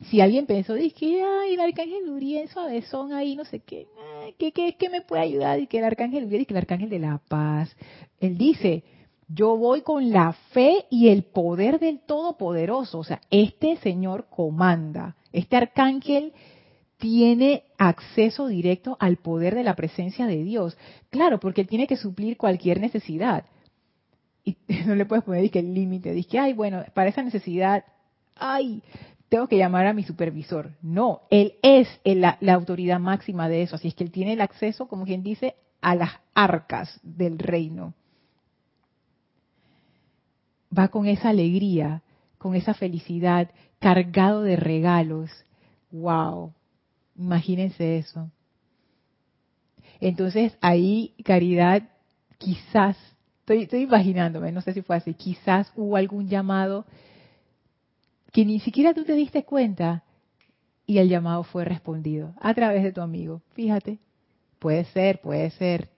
si 0.10 0.22
alguien 0.22 0.46
pensó, 0.46 0.74
dije, 0.74 1.22
ay, 1.24 1.54
el 1.54 1.60
arcángel 1.60 2.10
Uriel 2.10 2.50
suavezón 2.50 3.14
ahí, 3.14 3.36
no 3.36 3.46
sé 3.46 3.60
qué, 3.60 3.88
¿qué, 4.38 4.52
qué, 4.52 4.76
qué 4.78 4.90
me 4.90 5.02
puede 5.02 5.24
ayudar? 5.24 5.60
Y 5.60 5.68
que 5.68 5.80
el 5.80 5.84
arcángel 5.86 6.26
Uriel 6.26 6.42
y 6.42 6.46
que 6.46 6.54
el 6.54 6.60
arcángel 6.60 6.90
de 6.90 7.00
la 7.00 7.22
paz. 7.28 7.76
Él 8.20 8.38
dice, 8.38 8.84
yo 9.28 9.58
voy 9.58 9.82
con 9.82 10.12
la 10.12 10.34
fe 10.52 10.86
y 10.90 11.10
el 11.10 11.24
poder 11.24 11.80
del 11.80 12.00
Todopoderoso. 12.00 13.00
O 13.00 13.04
sea, 13.04 13.22
este 13.32 13.78
Señor 13.78 14.28
comanda. 14.30 15.16
Este 15.32 15.56
arcángel 15.56 16.34
tiene 16.98 17.64
acceso 17.78 18.48
directo 18.48 18.96
al 19.00 19.18
poder 19.18 19.56
de 19.56 19.64
la 19.64 19.76
presencia 19.76 20.26
de 20.26 20.44
Dios. 20.44 20.78
Claro, 21.10 21.40
porque 21.40 21.62
él 21.62 21.68
tiene 21.68 21.88
que 21.88 21.98
suplir 21.98 22.38
cualquier 22.38 22.80
necesidad. 22.80 23.46
Y 24.44 24.58
no 24.86 24.96
le 24.96 25.06
puedes 25.06 25.24
poner 25.26 25.50
que 25.50 25.60
el 25.60 25.74
límite, 25.74 26.14
dice, 26.14 26.40
ay, 26.40 26.54
bueno, 26.54 26.84
para 26.94 27.10
esa 27.10 27.24
necesidad, 27.24 27.84
ay, 28.36 28.82
tengo 29.30 29.48
que 29.48 29.58
llamar 29.58 29.88
a 29.88 29.94
mi 29.94 30.04
supervisor. 30.04 30.72
No, 30.82 31.22
él 31.30 31.56
es 31.64 31.88
la, 32.06 32.38
autoridad 32.54 33.00
máxima 33.00 33.50
de 33.50 33.64
eso. 33.64 33.76
Así 33.76 33.88
es 33.88 33.96
que 33.96 34.04
él 34.04 34.12
tiene 34.12 34.34
el 34.34 34.42
acceso, 34.42 34.88
como 34.88 35.06
quien 35.06 35.24
dice, 35.24 35.56
a 35.82 35.96
las 35.96 36.12
arcas 36.34 37.00
del 37.04 37.40
reino. 37.40 37.94
Va 40.76 40.90
con 40.90 41.08
esa 41.08 41.30
alegría, 41.30 42.04
con 42.38 42.56
esa 42.56 42.74
felicidad, 42.74 43.50
cargado 43.80 44.44
de 44.44 44.56
regalos. 44.56 45.32
¡Wow! 45.92 46.54
Imagínense 47.16 47.98
eso. 47.98 48.30
Entonces 50.00 50.58
ahí, 50.62 51.14
Caridad, 51.24 51.84
quizás, 52.38 52.98
estoy 53.48 53.82
imaginándome, 53.82 54.52
no 54.52 54.62
sé 54.62 54.74
si 54.74 54.82
fue 54.82 54.96
así, 54.98 55.14
quizás 55.14 55.72
hubo 55.76 55.96
algún 55.96 56.28
llamado 56.28 56.86
que 58.34 58.44
ni 58.46 58.60
siquiera 58.60 58.94
tú 58.94 59.06
te 59.06 59.14
diste 59.14 59.46
cuenta 59.46 60.04
y 60.86 60.98
el 60.98 61.08
llamado 61.08 61.44
fue 61.44 61.64
respondido 61.64 62.34
a 62.42 62.54
través 62.54 62.84
de 62.84 62.92
tu 62.92 63.00
amigo. 63.00 63.42
Fíjate, 63.54 64.00
puede 64.60 64.86
ser, 64.86 65.22
puede 65.22 65.52
ser. 65.52 65.90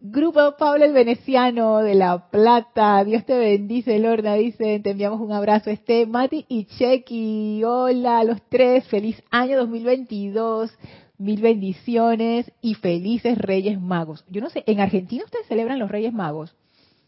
Grupo 0.00 0.56
Pablo 0.56 0.84
el 0.84 0.94
Veneciano 0.94 1.78
de 1.78 1.94
La 1.94 2.30
Plata, 2.30 3.04
Dios 3.04 3.26
te 3.26 3.36
bendice, 3.36 3.98
Lorna, 3.98 4.34
dice, 4.34 4.80
te 4.80 4.90
enviamos 4.90 5.20
un 5.20 5.32
abrazo, 5.32 5.68
este 5.68 6.06
Mati 6.06 6.46
y 6.48 6.64
Chequi, 6.64 7.62
hola 7.64 8.20
a 8.20 8.24
los 8.24 8.40
tres, 8.48 8.86
feliz 8.86 9.20
año 9.30 9.58
2022, 9.58 10.72
mil 11.18 11.42
bendiciones 11.42 12.50
y 12.62 12.74
felices 12.76 13.36
Reyes 13.36 13.78
Magos. 13.78 14.24
Yo 14.30 14.40
no 14.40 14.48
sé, 14.48 14.62
¿en 14.66 14.80
Argentina 14.80 15.24
ustedes 15.24 15.46
celebran 15.48 15.80
los 15.80 15.90
Reyes 15.90 16.14
Magos? 16.14 16.54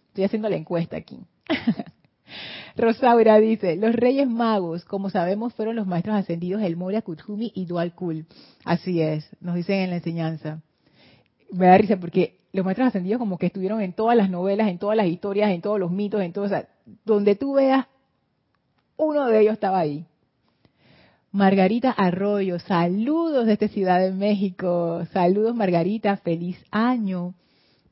Estoy 0.09 0.25
haciendo 0.25 0.51
la 0.51 0.57
encuesta 0.57 0.97
aquí. 0.97 1.21
Rosaura 2.77 3.39
dice, 3.39 3.77
los 3.77 3.95
Reyes 3.95 4.29
Magos, 4.29 4.85
como 4.85 5.11
sabemos, 5.11 5.55
fueron 5.55 5.77
los 5.77 5.87
maestros 5.87 6.17
ascendidos 6.17 6.63
El 6.63 6.77
Moria 6.77 7.03
Kuthumi 7.03 7.53
y 7.55 7.67
Dual 7.67 7.95
Kul. 7.95 8.27
Así 8.65 9.01
es, 9.01 9.29
nos 9.41 9.55
dicen 9.55 9.81
en 9.81 9.91
la 9.91 9.97
enseñanza. 9.97 10.63
Me 11.51 11.67
da 11.67 11.77
risa 11.77 11.97
porque 11.99 12.39
los 12.53 12.65
maestros 12.65 12.89
ascendidos 12.89 13.19
como 13.19 13.39
que 13.39 13.47
estuvieron 13.47 13.81
en 13.81 13.93
todas 13.93 14.17
las 14.17 14.31
novelas, 14.31 14.69
en 14.69 14.79
todas 14.79 14.97
las 14.97 15.07
historias, 15.07 15.51
en 15.51 15.61
todos 15.61 15.79
los 15.79 15.91
mitos, 15.91 16.23
en 16.23 16.33
todo, 16.33 16.49
donde 17.05 17.37
tú 17.37 17.55
veas, 17.55 17.87
uno 18.97 19.27
de 19.27 19.41
ellos 19.41 19.55
estaba 19.55 19.79
ahí. 19.79 20.07
Margarita 21.31 21.91
Arroyo, 21.91 22.59
saludos 22.59 23.47
desde 23.47 23.69
Ciudad 23.69 24.01
de 24.01 24.13
México, 24.13 25.07
saludos 25.13 25.57
Margarita, 25.57 26.19
feliz 26.19 26.63
año. 26.71 27.35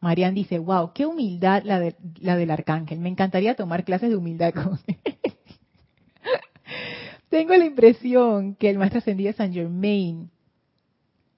Marian 0.01 0.34
dice, 0.34 0.59
wow, 0.59 0.92
qué 0.94 1.07
humildad 1.07 1.62
la, 1.64 1.78
de, 1.78 1.94
la 2.20 2.36
del 2.36 2.51
arcángel, 2.51 3.01
me 3.01 3.11
encantaría 3.11 3.55
tomar 3.55 3.84
clases 3.84 4.11
de 4.11 4.16
humildad 4.16 4.55
con 4.55 4.78
él. 4.86 4.96
Tengo 7.28 7.55
la 7.55 7.66
impresión 7.66 8.55
que 8.55 8.70
el 8.70 8.78
maestro 8.78 8.98
ascendido 8.98 9.32
San 9.34 9.53
Germain 9.53 10.30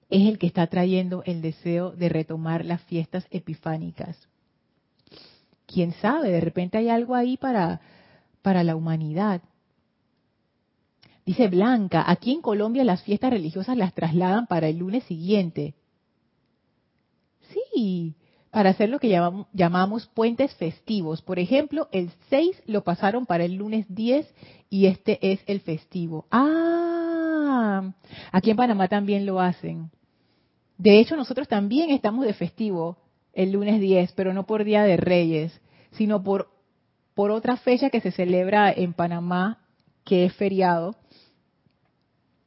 es 0.09 0.27
el 0.27 0.37
que 0.37 0.47
está 0.47 0.67
trayendo 0.67 1.23
el 1.25 1.41
deseo 1.41 1.91
de 1.91 2.07
retomar 2.07 2.63
las 2.63 2.81
fiestas 2.83 3.27
epifánicas. 3.31 4.17
¿Quién 5.65 5.93
sabe? 5.93 6.31
De 6.31 6.41
repente 6.41 6.77
hay 6.77 6.89
algo 6.89 7.15
ahí 7.15 7.35
para, 7.35 7.81
para 8.41 8.63
la 8.63 8.75
humanidad. 8.75 9.41
Dice 11.25 11.47
Blanca, 11.47 12.03
aquí 12.05 12.31
en 12.31 12.41
Colombia 12.41 12.83
las 12.83 13.01
fiestas 13.03 13.31
religiosas 13.31 13.77
las 13.77 13.93
trasladan 13.93 14.45
para 14.45 14.67
el 14.67 14.77
lunes 14.77 15.03
siguiente. 15.05 15.73
Sí, 17.73 18.15
para 18.53 18.69
hacer 18.69 18.89
lo 18.89 18.99
que 18.99 19.09
llamamos, 19.09 19.47
llamamos, 19.51 20.05
puentes 20.13 20.53
festivos. 20.53 21.23
Por 21.23 21.39
ejemplo, 21.39 21.87
el 21.91 22.11
6 22.29 22.61
lo 22.67 22.83
pasaron 22.83 23.25
para 23.25 23.45
el 23.45 23.55
lunes 23.55 23.87
10 23.89 24.31
y 24.69 24.85
este 24.85 25.17
es 25.31 25.39
el 25.47 25.59
festivo. 25.59 26.27
Ah, 26.29 27.91
aquí 28.31 28.51
en 28.51 28.57
Panamá 28.57 28.87
también 28.87 29.25
lo 29.25 29.39
hacen. 29.39 29.89
De 30.77 30.99
hecho, 30.99 31.15
nosotros 31.15 31.47
también 31.47 31.89
estamos 31.89 32.27
de 32.27 32.33
festivo 32.35 32.97
el 33.33 33.53
lunes 33.53 33.81
10, 33.81 34.13
pero 34.13 34.35
no 34.35 34.45
por 34.45 34.63
Día 34.63 34.83
de 34.83 34.97
Reyes, 34.97 35.59
sino 35.93 36.21
por, 36.21 36.51
por 37.15 37.31
otra 37.31 37.57
fecha 37.57 37.89
que 37.89 38.01
se 38.01 38.11
celebra 38.11 38.71
en 38.71 38.93
Panamá, 38.93 39.65
que 40.05 40.25
es 40.25 40.33
feriado, 40.33 40.95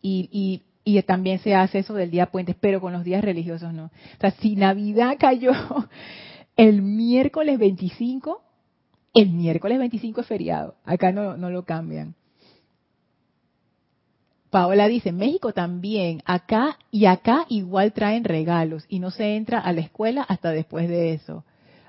y, 0.00 0.28
y, 0.30 0.62
y 0.86 1.02
también 1.02 1.40
se 1.40 1.52
hace 1.52 1.80
eso 1.80 1.94
del 1.94 2.12
Día 2.12 2.26
Puentes, 2.26 2.54
pero 2.60 2.80
con 2.80 2.92
los 2.92 3.02
días 3.02 3.22
religiosos 3.22 3.72
no. 3.72 3.86
O 3.86 4.20
sea, 4.20 4.30
si 4.30 4.54
Navidad 4.54 5.16
cayó 5.18 5.50
el 6.56 6.80
miércoles 6.80 7.58
25, 7.58 8.40
el 9.12 9.30
miércoles 9.30 9.80
25 9.80 10.20
es 10.20 10.26
feriado, 10.28 10.76
acá 10.84 11.10
no, 11.10 11.36
no 11.36 11.50
lo 11.50 11.64
cambian. 11.64 12.14
Paola 14.48 14.86
dice, 14.86 15.10
México 15.10 15.52
también, 15.52 16.22
acá 16.24 16.78
y 16.92 17.06
acá 17.06 17.46
igual 17.48 17.92
traen 17.92 18.22
regalos 18.22 18.84
y 18.88 19.00
no 19.00 19.10
se 19.10 19.34
entra 19.34 19.58
a 19.58 19.72
la 19.72 19.80
escuela 19.80 20.22
hasta 20.22 20.50
después 20.52 20.88
de 20.88 21.14
eso. 21.14 21.44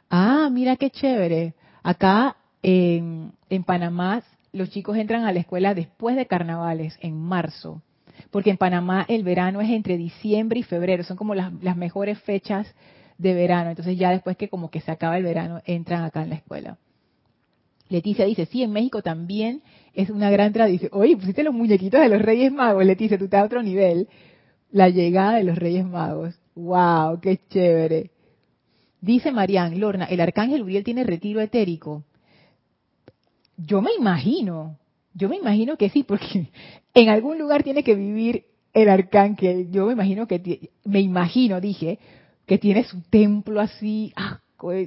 Ah, 0.09 0.49
mira 0.51 0.75
qué 0.75 0.89
chévere. 0.89 1.53
Acá 1.83 2.35
en, 2.63 3.33
en 3.51 3.63
Panamá 3.63 4.23
los 4.53 4.71
chicos 4.71 4.97
entran 4.97 5.23
a 5.25 5.31
la 5.31 5.39
escuela 5.39 5.75
después 5.75 6.15
de 6.15 6.25
carnavales, 6.25 6.97
en 6.99 7.15
marzo, 7.15 7.83
porque 8.31 8.49
en 8.49 8.57
Panamá 8.57 9.05
el 9.07 9.23
verano 9.23 9.61
es 9.61 9.69
entre 9.69 9.97
diciembre 9.97 10.59
y 10.59 10.63
febrero, 10.63 11.03
son 11.03 11.17
como 11.17 11.35
las, 11.35 11.51
mejores 11.77 12.19
fechas 12.19 12.73
de 13.17 13.33
verano, 13.33 13.69
entonces 13.69 13.97
ya 13.97 14.11
después 14.11 14.37
que 14.37 14.49
como 14.49 14.69
que 14.69 14.81
se 14.81 14.91
acaba 14.91 15.17
el 15.17 15.23
verano 15.23 15.61
entran 15.65 16.03
acá 16.03 16.23
en 16.23 16.29
la 16.29 16.35
escuela. 16.35 16.77
Leticia 17.89 18.25
dice, 18.25 18.45
sí, 18.45 18.63
en 18.63 18.71
México 18.71 19.01
también 19.01 19.61
es 19.93 20.09
una 20.09 20.29
gran 20.29 20.51
tradición. 20.51 20.91
Oye, 20.93 21.15
pusiste 21.15 21.43
los 21.43 21.53
muñequitos 21.53 22.01
de 22.01 22.09
los 22.09 22.21
Reyes 22.21 22.51
Magos, 22.51 22.85
Leticia, 22.85 23.17
tú 23.17 23.25
estás 23.25 23.41
a 23.41 23.45
otro 23.45 23.63
nivel. 23.63 24.09
La 24.71 24.89
llegada 24.89 25.37
de 25.37 25.45
los 25.45 25.57
Reyes 25.57 25.85
Magos. 25.85 26.37
¡Wow! 26.53 27.21
¡Qué 27.21 27.39
chévere! 27.49 28.11
Dice 28.99 29.31
Marian, 29.31 29.79
Lorna, 29.79 30.05
¿el 30.05 30.19
arcángel 30.19 30.63
Uriel 30.63 30.83
tiene 30.83 31.03
retiro 31.03 31.39
etérico? 31.39 32.03
Yo 33.55 33.81
me 33.81 33.91
imagino, 33.97 34.77
yo 35.17 35.29
me 35.29 35.37
imagino 35.37 35.77
que 35.77 35.89
sí, 35.89 36.03
porque 36.03 36.49
en 36.93 37.09
algún 37.09 37.39
lugar 37.39 37.63
tiene 37.63 37.83
que 37.83 37.95
vivir 37.95 38.45
el 38.73 38.89
arcángel. 38.89 39.71
Yo 39.71 39.87
me 39.87 39.93
imagino 39.93 40.27
que, 40.27 40.69
me 40.85 41.01
imagino, 41.01 41.59
dije, 41.59 41.99
que 42.45 42.57
tiene 42.57 42.83
su 42.83 43.01
templo 43.01 43.59
así, 43.59 44.13
ah, 44.15 44.39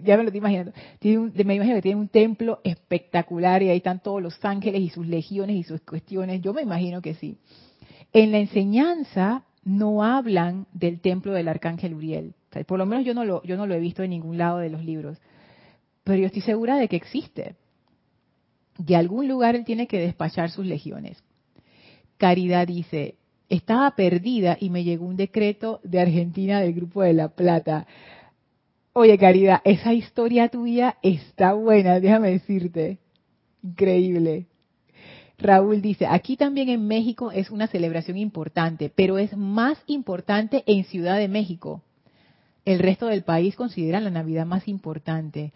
ya 0.04 0.16
me 0.16 0.22
lo 0.22 0.28
estoy 0.28 0.38
imaginando, 0.38 0.72
tiene 0.98 1.30
me 1.44 1.54
imagino 1.54 1.76
que 1.76 1.82
tiene 1.82 2.00
un 2.00 2.08
templo 2.08 2.60
espectacular 2.64 3.62
y 3.62 3.68
ahí 3.68 3.78
están 3.78 4.00
todos 4.00 4.22
los 4.22 4.42
ángeles 4.44 4.80
y 4.80 4.88
sus 4.88 5.06
legiones 5.06 5.56
y 5.56 5.62
sus 5.62 5.80
cuestiones, 5.82 6.40
yo 6.40 6.52
me 6.52 6.62
imagino 6.62 7.02
que 7.02 7.14
sí. 7.14 7.36
En 8.12 8.32
la 8.32 8.38
enseñanza 8.38 9.44
no 9.62 10.02
hablan 10.02 10.66
del 10.72 11.00
templo 11.00 11.32
del 11.32 11.48
arcángel 11.48 11.94
Uriel, 11.94 12.34
por 12.66 12.78
lo 12.78 12.86
menos 12.86 13.04
yo 13.04 13.14
no 13.14 13.24
lo, 13.24 13.42
yo 13.44 13.56
no 13.56 13.66
lo 13.66 13.74
he 13.74 13.80
visto 13.80 14.02
en 14.02 14.10
ningún 14.10 14.38
lado 14.38 14.58
de 14.58 14.70
los 14.70 14.84
libros, 14.84 15.18
pero 16.02 16.18
yo 16.18 16.26
estoy 16.26 16.42
segura 16.42 16.76
de 16.76 16.88
que 16.88 16.96
existe. 16.96 17.54
De 18.80 18.96
algún 18.96 19.28
lugar 19.28 19.56
él 19.56 19.66
tiene 19.66 19.86
que 19.86 19.98
despachar 19.98 20.50
sus 20.50 20.64
legiones. 20.64 21.22
Caridad 22.16 22.66
dice, 22.66 23.16
estaba 23.50 23.90
perdida 23.94 24.56
y 24.58 24.70
me 24.70 24.84
llegó 24.84 25.04
un 25.04 25.16
decreto 25.16 25.80
de 25.84 26.00
Argentina 26.00 26.62
del 26.62 26.72
Grupo 26.72 27.02
de 27.02 27.12
la 27.12 27.28
Plata. 27.28 27.86
Oye, 28.94 29.18
Caridad, 29.18 29.60
esa 29.64 29.92
historia 29.92 30.48
tuya 30.48 30.96
está 31.02 31.52
buena, 31.52 32.00
déjame 32.00 32.30
decirte. 32.30 33.00
Increíble. 33.62 34.46
Raúl 35.36 35.82
dice, 35.82 36.06
aquí 36.06 36.38
también 36.38 36.70
en 36.70 36.86
México 36.86 37.32
es 37.32 37.50
una 37.50 37.66
celebración 37.66 38.16
importante, 38.16 38.90
pero 38.94 39.18
es 39.18 39.36
más 39.36 39.76
importante 39.86 40.64
en 40.66 40.84
Ciudad 40.84 41.18
de 41.18 41.28
México. 41.28 41.82
El 42.64 42.78
resto 42.78 43.08
del 43.08 43.24
país 43.24 43.56
considera 43.56 44.00
la 44.00 44.10
Navidad 44.10 44.46
más 44.46 44.68
importante. 44.68 45.52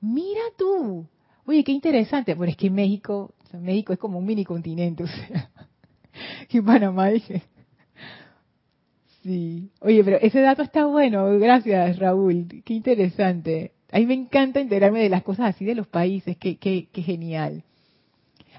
Mira 0.00 0.42
tú. 0.56 1.08
Oye, 1.46 1.64
qué 1.64 1.72
interesante. 1.72 2.34
Pero 2.36 2.50
es 2.50 2.56
que 2.56 2.70
México, 2.70 3.34
México 3.52 3.92
es 3.92 3.98
como 3.98 4.18
un 4.18 4.26
mini 4.26 4.44
continente, 4.44 5.04
o 5.04 5.06
sea. 5.06 5.50
Y 6.48 6.60
Panamá 6.60 7.08
dije, 7.08 7.42
Sí. 9.24 9.70
Oye, 9.80 10.04
pero 10.04 10.18
ese 10.20 10.40
dato 10.40 10.62
está 10.62 10.84
bueno. 10.84 11.38
Gracias, 11.38 11.98
Raúl. 11.98 12.46
Qué 12.62 12.74
interesante. 12.74 13.72
A 13.90 13.98
mí 13.98 14.04
me 14.04 14.14
encanta 14.14 14.60
enterarme 14.60 15.00
de 15.00 15.08
las 15.08 15.22
cosas 15.22 15.54
así 15.54 15.64
de 15.64 15.74
los 15.74 15.86
países. 15.86 16.36
Qué, 16.36 16.58
qué, 16.58 16.88
qué 16.92 17.02
genial. 17.02 17.64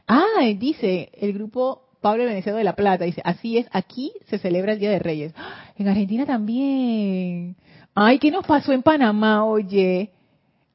Ah, 0.07 0.41
dice 0.57 1.11
el 1.13 1.33
grupo 1.33 1.83
Pablo 2.01 2.25
Veneciano 2.25 2.57
de 2.57 2.63
la 2.63 2.75
Plata. 2.75 3.05
Dice, 3.05 3.21
así 3.23 3.59
es, 3.59 3.67
aquí 3.71 4.11
se 4.25 4.39
celebra 4.39 4.73
el 4.73 4.79
Día 4.79 4.89
de 4.89 4.99
Reyes. 4.99 5.33
¡Ah! 5.37 5.71
En 5.77 5.87
Argentina 5.87 6.25
también. 6.25 7.55
Ay, 7.93 8.17
¿qué 8.17 8.31
nos 8.31 8.45
pasó 8.45 8.73
en 8.73 8.81
Panamá, 8.81 9.45
oye? 9.45 10.09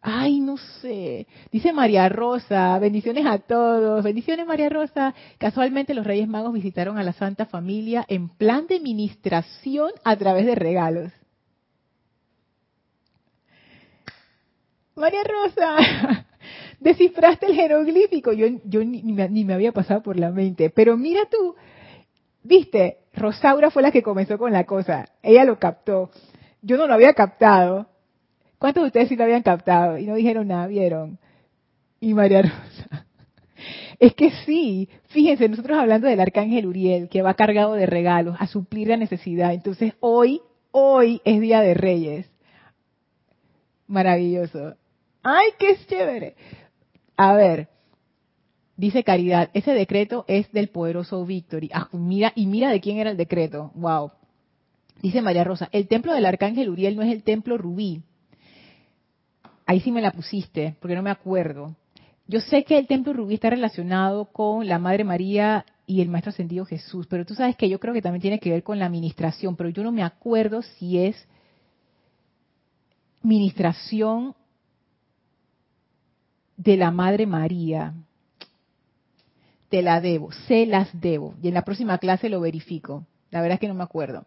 Ay, 0.02 0.40
no 0.40 0.56
sé. 0.56 1.26
Dice 1.52 1.72
María 1.74 2.08
Rosa, 2.08 2.78
bendiciones 2.78 3.26
a 3.26 3.38
todos. 3.38 4.02
Bendiciones 4.02 4.46
María 4.46 4.70
Rosa. 4.70 5.14
Casualmente 5.38 5.92
los 5.92 6.06
Reyes 6.06 6.26
Magos 6.26 6.54
visitaron 6.54 6.96
a 6.96 7.02
la 7.02 7.12
Santa 7.12 7.44
Familia 7.44 8.06
en 8.08 8.30
plan 8.30 8.66
de 8.66 8.80
ministración 8.80 9.90
a 10.02 10.16
través 10.16 10.46
de 10.46 10.54
regalos. 10.54 11.12
María 14.96 15.20
Rosa, 15.22 16.26
descifraste 16.80 17.46
el 17.46 17.54
jeroglífico. 17.54 18.32
Yo, 18.32 18.46
ni, 18.84 19.44
me 19.44 19.54
había 19.54 19.72
pasado 19.72 20.02
por 20.02 20.18
la 20.18 20.30
mente. 20.30 20.70
Pero 20.70 20.96
mira 20.96 21.22
tú, 21.30 21.56
viste, 22.42 22.98
Rosaura 23.12 23.70
fue 23.70 23.82
la 23.82 23.90
que 23.90 24.02
comenzó 24.02 24.38
con 24.38 24.52
la 24.52 24.64
cosa. 24.64 25.10
Ella 25.22 25.44
lo 25.44 25.58
captó. 25.58 26.10
Yo 26.62 26.78
no 26.78 26.86
lo 26.86 26.94
había 26.94 27.12
captado 27.12 27.89
¿Cuántos 28.60 28.82
de 28.82 28.86
ustedes 28.88 29.08
sí 29.08 29.16
lo 29.16 29.24
habían 29.24 29.42
captado 29.42 29.96
y 29.96 30.04
no 30.04 30.14
dijeron 30.14 30.48
nada, 30.48 30.66
vieron? 30.66 31.18
Y 31.98 32.12
María 32.14 32.42
Rosa. 32.42 33.06
Es 33.98 34.14
que 34.14 34.30
sí, 34.46 34.88
fíjense, 35.08 35.46
nosotros 35.46 35.78
hablando 35.78 36.06
del 36.06 36.20
arcángel 36.20 36.66
Uriel, 36.66 37.10
que 37.10 37.20
va 37.20 37.34
cargado 37.34 37.74
de 37.74 37.84
regalos 37.84 38.34
a 38.38 38.46
suplir 38.46 38.88
la 38.88 38.96
necesidad. 38.96 39.52
Entonces 39.52 39.92
hoy, 40.00 40.40
hoy 40.70 41.20
es 41.24 41.38
Día 41.38 41.60
de 41.60 41.74
Reyes. 41.74 42.30
Maravilloso. 43.86 44.76
¡Ay, 45.22 45.48
qué 45.58 45.76
chévere! 45.86 46.34
A 47.18 47.34
ver, 47.34 47.68
dice 48.76 49.04
Caridad, 49.04 49.50
ese 49.52 49.72
decreto 49.72 50.24
es 50.28 50.50
del 50.52 50.68
poderoso 50.68 51.26
Victory. 51.26 51.68
Ah, 51.74 51.88
mira, 51.92 52.32
y 52.34 52.46
mira 52.46 52.70
de 52.70 52.80
quién 52.80 52.96
era 52.96 53.10
el 53.10 53.18
decreto. 53.18 53.70
Wow. 53.74 54.12
Dice 55.02 55.20
María 55.20 55.44
Rosa, 55.44 55.68
el 55.72 55.88
templo 55.88 56.14
del 56.14 56.24
arcángel 56.24 56.70
Uriel 56.70 56.96
no 56.96 57.02
es 57.02 57.12
el 57.12 57.22
templo 57.22 57.58
rubí, 57.58 58.02
ahí 59.70 59.78
sí 59.78 59.92
me 59.92 60.00
la 60.00 60.10
pusiste, 60.10 60.74
porque 60.80 60.96
no 60.96 61.02
me 61.02 61.10
acuerdo. 61.10 61.76
Yo 62.26 62.40
sé 62.40 62.64
que 62.64 62.76
el 62.76 62.88
templo 62.88 63.12
rubí 63.12 63.34
está 63.34 63.50
relacionado 63.50 64.24
con 64.24 64.66
la 64.66 64.80
Madre 64.80 65.04
María 65.04 65.64
y 65.86 66.00
el 66.00 66.08
Maestro 66.08 66.30
Ascendido 66.30 66.64
Jesús, 66.64 67.06
pero 67.06 67.24
tú 67.24 67.34
sabes 67.34 67.54
que 67.54 67.68
yo 67.68 67.78
creo 67.78 67.94
que 67.94 68.02
también 68.02 68.20
tiene 68.20 68.40
que 68.40 68.50
ver 68.50 68.64
con 68.64 68.80
la 68.80 68.86
administración, 68.86 69.54
pero 69.54 69.70
yo 69.70 69.84
no 69.84 69.92
me 69.92 70.02
acuerdo 70.02 70.62
si 70.62 70.98
es 70.98 71.24
ministración 73.22 74.34
de 76.56 76.76
la 76.76 76.90
Madre 76.90 77.26
María. 77.26 77.94
Te 79.68 79.82
la 79.82 80.00
debo, 80.00 80.32
se 80.48 80.66
las 80.66 80.88
debo. 81.00 81.36
Y 81.40 81.46
en 81.46 81.54
la 81.54 81.62
próxima 81.62 81.98
clase 81.98 82.28
lo 82.28 82.40
verifico. 82.40 83.06
La 83.30 83.40
verdad 83.40 83.54
es 83.54 83.60
que 83.60 83.68
no 83.68 83.74
me 83.74 83.84
acuerdo. 83.84 84.26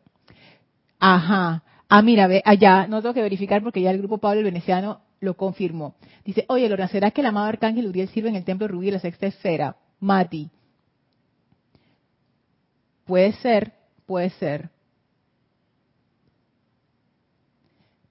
Ajá. 0.99 1.63
Ah, 1.89 2.01
mira, 2.01 2.27
ve, 2.27 2.41
allá 2.45 2.87
no 2.87 3.01
tengo 3.01 3.13
que 3.13 3.21
verificar 3.21 3.61
porque 3.61 3.81
ya 3.81 3.91
el 3.91 3.97
grupo 3.97 4.19
Pablo 4.19 4.39
el 4.39 4.45
Veneciano 4.45 5.01
lo 5.23 5.35
confirmó. 5.35 5.95
Dice, 6.25 6.45
oye, 6.49 6.67
Lorna, 6.69 6.87
¿será 6.87 7.11
que 7.11 7.21
el 7.21 7.27
amado 7.27 7.47
Arcángel 7.47 7.87
Uriel 7.87 8.09
sirve 8.09 8.29
en 8.29 8.35
el 8.35 8.43
templo 8.43 8.67
rubí 8.67 8.87
de 8.87 8.93
la 8.93 8.99
sexta 8.99 9.27
esfera? 9.27 9.77
Mati. 9.99 10.49
Puede 13.05 13.33
ser, 13.33 13.73
puede 14.05 14.29
ser. 14.31 14.69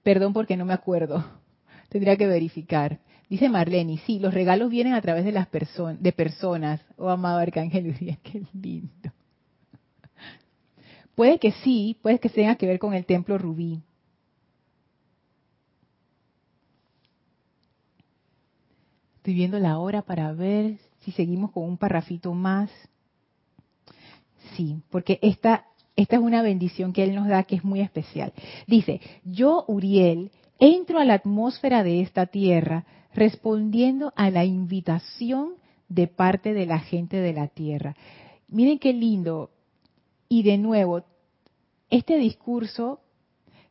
Perdón 0.01 0.33
porque 0.33 0.57
no 0.57 0.65
me 0.65 0.73
acuerdo. 0.73 1.23
Tendría 1.89 2.17
que 2.17 2.27
verificar. 2.27 2.99
Dice 3.29 3.49
Marlene, 3.49 3.99
sí, 4.05 4.19
los 4.19 4.33
regalos 4.33 4.69
vienen 4.69 4.93
a 4.93 5.01
través 5.01 5.23
de 5.23 5.31
las 5.31 5.47
personas, 5.47 6.01
de 6.01 6.11
personas. 6.11 6.81
Oh, 6.97 7.09
amado 7.09 7.39
Arcángel 7.39 7.89
Uriel, 7.89 8.17
qué 8.23 8.43
lindo. 8.53 9.11
Puede 11.15 11.39
que 11.39 11.51
sí, 11.51 11.97
puede 12.01 12.19
que 12.19 12.29
tenga 12.29 12.55
que 12.55 12.67
ver 12.67 12.79
con 12.79 12.93
el 12.93 13.05
templo 13.05 13.37
rubí. 13.37 13.81
Estoy 19.23 19.35
viendo 19.35 19.57
la 19.57 19.79
hora 19.79 20.01
para 20.01 20.33
ver 20.33 20.79
si 20.99 21.13
seguimos 21.13 21.51
con 21.51 21.63
un 21.63 21.77
parrafito 21.77 22.33
más. 22.33 22.69
Sí, 24.53 24.81
porque 24.89 25.17
esta, 25.21 25.63
esta 25.95 26.17
es 26.17 26.21
una 26.21 26.41
bendición 26.41 26.91
que 26.91 27.05
Él 27.05 27.15
nos 27.15 27.29
da 27.29 27.43
que 27.43 27.55
es 27.55 27.63
muy 27.63 27.79
especial. 27.79 28.33
Dice, 28.67 28.99
yo, 29.23 29.63
Uriel, 29.69 30.29
entro 30.59 30.99
a 30.99 31.05
la 31.05 31.13
atmósfera 31.13 31.83
de 31.83 32.01
esta 32.01 32.25
tierra 32.25 32.83
respondiendo 33.13 34.11
a 34.17 34.29
la 34.29 34.43
invitación 34.43 35.53
de 35.87 36.07
parte 36.07 36.53
de 36.53 36.65
la 36.65 36.79
gente 36.79 37.15
de 37.15 37.31
la 37.31 37.47
tierra. 37.47 37.95
Miren 38.49 38.77
qué 38.77 38.91
lindo. 38.91 39.51
Y 40.27 40.43
de 40.43 40.57
nuevo, 40.57 41.05
este 41.89 42.17
discurso 42.17 42.99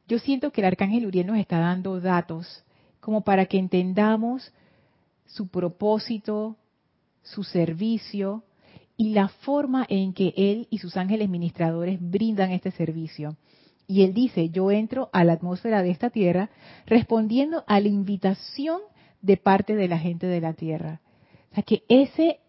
yo 0.08 0.18
siento 0.18 0.50
que 0.50 0.62
el 0.62 0.68
arcángel 0.68 1.04
Uriel 1.04 1.26
nos 1.26 1.36
está 1.36 1.58
dando 1.58 2.00
datos 2.00 2.64
como 3.00 3.20
para 3.20 3.44
que 3.44 3.58
entendamos 3.58 4.50
su 5.32 5.48
propósito, 5.48 6.56
su 7.22 7.42
servicio 7.42 8.44
y 8.96 9.14
la 9.14 9.28
forma 9.28 9.86
en 9.88 10.12
que 10.12 10.34
él 10.36 10.66
y 10.70 10.78
sus 10.78 10.96
ángeles 10.96 11.28
ministradores 11.28 11.98
brindan 12.00 12.50
este 12.50 12.70
servicio. 12.70 13.36
Y 13.86 14.02
él 14.02 14.12
dice, 14.12 14.50
yo 14.50 14.70
entro 14.70 15.08
a 15.12 15.24
la 15.24 15.32
atmósfera 15.32 15.82
de 15.82 15.90
esta 15.90 16.10
tierra 16.10 16.50
respondiendo 16.86 17.64
a 17.66 17.80
la 17.80 17.88
invitación 17.88 18.80
de 19.22 19.36
parte 19.36 19.74
de 19.74 19.88
la 19.88 19.98
gente 19.98 20.26
de 20.26 20.40
la 20.40 20.52
tierra. 20.52 21.00
O 21.50 21.54
sea 21.54 21.64
que 21.64 21.82
ese, 21.88 22.40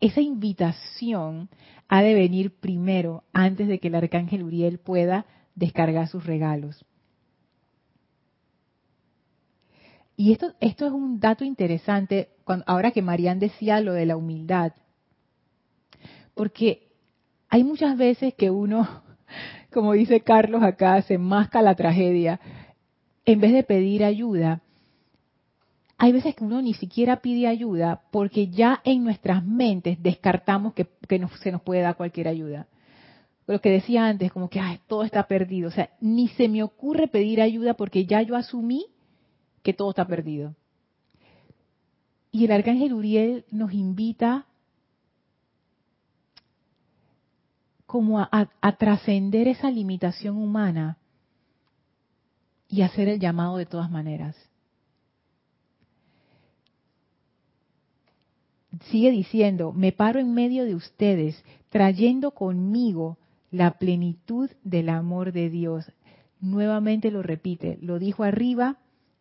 esa 0.00 0.20
invitación 0.20 1.48
ha 1.88 2.02
de 2.02 2.14
venir 2.14 2.56
primero 2.58 3.22
antes 3.32 3.68
de 3.68 3.78
que 3.78 3.88
el 3.88 3.94
arcángel 3.94 4.42
Uriel 4.42 4.78
pueda 4.78 5.26
descargar 5.54 6.08
sus 6.08 6.26
regalos. 6.26 6.84
Y 10.20 10.32
esto, 10.32 10.52
esto 10.60 10.84
es 10.84 10.92
un 10.92 11.18
dato 11.18 11.46
interesante, 11.46 12.28
ahora 12.66 12.90
que 12.90 13.00
Marían 13.00 13.38
decía 13.38 13.80
lo 13.80 13.94
de 13.94 14.04
la 14.04 14.18
humildad, 14.18 14.74
porque 16.34 16.90
hay 17.48 17.64
muchas 17.64 17.96
veces 17.96 18.34
que 18.34 18.50
uno, 18.50 18.86
como 19.72 19.94
dice 19.94 20.20
Carlos 20.20 20.62
acá, 20.62 21.00
se 21.00 21.16
masca 21.16 21.62
la 21.62 21.74
tragedia, 21.74 22.38
en 23.24 23.40
vez 23.40 23.54
de 23.54 23.62
pedir 23.62 24.04
ayuda. 24.04 24.60
Hay 25.96 26.12
veces 26.12 26.34
que 26.34 26.44
uno 26.44 26.60
ni 26.60 26.74
siquiera 26.74 27.22
pide 27.22 27.46
ayuda 27.46 28.02
porque 28.10 28.48
ya 28.48 28.82
en 28.84 29.02
nuestras 29.02 29.42
mentes 29.42 30.02
descartamos 30.02 30.74
que, 30.74 30.86
se 31.40 31.50
nos 31.50 31.62
puede 31.62 31.80
dar 31.80 31.96
cualquier 31.96 32.28
ayuda 32.28 32.66
lo 33.46 33.60
que 33.62 33.70
decía 33.70 34.06
antes, 34.06 34.30
como 34.30 34.50
que 34.50 34.60
todo 34.86 35.02
está 35.02 35.26
perdido. 35.26 35.68
O 35.68 35.72
sea, 35.72 35.90
ni 36.00 36.28
se 36.28 36.46
me 36.48 36.62
ocurre 36.62 37.08
pedir 37.08 37.40
ayuda 37.40 37.72
porque 37.74 38.04
ya 38.04 38.22
yo 38.22 38.36
asumí 38.36 38.86
que 39.62 39.72
todo 39.72 39.90
está 39.90 40.06
perdido. 40.06 40.54
Y 42.32 42.44
el 42.44 42.52
arcángel 42.52 42.92
Uriel 42.92 43.44
nos 43.50 43.72
invita 43.72 44.46
como 47.86 48.20
a, 48.20 48.28
a 48.60 48.76
trascender 48.76 49.48
esa 49.48 49.70
limitación 49.70 50.36
humana 50.36 50.96
y 52.68 52.82
hacer 52.82 53.08
el 53.08 53.18
llamado 53.18 53.56
de 53.56 53.66
todas 53.66 53.90
maneras. 53.90 54.36
Sigue 58.90 59.10
diciendo, 59.10 59.72
me 59.72 59.90
paro 59.90 60.20
en 60.20 60.32
medio 60.32 60.64
de 60.64 60.76
ustedes, 60.76 61.44
trayendo 61.68 62.30
conmigo 62.30 63.18
la 63.50 63.72
plenitud 63.72 64.48
del 64.62 64.88
amor 64.88 65.32
de 65.32 65.50
Dios. 65.50 65.92
Nuevamente 66.40 67.10
lo 67.10 67.22
repite, 67.22 67.78
lo 67.82 67.98
dijo 67.98 68.22
arriba, 68.22 68.78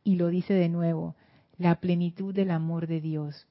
y 0.10 0.16
lo 0.16 0.30
dice 0.30 0.56
de 0.56 0.70
nuevo, 0.70 1.16
la 1.60 1.76
plenitud 1.76 2.34
del 2.34 2.50
amor 2.50 2.88
de 2.88 3.00
Dios. 3.00 3.46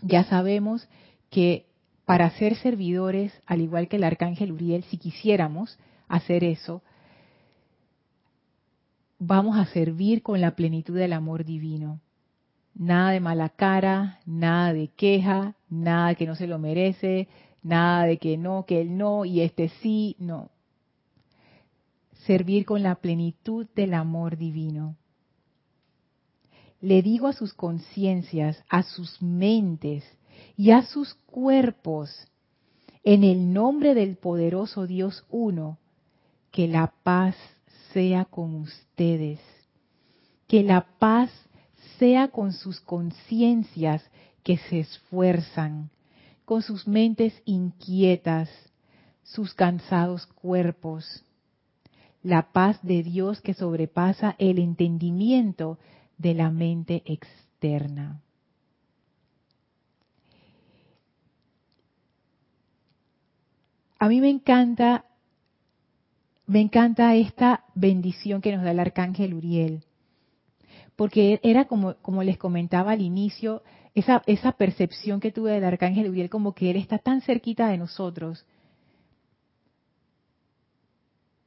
Ya 0.00 0.24
sabemos 0.24 0.88
que 1.28 1.66
para 2.06 2.30
ser 2.30 2.56
servidores, 2.56 3.30
al 3.44 3.60
igual 3.60 3.86
que 3.86 3.96
el 3.96 4.04
arcángel 4.04 4.52
Uriel, 4.52 4.84
si 4.84 4.96
quisiéramos 4.96 5.78
hacer 6.08 6.44
eso, 6.44 6.82
vamos 9.18 9.58
a 9.58 9.66
servir 9.66 10.22
con 10.22 10.40
la 10.40 10.56
plenitud 10.56 10.96
del 10.96 11.12
amor 11.12 11.44
divino. 11.44 12.00
Nada 12.74 13.10
de 13.10 13.20
mala 13.20 13.50
cara, 13.50 14.20
nada 14.24 14.72
de 14.72 14.88
queja, 14.88 15.56
nada 15.68 16.14
que 16.14 16.24
no 16.24 16.36
se 16.36 16.46
lo 16.46 16.58
merece, 16.58 17.28
nada 17.62 18.06
de 18.06 18.16
que 18.16 18.38
no, 18.38 18.64
que 18.64 18.80
él 18.80 18.96
no 18.96 19.26
y 19.26 19.42
este 19.42 19.68
sí, 19.82 20.16
no. 20.18 20.48
Servir 22.24 22.64
con 22.64 22.82
la 22.82 22.94
plenitud 22.94 23.66
del 23.74 23.92
amor 23.92 24.38
divino 24.38 24.96
le 26.80 27.02
digo 27.02 27.26
a 27.26 27.32
sus 27.32 27.52
conciencias, 27.54 28.62
a 28.68 28.82
sus 28.82 29.20
mentes 29.22 30.04
y 30.56 30.70
a 30.70 30.82
sus 30.82 31.14
cuerpos, 31.26 32.10
en 33.02 33.24
el 33.24 33.52
nombre 33.52 33.94
del 33.94 34.16
poderoso 34.16 34.86
Dios 34.86 35.24
uno, 35.30 35.78
que 36.50 36.68
la 36.68 36.92
paz 37.02 37.36
sea 37.92 38.24
con 38.24 38.54
ustedes, 38.56 39.40
que 40.46 40.62
la 40.62 40.86
paz 40.98 41.30
sea 41.98 42.28
con 42.28 42.52
sus 42.52 42.80
conciencias 42.80 44.02
que 44.42 44.56
se 44.56 44.80
esfuerzan, 44.80 45.90
con 46.44 46.62
sus 46.62 46.88
mentes 46.88 47.34
inquietas, 47.44 48.48
sus 49.22 49.54
cansados 49.54 50.26
cuerpos. 50.26 51.24
La 52.22 52.52
paz 52.52 52.78
de 52.82 53.02
Dios 53.02 53.40
que 53.40 53.54
sobrepasa 53.54 54.34
el 54.38 54.58
entendimiento 54.58 55.78
de 56.20 56.34
la 56.34 56.50
mente 56.50 57.02
externa. 57.06 58.20
A 63.98 64.08
mí 64.08 64.20
me 64.20 64.28
encanta, 64.28 65.06
me 66.46 66.60
encanta 66.60 67.14
esta 67.14 67.64
bendición 67.74 68.42
que 68.42 68.52
nos 68.54 68.64
da 68.64 68.70
el 68.70 68.80
arcángel 68.80 69.32
Uriel, 69.34 69.84
porque 70.94 71.40
era 71.42 71.64
como, 71.66 71.94
como 71.96 72.22
les 72.22 72.36
comentaba 72.36 72.92
al 72.92 73.00
inicio, 73.00 73.62
esa, 73.94 74.22
esa 74.26 74.52
percepción 74.52 75.20
que 75.20 75.32
tuve 75.32 75.52
del 75.52 75.64
arcángel 75.64 76.10
Uriel, 76.10 76.28
como 76.28 76.54
que 76.54 76.70
él 76.70 76.76
está 76.76 76.98
tan 76.98 77.22
cerquita 77.22 77.68
de 77.68 77.78
nosotros. 77.78 78.46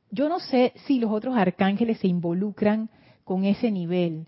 Yo 0.09 0.29
no 0.29 0.39
sé 0.39 0.73
si 0.87 0.99
los 0.99 1.11
otros 1.11 1.35
arcángeles 1.37 1.99
se 1.99 2.07
involucran 2.07 2.89
con 3.23 3.45
ese 3.45 3.71
nivel, 3.71 4.27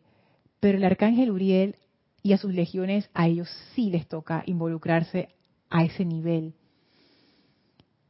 pero 0.60 0.78
el 0.78 0.84
arcángel 0.84 1.32
Uriel 1.32 1.76
y 2.24 2.34
a 2.34 2.38
sus 2.38 2.54
legiones, 2.54 3.10
a 3.14 3.28
ellos 3.28 3.50
sí 3.74 3.90
les 3.90 4.08
toca 4.08 4.44
involucrarse 4.46 5.30
a 5.70 5.84
ese 5.84 6.06
nivel. 6.06 6.54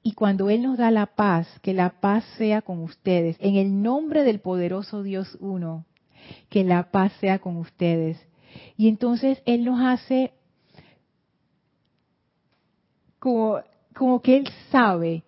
Y 0.01 0.13
cuando 0.13 0.49
Él 0.49 0.61
nos 0.63 0.77
da 0.77 0.91
la 0.91 1.07
paz, 1.07 1.47
que 1.61 1.73
la 1.73 1.99
paz 1.99 2.23
sea 2.37 2.61
con 2.61 2.81
ustedes, 2.81 3.37
en 3.39 3.55
el 3.55 3.81
nombre 3.81 4.23
del 4.23 4.39
poderoso 4.39 5.03
Dios 5.03 5.37
uno, 5.41 5.85
que 6.49 6.63
la 6.63 6.91
paz 6.91 7.11
sea 7.19 7.39
con 7.39 7.57
ustedes. 7.57 8.17
Y 8.77 8.87
entonces 8.87 9.41
Él 9.45 9.65
nos 9.65 9.81
hace 9.81 10.31
como, 13.19 13.59
como 13.95 14.21
que 14.21 14.37
Él 14.37 14.49
sabe 14.71 15.23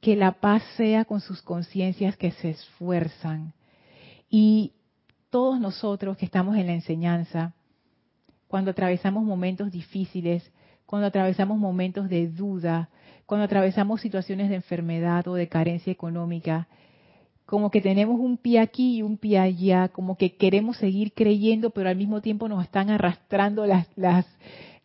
que 0.00 0.16
la 0.16 0.32
paz 0.32 0.62
sea 0.76 1.04
con 1.04 1.20
sus 1.20 1.40
conciencias 1.42 2.16
que 2.16 2.32
se 2.32 2.50
esfuerzan. 2.50 3.54
Y 4.28 4.72
todos 5.30 5.60
nosotros 5.60 6.16
que 6.16 6.24
estamos 6.24 6.56
en 6.56 6.66
la 6.66 6.74
enseñanza, 6.74 7.54
cuando 8.48 8.70
atravesamos 8.70 9.24
momentos 9.24 9.70
difíciles, 9.70 10.50
cuando 10.86 11.06
atravesamos 11.06 11.58
momentos 11.58 12.08
de 12.08 12.28
duda, 12.28 12.88
cuando 13.26 13.44
atravesamos 13.44 14.00
situaciones 14.00 14.48
de 14.48 14.56
enfermedad 14.56 15.28
o 15.28 15.34
de 15.34 15.48
carencia 15.48 15.92
económica, 15.92 16.66
como 17.44 17.70
que 17.70 17.80
tenemos 17.80 18.18
un 18.20 18.36
pie 18.36 18.60
aquí 18.60 18.96
y 18.96 19.02
un 19.02 19.16
pie 19.16 19.38
allá, 19.38 19.88
como 19.88 20.16
que 20.16 20.36
queremos 20.36 20.76
seguir 20.78 21.12
creyendo, 21.12 21.70
pero 21.70 21.88
al 21.88 21.96
mismo 21.96 22.20
tiempo 22.20 22.48
nos 22.48 22.64
están 22.64 22.90
arrastrando 22.90 23.66
las, 23.66 23.86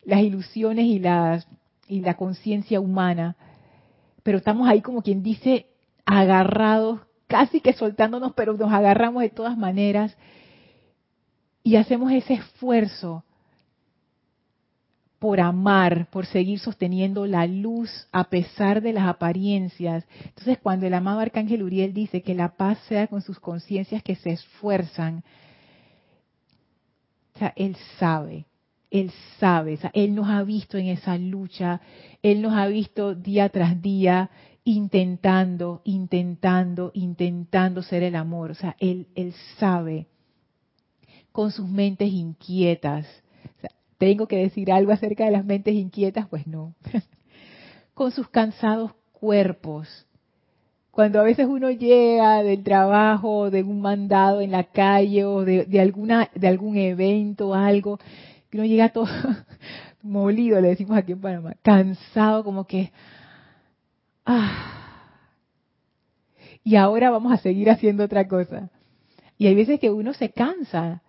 ilusiones 0.06 0.86
y, 0.86 1.02
y 1.88 2.00
la 2.00 2.14
conciencia 2.16 2.80
humana. 2.80 3.36
Pero 4.22 4.38
estamos 4.38 4.68
ahí 4.68 4.80
como 4.80 5.02
quien 5.02 5.22
dice, 5.22 5.66
agarrados 6.06 7.00
casi 7.34 7.60
que 7.60 7.72
soltándonos, 7.72 8.32
pero 8.34 8.52
nos 8.52 8.72
agarramos 8.72 9.20
de 9.20 9.28
todas 9.28 9.58
maneras 9.58 10.16
y 11.64 11.74
hacemos 11.74 12.12
ese 12.12 12.34
esfuerzo 12.34 13.24
por 15.18 15.40
amar, 15.40 16.06
por 16.12 16.26
seguir 16.26 16.60
sosteniendo 16.60 17.26
la 17.26 17.48
luz 17.48 17.90
a 18.12 18.30
pesar 18.30 18.82
de 18.82 18.92
las 18.92 19.08
apariencias. 19.08 20.06
Entonces, 20.26 20.58
cuando 20.62 20.86
el 20.86 20.94
amado 20.94 21.18
Arcángel 21.18 21.64
Uriel 21.64 21.92
dice 21.92 22.22
que 22.22 22.36
la 22.36 22.54
paz 22.54 22.78
sea 22.86 23.08
con 23.08 23.20
sus 23.20 23.40
conciencias 23.40 24.00
que 24.04 24.14
se 24.14 24.30
esfuerzan, 24.30 25.24
él 27.56 27.76
sabe, 27.98 28.46
él 28.92 29.10
sabe, 29.40 29.76
él 29.92 30.14
nos 30.14 30.28
ha 30.28 30.44
visto 30.44 30.78
en 30.78 30.86
esa 30.86 31.18
lucha, 31.18 31.80
él 32.22 32.42
nos 32.42 32.54
ha 32.54 32.68
visto 32.68 33.16
día 33.16 33.48
tras 33.48 33.82
día 33.82 34.30
intentando, 34.64 35.82
intentando, 35.84 36.90
intentando 36.94 37.82
ser 37.82 38.02
el 38.02 38.16
amor. 38.16 38.50
O 38.50 38.54
sea, 38.54 38.76
él, 38.78 39.06
él 39.14 39.34
sabe 39.58 40.06
con 41.32 41.50
sus 41.50 41.68
mentes 41.68 42.12
inquietas. 42.12 43.06
¿Tengo 43.98 44.26
que 44.26 44.36
decir 44.36 44.72
algo 44.72 44.92
acerca 44.92 45.24
de 45.24 45.30
las 45.30 45.44
mentes 45.44 45.74
inquietas? 45.74 46.28
Pues 46.28 46.46
no. 46.46 46.74
con 47.94 48.10
sus 48.10 48.28
cansados 48.28 48.92
cuerpos. 49.12 50.06
Cuando 50.90 51.20
a 51.20 51.24
veces 51.24 51.46
uno 51.46 51.70
llega 51.70 52.42
del 52.42 52.62
trabajo, 52.62 53.50
de 53.50 53.62
un 53.62 53.80
mandado 53.80 54.40
en 54.40 54.52
la 54.52 54.64
calle 54.64 55.24
o 55.24 55.44
de, 55.44 55.64
de 55.64 55.80
alguna, 55.80 56.30
de 56.34 56.46
algún 56.46 56.76
evento 56.76 57.48
o 57.48 57.54
algo, 57.54 57.98
uno 58.52 58.64
llega 58.64 58.90
todo 58.90 59.08
molido, 60.02 60.60
le 60.60 60.68
decimos 60.68 60.96
aquí 60.96 61.12
en 61.12 61.20
Panamá, 61.20 61.54
cansado, 61.62 62.44
como 62.44 62.66
que, 62.66 62.92
Ah. 64.26 64.70
y 66.62 66.76
ahora 66.76 67.10
vamos 67.10 67.32
a 67.32 67.36
seguir 67.36 67.70
haciendo 67.70 68.04
otra 68.04 68.26
cosa. 68.26 68.70
Y 69.36 69.46
hay 69.46 69.54
veces 69.54 69.80
que 69.80 69.90
uno 69.90 70.14
se 70.14 70.30
cansa, 70.30 71.02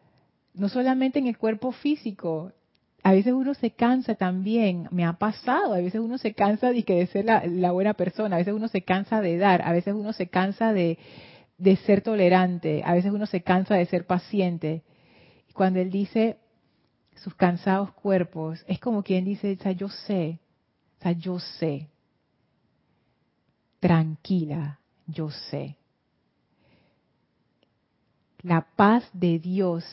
no 0.53 0.69
solamente 0.69 1.19
en 1.19 1.27
el 1.27 1.37
cuerpo 1.37 1.71
físico, 1.71 2.51
a 3.03 3.11
veces 3.11 3.33
uno 3.33 3.53
se 3.53 3.71
cansa 3.71 4.15
también, 4.15 4.87
me 4.89 5.05
ha 5.05 5.13
pasado, 5.13 5.73
a 5.75 5.77
veces 5.77 6.01
uno 6.01 6.17
se 6.17 6.33
cansa 6.33 6.71
de, 6.71 6.83
que 6.83 7.05
ser 7.07 7.25
la, 7.25 7.71
buena 7.71 7.93
persona, 7.93 8.35
a 8.35 8.39
veces 8.39 8.53
uno 8.53 8.67
se 8.67 8.81
cansa 8.81 9.21
de 9.21 9.37
dar, 9.37 9.61
a 9.61 9.71
veces 9.71 9.93
uno 9.93 10.11
se 10.11 10.27
cansa 10.27 10.73
de, 10.73 10.97
de 11.59 11.75
ser 11.77 12.01
tolerante, 12.01 12.81
a 12.83 12.93
veces 12.93 13.11
uno 13.11 13.27
se 13.27 13.41
cansa 13.41 13.75
de 13.75 13.85
ser 13.85 14.07
paciente. 14.07 14.81
Y 15.47 15.53
cuando 15.53 15.79
él 15.79 15.91
dice 15.91 16.37
sus 17.15 17.35
cansados 17.35 17.93
cuerpos, 17.93 18.65
es 18.67 18.79
como 18.79 19.03
quien 19.03 19.23
dice, 19.23 19.55
o 19.59 19.63
sea, 19.63 19.71
yo 19.73 19.87
sé, 19.87 20.39
o 20.97 21.03
sea, 21.03 21.11
yo 21.11 21.39
sé, 21.39 21.89
tranquila, 23.85 24.79
yo 25.05 25.29
sé. 25.29 25.77
La 28.41 28.65
paz 28.75 29.07
de 29.13 29.37
Dios 29.37 29.85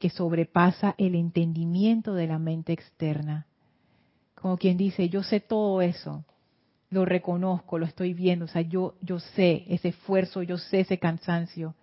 que 0.00 0.08
sobrepasa 0.08 0.94
el 0.96 1.14
entendimiento 1.14 2.14
de 2.14 2.26
la 2.26 2.38
mente 2.38 2.72
externa. 2.72 3.46
Como 4.34 4.56
quien 4.56 4.78
dice, 4.78 5.10
yo 5.10 5.22
sé 5.22 5.40
todo 5.40 5.82
eso, 5.82 6.24
lo 6.88 7.04
reconozco, 7.04 7.78
lo 7.78 7.84
estoy 7.84 8.14
viendo, 8.14 8.46
o 8.46 8.48
sea, 8.48 8.62
yo, 8.62 8.94
yo 9.02 9.18
sé 9.18 9.66
ese 9.68 9.88
esfuerzo, 9.88 10.42
yo 10.42 10.56
sé 10.56 10.80
ese 10.80 10.98
cansancio. 10.98 11.74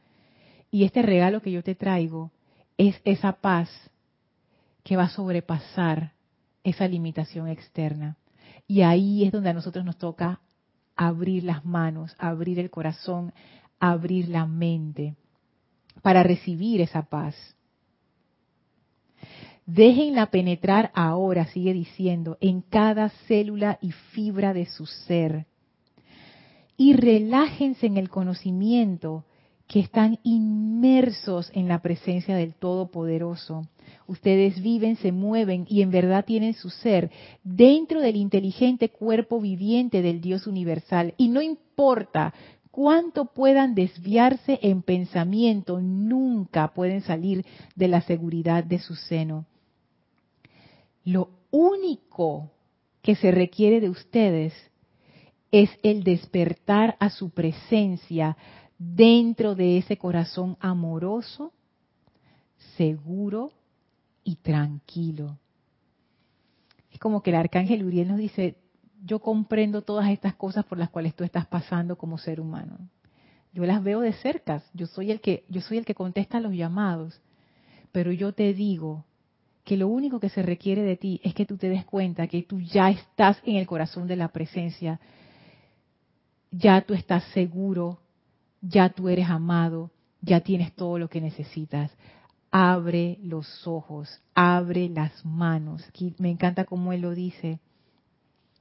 Y 0.72 0.84
este 0.84 1.04
regalo 1.04 1.44
que 1.44 1.52
yo 1.52 1.62
te 1.62 1.76
traigo 1.76 2.32
es 2.80 3.00
esa 3.04 3.34
paz 3.34 3.70
que 4.84 4.98
va 4.98 5.04
a 5.04 5.10
sobrepasar 5.10 6.14
esa 6.64 6.88
limitación 6.88 7.50
externa. 7.50 8.18
Y 8.68 8.82
ahí 8.82 9.26
es 9.26 9.32
donde 9.32 9.52
a 9.52 9.54
nosotros 9.54 9.86
nos 9.86 10.00
toca 10.00 10.40
abrir 10.96 11.44
las 11.44 11.66
manos, 11.66 12.16
abrir 12.20 12.60
el 12.60 12.70
corazón, 12.70 13.34
abrir 13.80 14.30
la 14.30 14.46
mente 14.46 15.16
para 16.02 16.24
recibir 16.24 16.82
esa 16.82 17.04
paz. 17.04 17.36
Déjenla 19.66 20.32
penetrar 20.32 20.92
ahora, 20.94 21.46
sigue 21.46 21.74
diciendo, 21.74 22.38
en 22.42 22.62
cada 22.62 23.10
célula 23.28 23.78
y 23.82 23.92
fibra 23.92 24.54
de 24.54 24.66
su 24.66 24.86
ser. 24.86 25.46
Y 26.78 26.94
relájense 26.94 27.86
en 27.86 27.98
el 27.98 28.10
conocimiento 28.10 29.26
que 29.68 29.80
están 29.80 30.20
inmersos 30.24 31.50
en 31.54 31.68
la 31.68 31.82
presencia 31.82 32.36
del 32.36 32.56
Todopoderoso. 32.56 33.68
Ustedes 34.08 34.62
viven, 34.62 34.96
se 34.98 35.12
mueven 35.12 35.66
y 35.70 35.82
en 35.82 35.92
verdad 35.92 36.26
tienen 36.26 36.54
su 36.54 36.70
ser 36.70 37.12
dentro 37.44 38.02
del 38.02 38.16
inteligente 38.16 38.90
cuerpo 38.90 39.40
viviente 39.40 40.02
del 40.02 40.22
Dios 40.22 40.48
universal. 40.48 41.14
Y 41.18 41.30
no 41.30 41.42
importa 41.42 42.34
cuánto 42.72 43.26
puedan 43.26 43.76
desviarse 43.76 44.60
en 44.62 44.82
pensamiento, 44.82 45.80
nunca 45.82 46.74
pueden 46.74 47.02
salir 47.02 47.46
de 47.76 47.88
la 47.88 48.02
seguridad 48.02 48.64
de 48.64 48.80
su 48.80 48.96
seno. 48.96 49.46
Lo 51.04 51.30
único 51.52 52.52
que 53.02 53.16
se 53.16 53.32
requiere 53.32 53.82
de 53.82 53.90
ustedes 53.90 54.54
es 55.52 55.70
el 55.84 56.04
despertar 56.04 56.96
a 57.00 57.10
su 57.10 57.30
presencia 57.30 58.38
dentro 58.78 59.54
de 59.54 59.78
ese 59.78 59.98
corazón 59.98 60.58
amoroso, 60.60 61.52
seguro 62.78 63.52
y 64.24 64.36
tranquilo. 64.38 65.38
Es 66.92 67.00
como 67.00 67.22
que 67.24 67.32
el 67.32 67.38
arcángel 67.38 67.86
Uriel 67.86 68.10
nos 68.10 68.18
dice, 68.18 68.58
yo 69.04 69.20
comprendo 69.20 69.82
todas 69.82 70.10
estas 70.10 70.36
cosas 70.36 70.66
por 70.66 70.78
las 70.78 70.90
cuales 70.90 71.16
tú 71.16 71.24
estás 71.24 71.46
pasando 71.48 71.98
como 71.98 72.18
ser 72.18 72.40
humano. 72.40 72.78
Yo 73.54 73.66
las 73.66 73.84
veo 73.84 74.00
de 74.00 74.14
cerca, 74.14 74.64
yo 74.74 74.88
soy 74.88 75.12
el 75.12 75.20
que 75.20 75.44
yo 75.50 75.62
soy 75.62 75.78
el 75.78 75.86
que 75.86 75.96
contesta 75.96 76.40
los 76.40 76.54
llamados, 76.54 77.20
pero 77.92 78.12
yo 78.12 78.34
te 78.34 78.54
digo 78.54 79.06
que 79.64 79.78
lo 79.78 79.88
único 79.88 80.20
que 80.20 80.30
se 80.30 80.42
requiere 80.42 80.84
de 80.84 80.98
ti 80.98 81.20
es 81.24 81.34
que 81.34 81.46
tú 81.46 81.58
te 81.58 81.70
des 81.70 81.86
cuenta 81.86 82.28
que 82.28 82.44
tú 82.44 82.60
ya 82.62 82.90
estás 82.90 83.42
en 83.46 83.58
el 83.58 83.68
corazón 83.68 84.08
de 84.08 84.16
la 84.16 84.30
presencia, 84.30 85.00
ya 86.52 86.82
tú 86.82 86.94
estás 86.94 87.24
seguro 87.34 88.00
ya 88.62 88.90
tú 88.90 89.10
eres 89.10 89.30
amado, 89.30 89.92
ya 90.22 90.42
tienes 90.42 90.74
todo 90.74 91.00
lo 91.00 91.10
que 91.10 91.20
necesitas. 91.20 91.92
Abre 92.52 93.18
los 93.24 93.66
ojos, 93.66 94.22
abre 94.36 94.90
las 94.90 95.26
manos. 95.26 95.84
Me 96.18 96.30
encanta 96.30 96.66
cómo 96.66 96.94
él 96.94 97.02
lo 97.02 97.12
dice. 97.12 97.60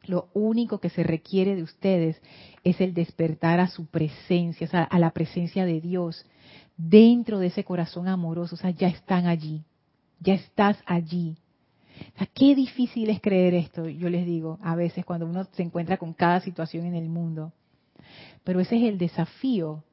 Lo 0.05 0.28
único 0.32 0.78
que 0.78 0.91
se 0.91 1.03
requiere 1.03 1.57
de 1.57 1.62
ustedes 1.62 2.20
es 2.64 2.80
el 2.80 2.95
despertar 2.95 3.61
a 3.61 3.68
su 3.68 3.86
presencia, 3.86 4.68
a 4.84 4.99
la 4.99 5.11
presencia 5.11 5.66
de 5.66 5.80
Dios 5.80 6.24
dentro 6.76 7.38
de 7.38 7.49
ese 7.49 7.64
corazón 7.64 8.09
amoroso. 8.09 8.55
O 8.55 8.59
sea, 8.59 8.70
ya 8.70 8.88
están 8.88 9.26
allí, 9.26 9.64
ya 10.20 10.34
estás 10.34 10.78
allí. 10.86 11.36
Qué 12.32 12.55
difícil 12.55 13.11
es 13.11 13.20
creer 13.20 13.55
esto, 13.55 13.86
yo 13.86 14.09
les 14.09 14.24
digo, 14.24 14.59
a 14.62 14.74
veces 14.74 15.05
cuando 15.05 15.26
uno 15.26 15.45
se 15.53 15.62
encuentra 15.62 15.99
con 15.99 16.14
cada 16.14 16.41
situación 16.41 16.86
en 16.86 16.95
el 16.95 17.11
mundo. 17.11 17.53
Pero 18.43 18.61
ese 18.61 18.76
es 18.76 18.84
el 18.84 18.97
desafío 18.97 19.84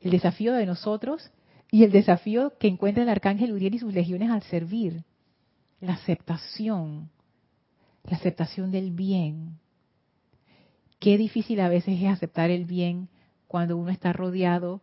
el 0.00 0.10
desafío 0.10 0.52
de 0.52 0.66
nosotros 0.66 1.30
y 1.70 1.84
el 1.84 1.90
desafío 1.90 2.54
que 2.58 2.68
encuentra 2.68 3.02
el 3.02 3.08
arcángel 3.08 3.52
Uriel 3.52 3.74
y 3.74 3.78
sus 3.78 3.92
legiones 3.92 4.30
al 4.30 4.42
servir. 4.42 5.04
La 5.80 5.94
aceptación, 5.94 7.10
la 8.04 8.16
aceptación 8.16 8.70
del 8.70 8.92
bien. 8.92 9.58
Qué 10.98 11.18
difícil 11.18 11.60
a 11.60 11.68
veces 11.68 12.00
es 12.00 12.08
aceptar 12.08 12.50
el 12.50 12.64
bien 12.64 13.08
cuando 13.46 13.76
uno 13.76 13.90
está 13.90 14.12
rodeado 14.12 14.80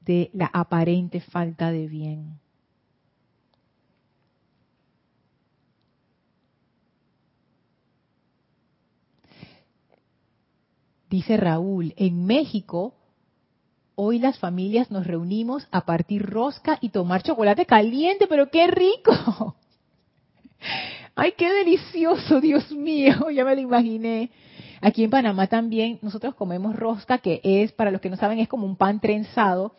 de 0.00 0.30
la 0.32 0.46
aparente 0.46 1.20
falta 1.20 1.72
de 1.72 1.88
bien. 1.88 2.38
Dice 11.10 11.36
Raúl, 11.36 11.94
en 11.96 12.26
México 12.26 12.95
hoy 13.96 14.18
las 14.18 14.38
familias 14.38 14.90
nos 14.90 15.06
reunimos 15.06 15.66
a 15.72 15.84
partir 15.84 16.24
rosca 16.24 16.78
y 16.80 16.90
tomar 16.90 17.22
chocolate 17.22 17.66
caliente, 17.66 18.26
pero 18.28 18.50
qué 18.50 18.66
rico. 18.68 19.56
Ay, 21.16 21.32
qué 21.36 21.50
delicioso, 21.52 22.40
Dios 22.40 22.70
mío, 22.70 23.30
ya 23.34 23.44
me 23.44 23.54
lo 23.54 23.62
imaginé. 23.62 24.30
Aquí 24.82 25.02
en 25.02 25.10
Panamá 25.10 25.46
también 25.46 25.98
nosotros 26.02 26.34
comemos 26.34 26.76
rosca, 26.76 27.18
que 27.18 27.40
es, 27.42 27.72
para 27.72 27.90
los 27.90 28.00
que 28.02 28.10
no 28.10 28.16
saben, 28.16 28.38
es 28.38 28.48
como 28.48 28.66
un 28.66 28.76
pan 28.76 29.00
trenzado. 29.00 29.72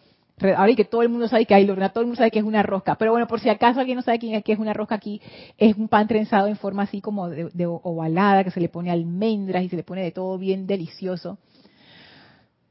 Ahora 0.55 0.75
que 0.75 0.85
todo 0.85 1.01
el 1.01 1.09
mundo 1.09 1.27
sabe 1.27 1.45
que 1.45 1.55
hay 1.55 1.65
todo 1.65 2.01
el 2.01 2.05
mundo 2.05 2.15
sabe 2.15 2.29
que 2.29 2.39
es 2.39 2.45
una 2.45 2.61
rosca. 2.61 2.95
Pero 2.95 3.11
bueno, 3.11 3.27
por 3.27 3.39
si 3.39 3.49
acaso 3.49 3.79
alguien 3.79 3.95
no 3.95 4.03
sabe 4.03 4.19
qué 4.19 4.51
es 4.51 4.59
una 4.59 4.73
rosca 4.73 4.95
aquí, 4.95 5.21
es 5.57 5.75
un 5.77 5.87
pan 5.87 6.07
trenzado 6.07 6.47
en 6.47 6.57
forma 6.57 6.83
así 6.83 7.01
como 7.01 7.29
de, 7.29 7.49
de 7.53 7.65
ovalada, 7.65 8.43
que 8.43 8.51
se 8.51 8.59
le 8.59 8.69
pone 8.69 8.91
almendras 8.91 9.63
y 9.63 9.69
se 9.69 9.75
le 9.75 9.83
pone 9.83 10.03
de 10.03 10.11
todo 10.11 10.37
bien 10.37 10.67
delicioso. 10.67 11.37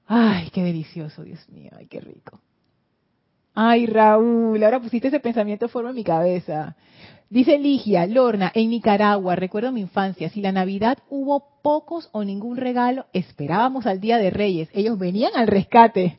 Ay, 0.06 0.50
qué 0.50 0.62
delicioso, 0.62 1.22
Dios 1.24 1.48
mío, 1.48 1.70
ay, 1.76 1.86
qué 1.86 2.00
rico. 2.00 2.40
Ay, 3.54 3.86
Raúl, 3.86 4.62
ahora 4.62 4.80
pusiste 4.80 5.08
ese 5.08 5.18
pensamiento 5.18 5.68
forma 5.68 5.90
en 5.90 5.96
mi 5.96 6.04
cabeza. 6.04 6.76
Dice 7.28 7.58
Ligia, 7.58 8.06
Lorna, 8.06 8.52
en 8.54 8.70
Nicaragua, 8.70 9.34
recuerdo 9.34 9.72
mi 9.72 9.80
infancia, 9.80 10.28
si 10.28 10.40
la 10.40 10.52
Navidad 10.52 10.98
hubo 11.08 11.60
pocos 11.62 12.08
o 12.12 12.22
ningún 12.22 12.56
regalo, 12.56 13.06
esperábamos 13.12 13.86
al 13.86 14.00
Día 14.00 14.18
de 14.18 14.30
Reyes. 14.30 14.68
Ellos 14.72 14.96
venían 14.98 15.32
al 15.34 15.48
rescate. 15.48 16.18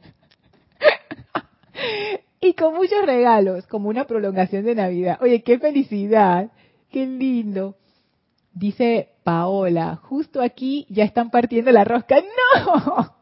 y 2.41 2.53
con 2.53 2.75
muchos 2.75 3.05
regalos, 3.05 3.67
como 3.67 3.87
una 3.87 4.05
prolongación 4.05 4.65
de 4.65 4.75
Navidad. 4.75 5.17
Oye, 5.21 5.43
qué 5.43 5.59
felicidad, 5.59 6.51
qué 6.91 7.05
lindo. 7.05 7.77
Dice 8.51 9.09
Paola, 9.23 9.95
justo 9.95 10.41
aquí 10.41 10.87
ya 10.89 11.05
están 11.05 11.29
partiendo 11.29 11.71
la 11.71 11.85
rosca. 11.85 12.17
¡No! 12.65 13.16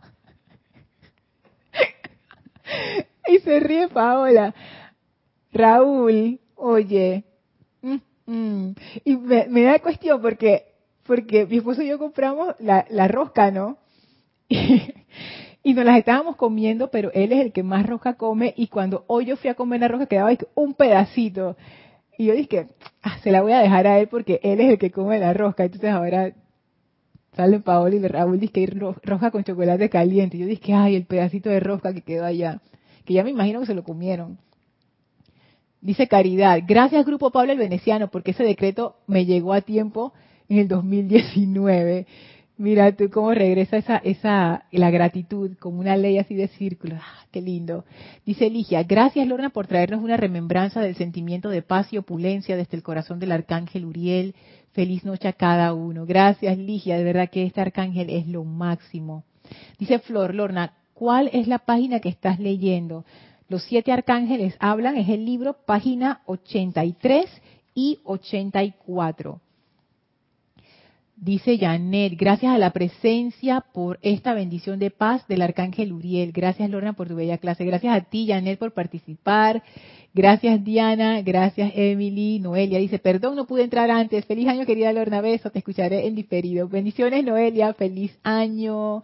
y 3.28 3.40
se 3.40 3.60
ríe 3.60 3.88
Paola. 3.88 4.54
Raúl, 5.52 6.40
oye, 6.56 7.24
mm, 7.82 7.98
mm. 8.26 8.76
y 9.06 9.16
me, 9.16 9.64
da 9.64 9.80
cuestión 9.80 10.22
porque 10.22 10.66
porque 11.06 11.46
mi 11.46 11.58
esposo 11.58 11.82
y 11.82 11.88
yo 11.88 12.00
compramos 12.00 12.56
la, 12.60 12.86
la 12.90 13.08
rosca, 13.08 13.52
¿no? 13.52 13.78
Y, 15.64 15.74
nos 15.74 15.84
las 15.84 15.98
estábamos 15.98 16.36
comiendo, 16.36 16.92
pero 16.92 17.12
él 17.16 17.32
es 17.32 17.44
el 17.44 17.52
que 17.52 17.64
más 17.64 17.88
rosca 17.88 18.14
come 18.14 18.54
y 18.56 18.68
cuando 18.68 19.04
hoy 19.08 19.26
yo 19.26 19.36
fui 19.36 19.50
a 19.50 19.56
comer 19.56 19.80
la 19.80 19.88
rosca 19.88 20.06
quedaba 20.06 20.30
un 20.54 20.76
pedacito. 20.76 21.58
Y 22.20 22.26
yo 22.26 22.36
dije, 22.36 22.68
ah, 23.02 23.18
se 23.24 23.32
la 23.32 23.42
voy 23.42 23.54
a 23.54 23.60
dejar 23.62 23.88
a 23.88 23.98
él 23.98 24.08
porque 24.08 24.40
él 24.44 24.62
es 24.62 24.70
el 24.70 24.78
que 24.78 24.92
come 24.92 25.18
la 25.18 25.34
rosca. 25.34 25.64
Entonces 25.64 25.90
ahora 25.90 26.34
sale 27.36 27.60
Paola 27.60 27.96
y 27.96 28.08
Raúl 28.08 28.40
dice 28.40 28.54
que 28.54 28.66
rosca 28.68 29.32
con 29.32 29.44
chocolate 29.44 29.90
caliente. 29.90 30.38
Yo 30.38 30.46
dije, 30.46 30.74
ay, 30.74 30.96
el 30.96 31.06
pedacito 31.06 31.50
de 31.50 31.60
rosca 31.60 31.94
que 31.94 32.02
quedó 32.02 32.26
allá 32.26 32.62
que 33.06 33.14
ya 33.14 33.24
me 33.24 33.30
imagino 33.30 33.62
que 33.62 33.68
se 33.68 33.76
lo 33.76 33.84
comieron. 33.84 34.38
Dice 35.80 36.08
Caridad, 36.08 36.60
gracias 36.68 37.06
Grupo 37.06 37.30
Pablo 37.30 37.52
el 37.52 37.60
Veneciano, 37.60 38.10
porque 38.10 38.32
ese 38.32 38.44
decreto 38.44 38.96
me 39.08 39.26
llegó 39.26 39.54
a 39.54 39.62
tiempo 39.62 40.14
en 40.50 40.60
el 40.60 40.68
2019. 40.68 42.08
Mira 42.58 42.96
tú 42.96 43.10
cómo 43.10 43.34
regresa 43.34 43.78
esa, 43.78 43.98
esa, 43.98 44.66
la 44.72 44.90
gratitud 44.90 45.52
como 45.60 45.80
una 45.80 45.98
ley 45.98 46.18
así 46.18 46.36
de 46.36 46.48
círculo. 46.48 46.96
Ah, 46.96 47.26
qué 47.32 47.42
lindo. 47.42 47.84
Dice 48.26 48.50
Ligia, 48.50 48.82
gracias 48.84 49.28
Lorna 49.28 49.50
por 49.50 49.68
traernos 49.68 50.02
una 50.02 50.18
remembranza 50.18 50.82
del 50.82 50.96
sentimiento 50.96 51.50
de 51.50 51.62
paz 51.62 51.92
y 51.92 51.98
opulencia 51.98 52.56
desde 52.56 52.78
el 52.78 52.84
corazón 52.84 53.20
del 53.20 53.34
arcángel 53.34 53.86
Uriel. 53.86 54.36
Feliz 54.76 55.06
noche 55.06 55.30
a 55.30 55.34
cada 55.34 55.74
uno. 55.74 56.06
Gracias 56.06 56.58
Ligia, 56.58 56.98
de 56.98 57.06
verdad 57.06 57.30
que 57.30 57.46
este 57.46 57.62
arcángel 57.62 58.10
es 58.10 58.28
lo 58.28 58.44
máximo. 58.44 59.24
Dice 59.80 60.00
Flor, 60.00 60.36
Lorna, 60.36 60.74
¿cuál 60.94 61.30
es 61.32 61.48
la 61.48 61.60
página 61.60 62.02
que 62.02 62.10
estás 62.10 62.42
leyendo? 62.42 63.06
Los 63.48 63.64
siete 63.64 63.94
arcángeles 63.94 64.54
hablan, 64.60 64.98
es 64.98 65.08
el 65.08 65.24
libro, 65.24 65.54
página 65.66 66.24
83 66.26 67.26
y 67.74 68.00
84. 68.04 69.40
Dice 71.18 71.58
Janet, 71.58 72.14
gracias 72.18 72.54
a 72.54 72.58
la 72.58 72.72
presencia 72.72 73.64
por 73.74 74.00
esta 74.02 74.34
bendición 74.34 74.80
de 74.80 74.92
paz 74.92 75.26
del 75.30 75.42
Arcángel 75.42 75.94
Uriel. 75.94 76.34
Gracias 76.34 76.70
Lorna 76.70 76.92
por 76.92 77.08
tu 77.08 77.16
bella 77.16 77.38
clase. 77.38 77.64
Gracias 77.64 77.96
a 77.96 78.02
ti 78.02 78.28
Janet 78.28 78.60
por 78.60 78.74
participar. 78.74 79.64
Gracias 80.14 80.62
Diana, 80.66 81.22
gracias 81.22 81.72
Emily, 81.74 82.40
Noelia. 82.40 82.80
Dice, 82.80 83.00
perdón, 83.00 83.38
no 83.38 83.48
pude 83.48 83.64
entrar 83.64 83.90
antes. 83.92 84.26
Feliz 84.26 84.50
año 84.50 84.66
querida 84.66 84.92
Lorna 84.92 85.22
Beso, 85.22 85.52
te 85.52 85.60
escucharé 85.60 86.06
en 86.06 86.16
diferido. 86.16 86.68
Bendiciones 86.68 87.24
Noelia, 87.24 87.74
feliz 87.74 88.20
año. 88.24 89.02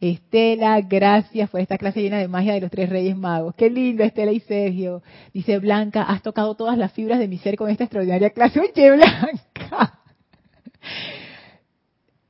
Estela, 0.00 0.80
gracias 0.80 1.48
por 1.50 1.60
esta 1.60 1.78
clase 1.78 2.02
llena 2.02 2.18
de 2.18 2.26
magia 2.26 2.54
de 2.54 2.62
los 2.62 2.70
tres 2.70 2.90
reyes 2.90 3.16
magos. 3.16 3.54
Qué 3.54 3.70
lindo, 3.70 4.02
Estela 4.02 4.32
y 4.32 4.40
Sergio. 4.40 5.04
Dice 5.32 5.60
Blanca, 5.60 6.02
has 6.02 6.20
tocado 6.20 6.56
todas 6.56 6.76
las 6.76 6.92
fibras 6.92 7.20
de 7.20 7.28
mi 7.28 7.38
ser 7.38 7.54
con 7.54 7.70
esta 7.70 7.84
extraordinaria 7.84 8.30
clase. 8.30 8.58
Oye, 8.58 8.90
Blanca. 8.90 10.00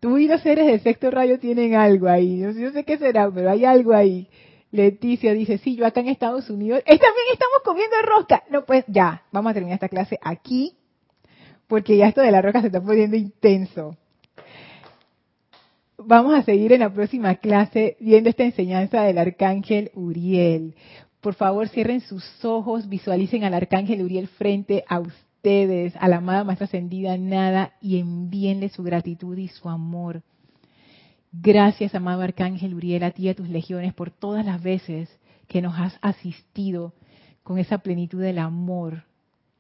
Tú 0.05 0.19
y 0.19 0.29
los 0.29 0.43
seres 0.43 0.67
de 0.67 0.81
sexto 0.81 1.11
rayo 1.11 1.39
tienen 1.39 1.75
algo 1.77 2.09
ahí. 2.09 2.39
Yo, 2.39 2.53
sé 2.53 2.85
qué 2.85 2.99
será, 2.99 3.31
pero 3.31 3.51
hay 3.51 3.65
algo 3.65 3.95
ahí. 3.95 4.29
Leticia 4.71 5.33
dice, 5.33 5.57
sí, 5.57 5.77
yo 5.77 5.87
acá 5.87 6.01
en 6.01 6.09
Estados 6.09 6.51
Unidos, 6.51 6.85
también 6.85 7.27
estamos 7.33 7.63
comiendo 7.65 7.97
rosca. 8.03 8.43
No, 8.51 8.67
pues 8.67 8.85
ya, 8.87 9.23
vamos 9.33 9.51
a 9.51 9.55
terminar 9.55 9.77
esta 9.77 9.89
clase 9.89 10.19
aquí, 10.21 10.75
porque 11.69 11.97
ya 11.97 12.09
esto 12.09 12.21
de 12.21 12.31
la 12.33 12.43
roca 12.43 12.61
se 12.61 12.67
está 12.67 12.83
poniendo 12.83 13.17
intenso. 13.17 13.97
Vamos 15.97 16.35
a 16.35 16.43
seguir 16.43 16.75
en 16.75 16.81
la 16.81 16.93
próxima 16.93 17.37
clase 17.37 17.97
viendo 17.99 18.29
esta 18.29 18.45
enseñanza 18.45 19.05
del 19.05 19.17
arcángel 19.17 19.91
Uriel. 19.95 20.75
Por 21.23 21.33
favor, 21.33 21.67
cierren 21.71 22.03
sus 22.03 22.45
ojos, 22.45 22.91
visualicen 22.91 23.43
al 23.45 23.55
arcángel 23.55 24.03
Uriel 24.03 24.29
frente 24.29 24.85
a 24.87 25.01
ustedes 25.01 25.34
a 25.45 26.09
la 26.09 26.17
amada 26.17 26.57
ascendida, 26.59 27.19
nada, 27.19 27.75
y 27.83 27.99
envíenle 27.99 28.71
su 28.71 28.83
gratitud 28.83 29.37
y 29.37 29.49
su 29.49 29.69
amor. 29.69 30.23
Gracias, 31.33 31.95
amado 31.95 32.23
Arcángel 32.23 32.75
Uriel, 32.75 33.03
a 33.03 33.11
ti 33.11 33.25
y 33.25 33.29
a 33.29 33.35
tus 33.35 33.51
legiones 33.51 33.93
por 33.93 34.11
todas 34.11 34.47
las 34.47 34.63
veces 34.63 35.11
que 35.47 35.61
nos 35.61 35.79
has 35.79 35.99
asistido 36.01 36.95
con 37.43 37.59
esa 37.59 37.79
plenitud 37.79 38.23
del 38.23 38.39
amor 38.39 39.05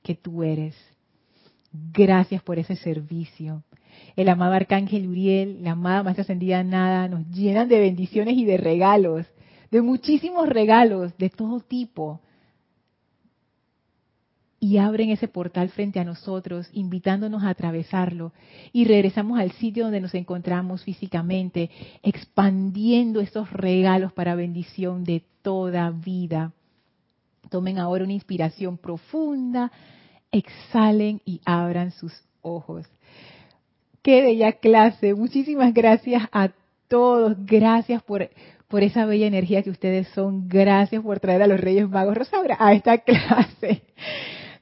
que 0.02 0.14
tú 0.14 0.42
eres. 0.42 0.74
Gracias 1.92 2.42
por 2.42 2.58
ese 2.58 2.76
servicio. 2.76 3.62
El 4.16 4.30
amado 4.30 4.54
Arcángel 4.54 5.06
Uriel, 5.06 5.62
la 5.62 5.72
amada 5.72 6.02
más 6.02 6.18
ascendida 6.18 6.64
Nada, 6.64 7.08
nos 7.08 7.28
llenan 7.28 7.68
de 7.68 7.80
bendiciones 7.80 8.38
y 8.38 8.46
de 8.46 8.56
regalos, 8.56 9.26
de 9.70 9.82
muchísimos 9.82 10.48
regalos 10.48 11.14
de 11.18 11.28
todo 11.28 11.60
tipo 11.60 12.22
y 14.64 14.78
abren 14.78 15.10
ese 15.10 15.28
portal 15.28 15.68
frente 15.68 16.00
a 16.00 16.04
nosotros, 16.04 16.70
invitándonos 16.72 17.42
a 17.42 17.50
atravesarlo. 17.50 18.32
Y 18.72 18.86
regresamos 18.86 19.38
al 19.38 19.52
sitio 19.52 19.84
donde 19.84 20.00
nos 20.00 20.14
encontramos 20.14 20.82
físicamente, 20.84 21.68
expandiendo 22.02 23.20
esos 23.20 23.52
regalos 23.52 24.14
para 24.14 24.34
bendición 24.34 25.04
de 25.04 25.22
toda 25.42 25.90
vida. 25.90 26.54
Tomen 27.50 27.78
ahora 27.78 28.04
una 28.04 28.14
inspiración 28.14 28.78
profunda, 28.78 29.70
exhalen 30.32 31.20
y 31.26 31.42
abran 31.44 31.90
sus 31.90 32.14
ojos. 32.40 32.86
Qué 34.00 34.22
bella 34.22 34.52
clase. 34.52 35.12
Muchísimas 35.12 35.74
gracias 35.74 36.22
a 36.32 36.52
todos. 36.88 37.36
Gracias 37.44 38.02
por, 38.02 38.30
por 38.68 38.82
esa 38.82 39.04
bella 39.04 39.26
energía 39.26 39.62
que 39.62 39.68
ustedes 39.68 40.08
son. 40.14 40.48
Gracias 40.48 41.02
por 41.02 41.20
traer 41.20 41.42
a 41.42 41.46
los 41.46 41.60
Reyes 41.60 41.86
Magos 41.86 42.16
Rosaura 42.16 42.56
a 42.58 42.72
esta 42.72 42.96
clase. 43.04 43.82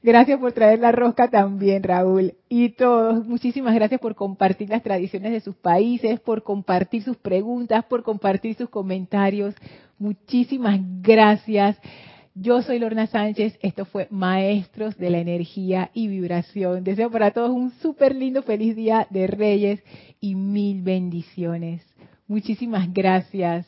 Gracias 0.03 0.37
por 0.37 0.51
traer 0.51 0.79
la 0.79 0.91
rosca 0.91 1.29
también, 1.29 1.81
Raúl. 1.81 2.33
Y 2.49 2.71
todos, 2.71 3.25
muchísimas 3.25 3.73
gracias 3.73 4.01
por 4.01 4.15
compartir 4.15 4.69
las 4.69 4.83
tradiciones 4.83 5.31
de 5.31 5.39
sus 5.39 5.55
países, 5.55 6.19
por 6.19 6.43
compartir 6.43 7.03
sus 7.03 7.15
preguntas, 7.15 7.85
por 7.85 8.03
compartir 8.03 8.55
sus 8.55 8.67
comentarios. 8.67 9.55
Muchísimas 9.97 10.81
gracias. 11.01 11.77
Yo 12.35 12.61
soy 12.63 12.79
Lorna 12.79 13.07
Sánchez, 13.07 13.57
esto 13.61 13.85
fue 13.85 14.07
Maestros 14.09 14.97
de 14.97 15.09
la 15.09 15.19
Energía 15.19 15.89
y 15.93 16.09
Vibración. 16.09 16.83
Deseo 16.83 17.09
para 17.09 17.31
todos 17.31 17.51
un 17.51 17.71
súper 17.81 18.13
lindo, 18.13 18.43
feliz 18.43 18.75
día 18.75 19.07
de 19.09 19.27
Reyes 19.27 19.81
y 20.19 20.35
mil 20.35 20.81
bendiciones. 20.81 21.81
Muchísimas 22.27 22.91
gracias. 22.91 23.61